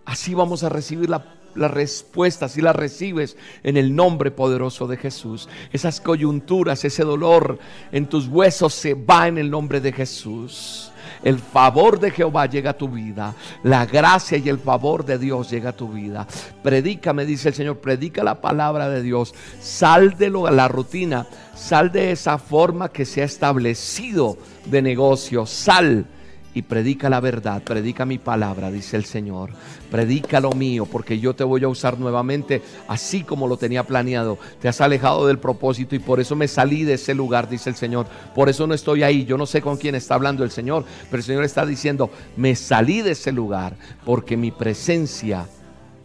así 0.05 0.33
vamos 0.33 0.63
a 0.63 0.69
recibir 0.69 1.09
la, 1.09 1.25
respuesta, 1.55 2.45
así 2.45 2.61
la 2.61 2.73
recibes 2.73 3.37
en 3.63 3.77
el 3.77 3.95
nombre 3.95 4.31
poderoso 4.31 4.87
de 4.87 4.97
Jesús. 4.97 5.49
Esas 5.71 6.01
coyunturas, 6.01 6.85
ese 6.85 7.03
dolor 7.03 7.59
en 7.91 8.07
tus 8.07 8.27
huesos 8.27 8.73
se 8.73 8.93
va 8.93 9.27
en 9.27 9.37
el 9.37 9.49
nombre 9.49 9.81
de 9.81 9.91
Jesús. 9.91 10.92
El 11.23 11.39
favor 11.39 11.99
de 11.99 12.11
Jehová 12.11 12.45
llega 12.45 12.71
a 12.71 12.77
tu 12.77 12.89
vida. 12.89 13.33
La 13.63 13.85
gracia 13.85 14.37
y 14.37 14.49
el 14.49 14.59
favor 14.59 15.05
de 15.05 15.17
Dios 15.17 15.49
llega 15.49 15.69
a 15.69 15.75
tu 15.75 15.89
vida. 15.89 16.27
Predica, 16.61 17.13
me 17.13 17.25
dice 17.25 17.49
el 17.49 17.55
Señor, 17.55 17.77
predica 17.77 18.23
la 18.23 18.41
palabra 18.41 18.89
de 18.89 19.01
Dios. 19.01 19.33
Sal 19.59 20.17
de 20.17 20.29
la 20.29 20.67
rutina. 20.67 21.25
Sal 21.55 21.91
de 21.91 22.11
esa 22.11 22.37
forma 22.37 22.89
que 22.89 23.05
se 23.05 23.21
ha 23.21 23.25
establecido 23.25 24.37
de 24.65 24.81
negocio. 24.81 25.45
Sal 25.45 26.05
y 26.53 26.61
predica 26.61 27.09
la 27.09 27.19
verdad, 27.19 27.63
predica 27.63 28.05
mi 28.05 28.17
palabra, 28.17 28.71
dice 28.71 28.95
el 28.95 29.05
Señor. 29.05 29.51
Predica 29.89 30.39
lo 30.39 30.51
mío, 30.51 30.85
porque 30.85 31.19
yo 31.19 31.35
te 31.35 31.43
voy 31.43 31.63
a 31.63 31.67
usar 31.67 31.99
nuevamente, 31.99 32.61
así 32.87 33.23
como 33.23 33.47
lo 33.47 33.57
tenía 33.57 33.83
planeado. 33.83 34.37
Te 34.61 34.67
has 34.67 34.81
alejado 34.81 35.27
del 35.27 35.39
propósito 35.39 35.95
y 35.95 35.99
por 35.99 36.19
eso 36.19 36.35
me 36.35 36.47
salí 36.47 36.83
de 36.83 36.93
ese 36.93 37.13
lugar, 37.13 37.49
dice 37.49 37.69
el 37.69 37.75
Señor. 37.75 38.05
Por 38.35 38.49
eso 38.49 38.67
no 38.67 38.73
estoy 38.73 39.03
ahí. 39.03 39.25
Yo 39.25 39.37
no 39.37 39.45
sé 39.45 39.61
con 39.61 39.77
quién 39.77 39.95
está 39.95 40.15
hablando 40.15 40.43
el 40.43 40.51
Señor, 40.51 40.85
pero 41.09 41.17
el 41.17 41.23
Señor 41.23 41.43
está 41.43 41.65
diciendo, 41.65 42.09
me 42.35 42.55
salí 42.55 43.01
de 43.01 43.11
ese 43.11 43.31
lugar 43.31 43.75
porque 44.05 44.37
mi 44.37 44.51
presencia 44.51 45.47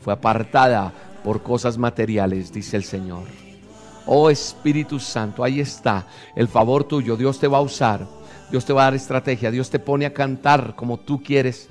fue 0.01 0.13
apartada 0.13 0.93
por 1.23 1.43
cosas 1.43 1.77
materiales, 1.77 2.53
dice 2.53 2.77
el 2.77 2.85
Señor. 2.85 3.25
Oh 4.07 4.31
Espíritu 4.31 4.99
Santo, 4.99 5.45
ahí 5.45 5.61
está 5.61 6.07
el 6.35 6.49
favor 6.49 6.85
tuyo. 6.85 7.17
Dios 7.17 7.39
te 7.39 7.47
va 7.47 7.59
a 7.59 7.63
usar 7.63 8.18
Dios 8.51 8.65
te 8.65 8.73
va 8.73 8.83
a 8.83 8.85
dar 8.85 8.95
estrategia, 8.95 9.51
Dios 9.51 9.71
te 9.71 9.79
pone 9.79 10.07
a 10.07 10.15
cantar 10.15 10.75
como 10.75 10.99
tú 10.99 11.23
quieres. 11.23 11.69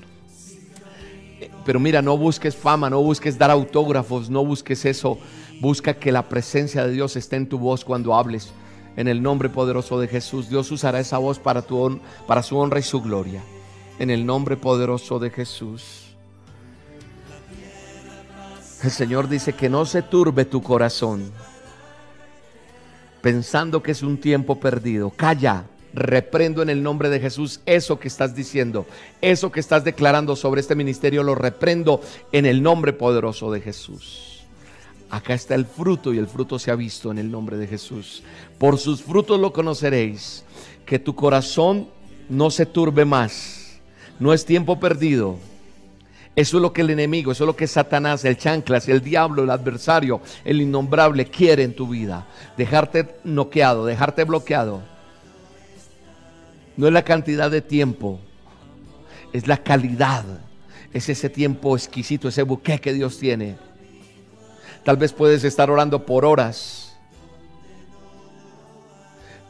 Pero 1.64 1.80
mira, 1.80 2.02
no 2.02 2.16
busques 2.16 2.56
fama, 2.56 2.88
no 2.88 3.02
busques 3.02 3.36
dar 3.38 3.50
autógrafos, 3.50 4.30
no 4.30 4.44
busques 4.44 4.84
eso. 4.84 5.18
Busca 5.60 5.94
que 5.94 6.12
la 6.12 6.28
presencia 6.28 6.86
de 6.86 6.92
Dios 6.92 7.16
esté 7.16 7.36
en 7.36 7.48
tu 7.48 7.58
voz 7.58 7.84
cuando 7.84 8.14
hables. 8.14 8.52
En 8.96 9.08
el 9.08 9.22
nombre 9.22 9.48
poderoso 9.48 10.00
de 10.00 10.08
Jesús, 10.08 10.48
Dios 10.48 10.70
usará 10.70 11.00
esa 11.00 11.18
voz 11.18 11.38
para, 11.38 11.62
tu 11.62 12.00
para 12.26 12.42
su 12.42 12.56
honra 12.56 12.78
y 12.78 12.82
su 12.82 13.00
gloria. 13.00 13.42
En 13.98 14.10
el 14.10 14.24
nombre 14.24 14.56
poderoso 14.56 15.18
de 15.18 15.30
Jesús. 15.30 16.16
El 18.82 18.90
Señor 18.90 19.28
dice 19.28 19.52
que 19.52 19.68
no 19.68 19.84
se 19.84 20.02
turbe 20.02 20.44
tu 20.44 20.62
corazón 20.62 21.32
pensando 23.20 23.82
que 23.82 23.92
es 23.92 24.02
un 24.02 24.18
tiempo 24.18 24.58
perdido. 24.60 25.10
Calla, 25.10 25.64
reprendo 25.98 26.62
en 26.62 26.70
el 26.70 26.82
nombre 26.82 27.10
de 27.10 27.20
Jesús 27.20 27.60
eso 27.66 27.98
que 27.98 28.08
estás 28.08 28.34
diciendo, 28.34 28.86
eso 29.20 29.50
que 29.50 29.60
estás 29.60 29.84
declarando 29.84 30.36
sobre 30.36 30.60
este 30.60 30.74
ministerio, 30.74 31.22
lo 31.22 31.34
reprendo 31.34 32.00
en 32.32 32.46
el 32.46 32.62
nombre 32.62 32.92
poderoso 32.92 33.50
de 33.50 33.60
Jesús. 33.60 34.44
Acá 35.10 35.34
está 35.34 35.54
el 35.54 35.66
fruto 35.66 36.12
y 36.12 36.18
el 36.18 36.26
fruto 36.26 36.58
se 36.58 36.70
ha 36.70 36.74
visto 36.74 37.10
en 37.10 37.18
el 37.18 37.30
nombre 37.30 37.56
de 37.56 37.66
Jesús. 37.66 38.22
Por 38.58 38.78
sus 38.78 39.02
frutos 39.02 39.40
lo 39.40 39.52
conoceréis, 39.52 40.44
que 40.84 40.98
tu 40.98 41.14
corazón 41.14 41.88
no 42.28 42.50
se 42.50 42.66
turbe 42.66 43.04
más, 43.04 43.80
no 44.18 44.32
es 44.32 44.44
tiempo 44.44 44.78
perdido. 44.78 45.36
Eso 46.36 46.58
es 46.58 46.62
lo 46.62 46.72
que 46.72 46.82
el 46.82 46.90
enemigo, 46.90 47.32
eso 47.32 47.44
es 47.44 47.46
lo 47.46 47.56
que 47.56 47.66
Satanás, 47.66 48.24
el 48.24 48.38
chanclas, 48.38 48.88
el 48.88 49.00
diablo, 49.00 49.42
el 49.42 49.50
adversario, 49.50 50.20
el 50.44 50.60
innombrable 50.60 51.24
quiere 51.24 51.64
en 51.64 51.74
tu 51.74 51.88
vida. 51.88 52.28
Dejarte 52.56 53.16
noqueado, 53.24 53.84
dejarte 53.84 54.22
bloqueado 54.22 54.97
no 56.78 56.86
es 56.86 56.92
la 56.92 57.02
cantidad 57.02 57.50
de 57.50 57.60
tiempo, 57.60 58.20
es 59.32 59.48
la 59.48 59.58
calidad. 59.58 60.24
Es 60.94 61.08
ese 61.10 61.28
tiempo 61.28 61.76
exquisito, 61.76 62.28
ese 62.28 62.42
buque 62.42 62.78
que 62.78 62.94
Dios 62.94 63.18
tiene. 63.18 63.56
Tal 64.84 64.96
vez 64.96 65.12
puedes 65.12 65.44
estar 65.44 65.70
orando 65.70 66.06
por 66.06 66.24
horas 66.24 66.77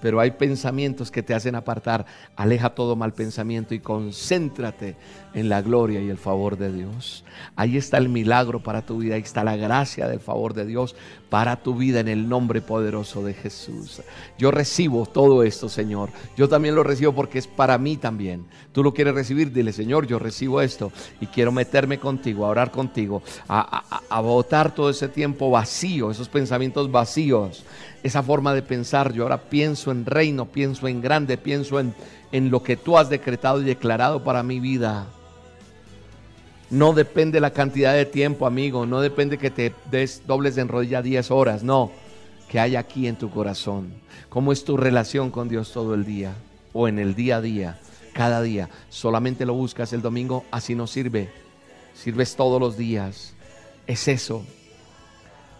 pero 0.00 0.20
hay 0.20 0.32
pensamientos 0.32 1.10
que 1.10 1.22
te 1.22 1.34
hacen 1.34 1.54
apartar. 1.54 2.06
Aleja 2.36 2.70
todo 2.70 2.96
mal 2.96 3.12
pensamiento 3.12 3.74
y 3.74 3.80
concéntrate 3.80 4.96
en 5.34 5.48
la 5.48 5.62
gloria 5.62 6.00
y 6.00 6.08
el 6.08 6.18
favor 6.18 6.56
de 6.56 6.72
Dios. 6.72 7.24
Ahí 7.56 7.76
está 7.76 7.98
el 7.98 8.08
milagro 8.08 8.62
para 8.62 8.82
tu 8.82 8.98
vida, 8.98 9.14
ahí 9.14 9.22
está 9.22 9.44
la 9.44 9.56
gracia 9.56 10.08
del 10.08 10.20
favor 10.20 10.54
de 10.54 10.66
Dios 10.66 10.96
para 11.28 11.56
tu 11.56 11.74
vida 11.74 12.00
en 12.00 12.08
el 12.08 12.28
nombre 12.28 12.60
poderoso 12.60 13.22
de 13.22 13.34
Jesús. 13.34 14.02
Yo 14.38 14.50
recibo 14.50 15.06
todo 15.06 15.42
esto, 15.42 15.68
Señor. 15.68 16.10
Yo 16.36 16.48
también 16.48 16.74
lo 16.74 16.82
recibo 16.82 17.14
porque 17.14 17.38
es 17.38 17.46
para 17.46 17.78
mí 17.78 17.96
también. 17.96 18.46
Tú 18.72 18.82
lo 18.82 18.94
quieres 18.94 19.14
recibir, 19.14 19.52
dile, 19.52 19.72
Señor, 19.72 20.06
yo 20.06 20.18
recibo 20.18 20.60
esto 20.60 20.92
y 21.20 21.26
quiero 21.26 21.52
meterme 21.52 21.98
contigo, 21.98 22.46
a 22.46 22.50
orar 22.50 22.70
contigo, 22.70 23.22
a, 23.48 24.00
a, 24.08 24.20
botar 24.20 24.74
todo 24.74 24.90
ese 24.90 25.08
tiempo 25.08 25.50
vacío, 25.50 26.10
esos 26.10 26.28
pensamientos 26.28 26.90
vacíos 26.90 27.64
esa 28.02 28.22
forma 28.22 28.54
de 28.54 28.62
pensar. 28.62 29.12
Yo 29.12 29.24
ahora 29.24 29.38
pienso 29.48 29.90
en 29.90 30.06
reino, 30.06 30.46
pienso 30.46 30.88
en 30.88 31.00
grande, 31.00 31.36
pienso 31.36 31.80
en, 31.80 31.94
en 32.32 32.50
lo 32.50 32.62
que 32.62 32.76
tú 32.76 32.98
has 32.98 33.08
decretado 33.08 33.60
y 33.60 33.64
declarado 33.64 34.22
para 34.22 34.42
mi 34.42 34.60
vida. 34.60 35.06
No 36.70 36.92
depende 36.92 37.40
la 37.40 37.52
cantidad 37.52 37.94
de 37.94 38.04
tiempo, 38.04 38.46
amigo. 38.46 38.84
No 38.86 39.00
depende 39.00 39.38
que 39.38 39.50
te 39.50 39.74
des 39.90 40.22
dobles 40.26 40.54
de 40.54 40.64
rodilla 40.64 41.02
10 41.02 41.30
horas. 41.30 41.62
No. 41.62 41.90
Que 42.48 42.60
hay 42.60 42.76
aquí 42.76 43.06
en 43.06 43.16
tu 43.16 43.30
corazón. 43.30 43.92
¿Cómo 44.28 44.52
es 44.52 44.64
tu 44.64 44.76
relación 44.76 45.30
con 45.30 45.48
Dios 45.48 45.72
todo 45.72 45.94
el 45.94 46.04
día? 46.04 46.34
O 46.72 46.88
en 46.88 46.98
el 46.98 47.14
día 47.14 47.38
a 47.38 47.40
día. 47.40 47.78
Cada 48.12 48.42
día. 48.42 48.68
Solamente 48.90 49.46
lo 49.46 49.54
buscas 49.54 49.92
el 49.92 50.02
domingo. 50.02 50.44
Así 50.50 50.74
no 50.74 50.86
sirve. 50.86 51.30
Sirves 51.94 52.36
todos 52.36 52.60
los 52.60 52.76
días. 52.76 53.32
Es 53.86 54.06
eso. 54.06 54.44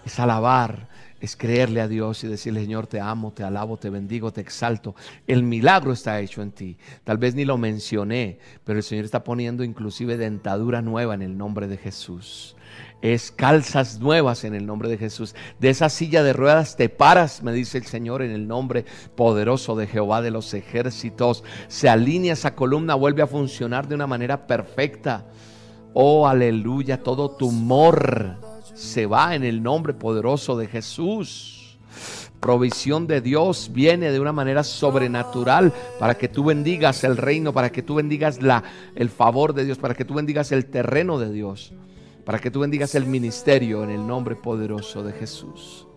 Es 0.05 0.20
alabar 0.20 0.88
es 1.21 1.37
creerle 1.37 1.81
a 1.81 1.89
Dios 1.89 2.23
y 2.23 2.29
decirle, 2.29 2.61
Señor, 2.61 2.87
te 2.87 3.01
amo, 3.01 3.33
te 3.33 3.43
alabo, 3.43 3.77
te 3.77 3.91
bendigo, 3.91 4.33
te 4.33 4.41
exalto. 4.41 4.95
El 5.27 5.43
milagro 5.43 5.93
está 5.93 6.21
hecho 6.21 6.43
en 6.43 6.53
ti. 6.53 6.79
Tal 7.05 7.19
vez 7.19 7.35
ni 7.35 7.45
lo 7.45 7.59
mencioné, 7.59 8.39
pero 8.64 8.79
el 8.79 8.85
Señor 8.85 9.05
está 9.05 9.25
poniendo 9.25 9.64
inclusive 9.64 10.16
dentadura 10.16 10.81
nueva 10.81 11.14
en 11.14 11.23
el 11.23 11.37
nombre 11.37 11.66
de 11.66 11.77
Jesús. 11.77 12.55
Es 13.03 13.31
calzas 13.33 13.99
nuevas 13.99 14.45
en 14.45 14.55
el 14.55 14.66
nombre 14.66 14.89
de 14.89 14.99
Jesús. 14.99 15.35
De 15.59 15.71
esa 15.71 15.89
silla 15.89 16.23
de 16.23 16.33
ruedas 16.33 16.77
te 16.77 16.89
paras, 16.89 17.43
me 17.43 17.53
dice 17.53 17.79
el 17.79 17.87
Señor, 17.87 18.23
en 18.23 18.31
el 18.31 18.47
nombre 18.47 18.85
poderoso 19.16 19.75
de 19.77 19.87
Jehová 19.87 20.23
de 20.23 20.31
los 20.31 20.55
ejércitos. 20.55 21.43
Se 21.66 21.89
alinea 21.89 22.35
esa 22.35 22.55
columna, 22.55 22.95
vuelve 22.95 23.23
a 23.23 23.27
funcionar 23.27 23.89
de 23.89 23.95
una 23.97 24.07
manera 24.07 24.47
perfecta. 24.47 25.27
Oh, 25.95 26.29
aleluya, 26.29 27.03
todo 27.03 27.31
tumor 27.31 28.47
se 28.79 29.07
va 29.07 29.35
en 29.35 29.43
el 29.43 29.62
nombre 29.62 29.93
poderoso 29.93 30.57
de 30.57 30.68
Jesús. 30.68 31.79
Provisión 32.39 33.09
de 33.09 33.20
Dios 33.20 33.70
viene 33.72 34.12
de 34.12 34.20
una 34.20 34.33
manera 34.33 34.62
sobrenatural 34.62 35.72
para 35.99 36.14
que 36.14 36.29
tú 36.29 36.45
bendigas 36.45 37.03
el 37.03 37.16
reino, 37.16 37.53
para 37.53 37.72
que 37.72 37.83
tú 37.83 37.97
bendigas 37.97 38.41
la, 38.41 38.62
el 38.95 39.11
favor 39.11 39.53
de 39.53 39.64
Dios, 39.64 39.79
para 39.79 39.95
que 39.95 40.05
tú 40.05 40.14
bendigas 40.14 40.53
el 40.53 40.66
terreno 40.66 41.18
de 41.18 41.33
Dios, 41.33 41.72
para 42.24 42.39
que 42.39 42.53
tú 42.53 42.61
bendigas 42.61 42.95
el 42.95 43.07
ministerio 43.07 43.83
en 43.83 43.91
el 43.91 44.07
nombre 44.07 44.37
poderoso 44.37 45.03
de 45.03 45.12
Jesús. 45.12 45.89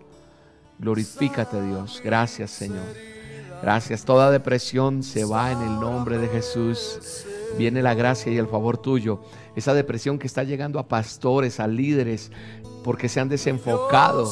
Glorifícate 0.79 1.61
Dios. 1.61 2.01
Gracias 2.03 2.49
Señor. 2.49 3.11
Gracias. 3.61 4.03
Toda 4.03 4.31
depresión 4.31 5.03
se 5.03 5.23
va 5.23 5.51
en 5.51 5.61
el 5.61 5.79
nombre 5.79 6.17
de 6.17 6.27
Jesús. 6.27 7.27
Viene 7.59 7.83
la 7.83 7.93
gracia 7.93 8.31
y 8.31 8.37
el 8.37 8.47
favor 8.47 8.79
tuyo. 8.79 9.21
Esa 9.55 9.73
depresión 9.73 10.17
que 10.17 10.27
está 10.27 10.43
llegando 10.43 10.79
a 10.79 10.87
pastores, 10.87 11.59
a 11.59 11.67
líderes, 11.67 12.31
porque 12.83 13.09
se 13.09 13.19
han 13.19 13.29
desenfocado. 13.29 14.29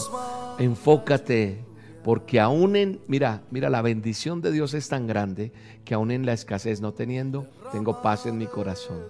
Enfócate, 0.60 1.66
porque 2.04 2.40
aún 2.40 2.76
en, 2.76 3.02
mira, 3.08 3.44
mira, 3.52 3.70
la 3.70 3.82
bendición 3.82 4.42
de 4.42 4.52
Dios 4.52 4.74
es 4.74 4.88
tan 4.90 5.08
grande 5.08 5.52
que 5.86 5.94
aún 5.94 6.12
en 6.12 6.26
la 6.26 6.34
escasez 6.34 6.82
no 6.82 6.94
teniendo, 6.94 7.48
tengo 7.72 8.02
paz 8.02 8.26
en 8.26 8.38
mi 8.38 8.48
corazón. 8.48 9.04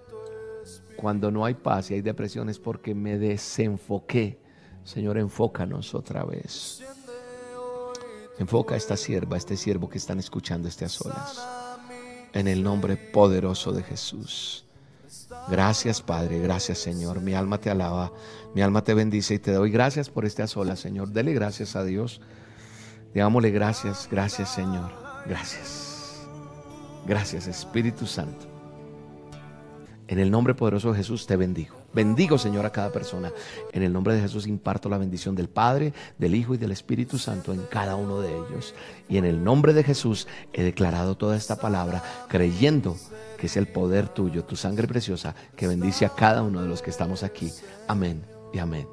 Cuando 0.95 1.31
no 1.31 1.45
hay 1.45 1.53
paz 1.53 1.91
y 1.91 1.93
hay 1.93 2.01
depresión 2.01 2.49
es 2.49 2.59
porque 2.59 2.93
me 2.93 3.17
desenfoqué. 3.17 4.39
Señor, 4.83 5.17
enfócanos 5.17 5.95
otra 5.95 6.23
vez. 6.25 6.83
Enfoca 8.37 8.73
a 8.73 8.77
esta 8.77 8.97
sierva, 8.97 9.35
a 9.35 9.37
este 9.37 9.55
siervo 9.55 9.89
que 9.89 9.97
están 9.97 10.19
escuchando 10.19 10.67
estas 10.67 10.99
olas. 11.01 11.45
En 12.33 12.47
el 12.47 12.63
nombre 12.63 12.97
poderoso 12.97 13.71
de 13.71 13.83
Jesús. 13.83 14.65
Gracias, 15.49 16.01
Padre. 16.01 16.39
Gracias, 16.39 16.77
Señor. 16.77 17.21
Mi 17.21 17.33
alma 17.33 17.59
te 17.59 17.69
alaba. 17.69 18.11
Mi 18.53 18.61
alma 18.61 18.83
te 18.83 18.93
bendice 18.93 19.35
y 19.35 19.39
te 19.39 19.51
doy 19.51 19.71
gracias 19.71 20.09
por 20.09 20.25
este 20.25 20.45
sola, 20.47 20.75
Señor. 20.75 21.09
Dele 21.09 21.33
gracias 21.33 21.75
a 21.75 21.83
Dios. 21.83 22.21
Digámosle 23.13 23.49
gracias, 23.49 24.07
gracias, 24.11 24.53
Señor. 24.53 24.91
Gracias. 25.25 26.27
Gracias, 27.07 27.47
Espíritu 27.47 28.05
Santo. 28.05 28.45
En 30.07 30.19
el 30.19 30.31
nombre 30.31 30.55
poderoso 30.55 30.91
de 30.91 30.97
Jesús 30.97 31.27
te 31.27 31.35
bendigo. 31.35 31.75
Bendigo, 31.93 32.37
Señor, 32.37 32.65
a 32.65 32.71
cada 32.71 32.91
persona. 32.91 33.31
En 33.71 33.83
el 33.83 33.93
nombre 33.93 34.13
de 34.15 34.21
Jesús 34.21 34.47
imparto 34.47 34.89
la 34.89 34.97
bendición 34.97 35.35
del 35.35 35.49
Padre, 35.49 35.93
del 36.17 36.35
Hijo 36.35 36.53
y 36.55 36.57
del 36.57 36.71
Espíritu 36.71 37.17
Santo 37.17 37.53
en 37.53 37.63
cada 37.63 37.95
uno 37.95 38.19
de 38.21 38.29
ellos. 38.29 38.73
Y 39.07 39.17
en 39.17 39.25
el 39.25 39.43
nombre 39.43 39.73
de 39.73 39.83
Jesús 39.83 40.27
he 40.53 40.63
declarado 40.63 41.15
toda 41.15 41.35
esta 41.35 41.57
palabra 41.57 42.03
creyendo 42.27 42.95
que 43.39 43.47
es 43.47 43.57
el 43.57 43.67
poder 43.67 44.09
tuyo, 44.09 44.43
tu 44.43 44.55
sangre 44.55 44.87
preciosa, 44.87 45.33
que 45.55 45.67
bendice 45.67 46.05
a 46.05 46.09
cada 46.09 46.43
uno 46.43 46.61
de 46.61 46.67
los 46.67 46.81
que 46.81 46.89
estamos 46.89 47.23
aquí. 47.23 47.51
Amén 47.87 48.23
y 48.53 48.59
amén. 48.59 48.87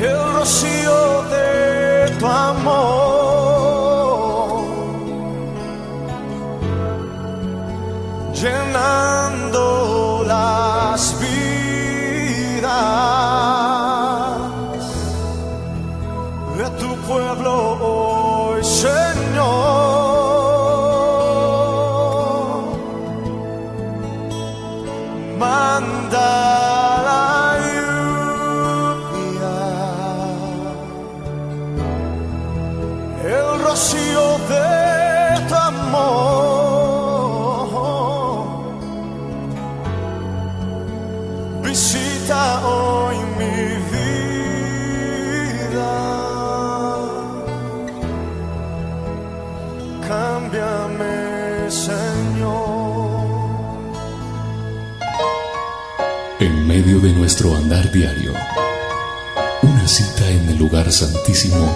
el 0.00 0.32
rocío. 0.34 1.13
Nuestro 57.34 57.56
andar 57.56 57.90
diario, 57.90 58.32
una 59.62 59.88
cita 59.88 60.30
en 60.30 60.50
el 60.50 60.56
lugar 60.56 60.92
santísimo 60.92 61.66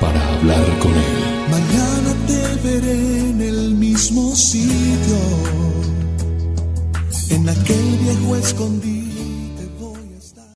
para 0.00 0.24
hablar 0.36 0.64
con 0.78 0.92
Él. 0.92 1.50
Mañana 1.50 2.14
te 2.28 2.68
veré 2.68 3.30
en 3.30 3.40
el 3.40 3.74
mismo 3.74 4.36
sitio, 4.36 5.18
en 7.30 7.48
aquel 7.48 7.98
viejo 8.04 8.36
escondido. 8.36 8.87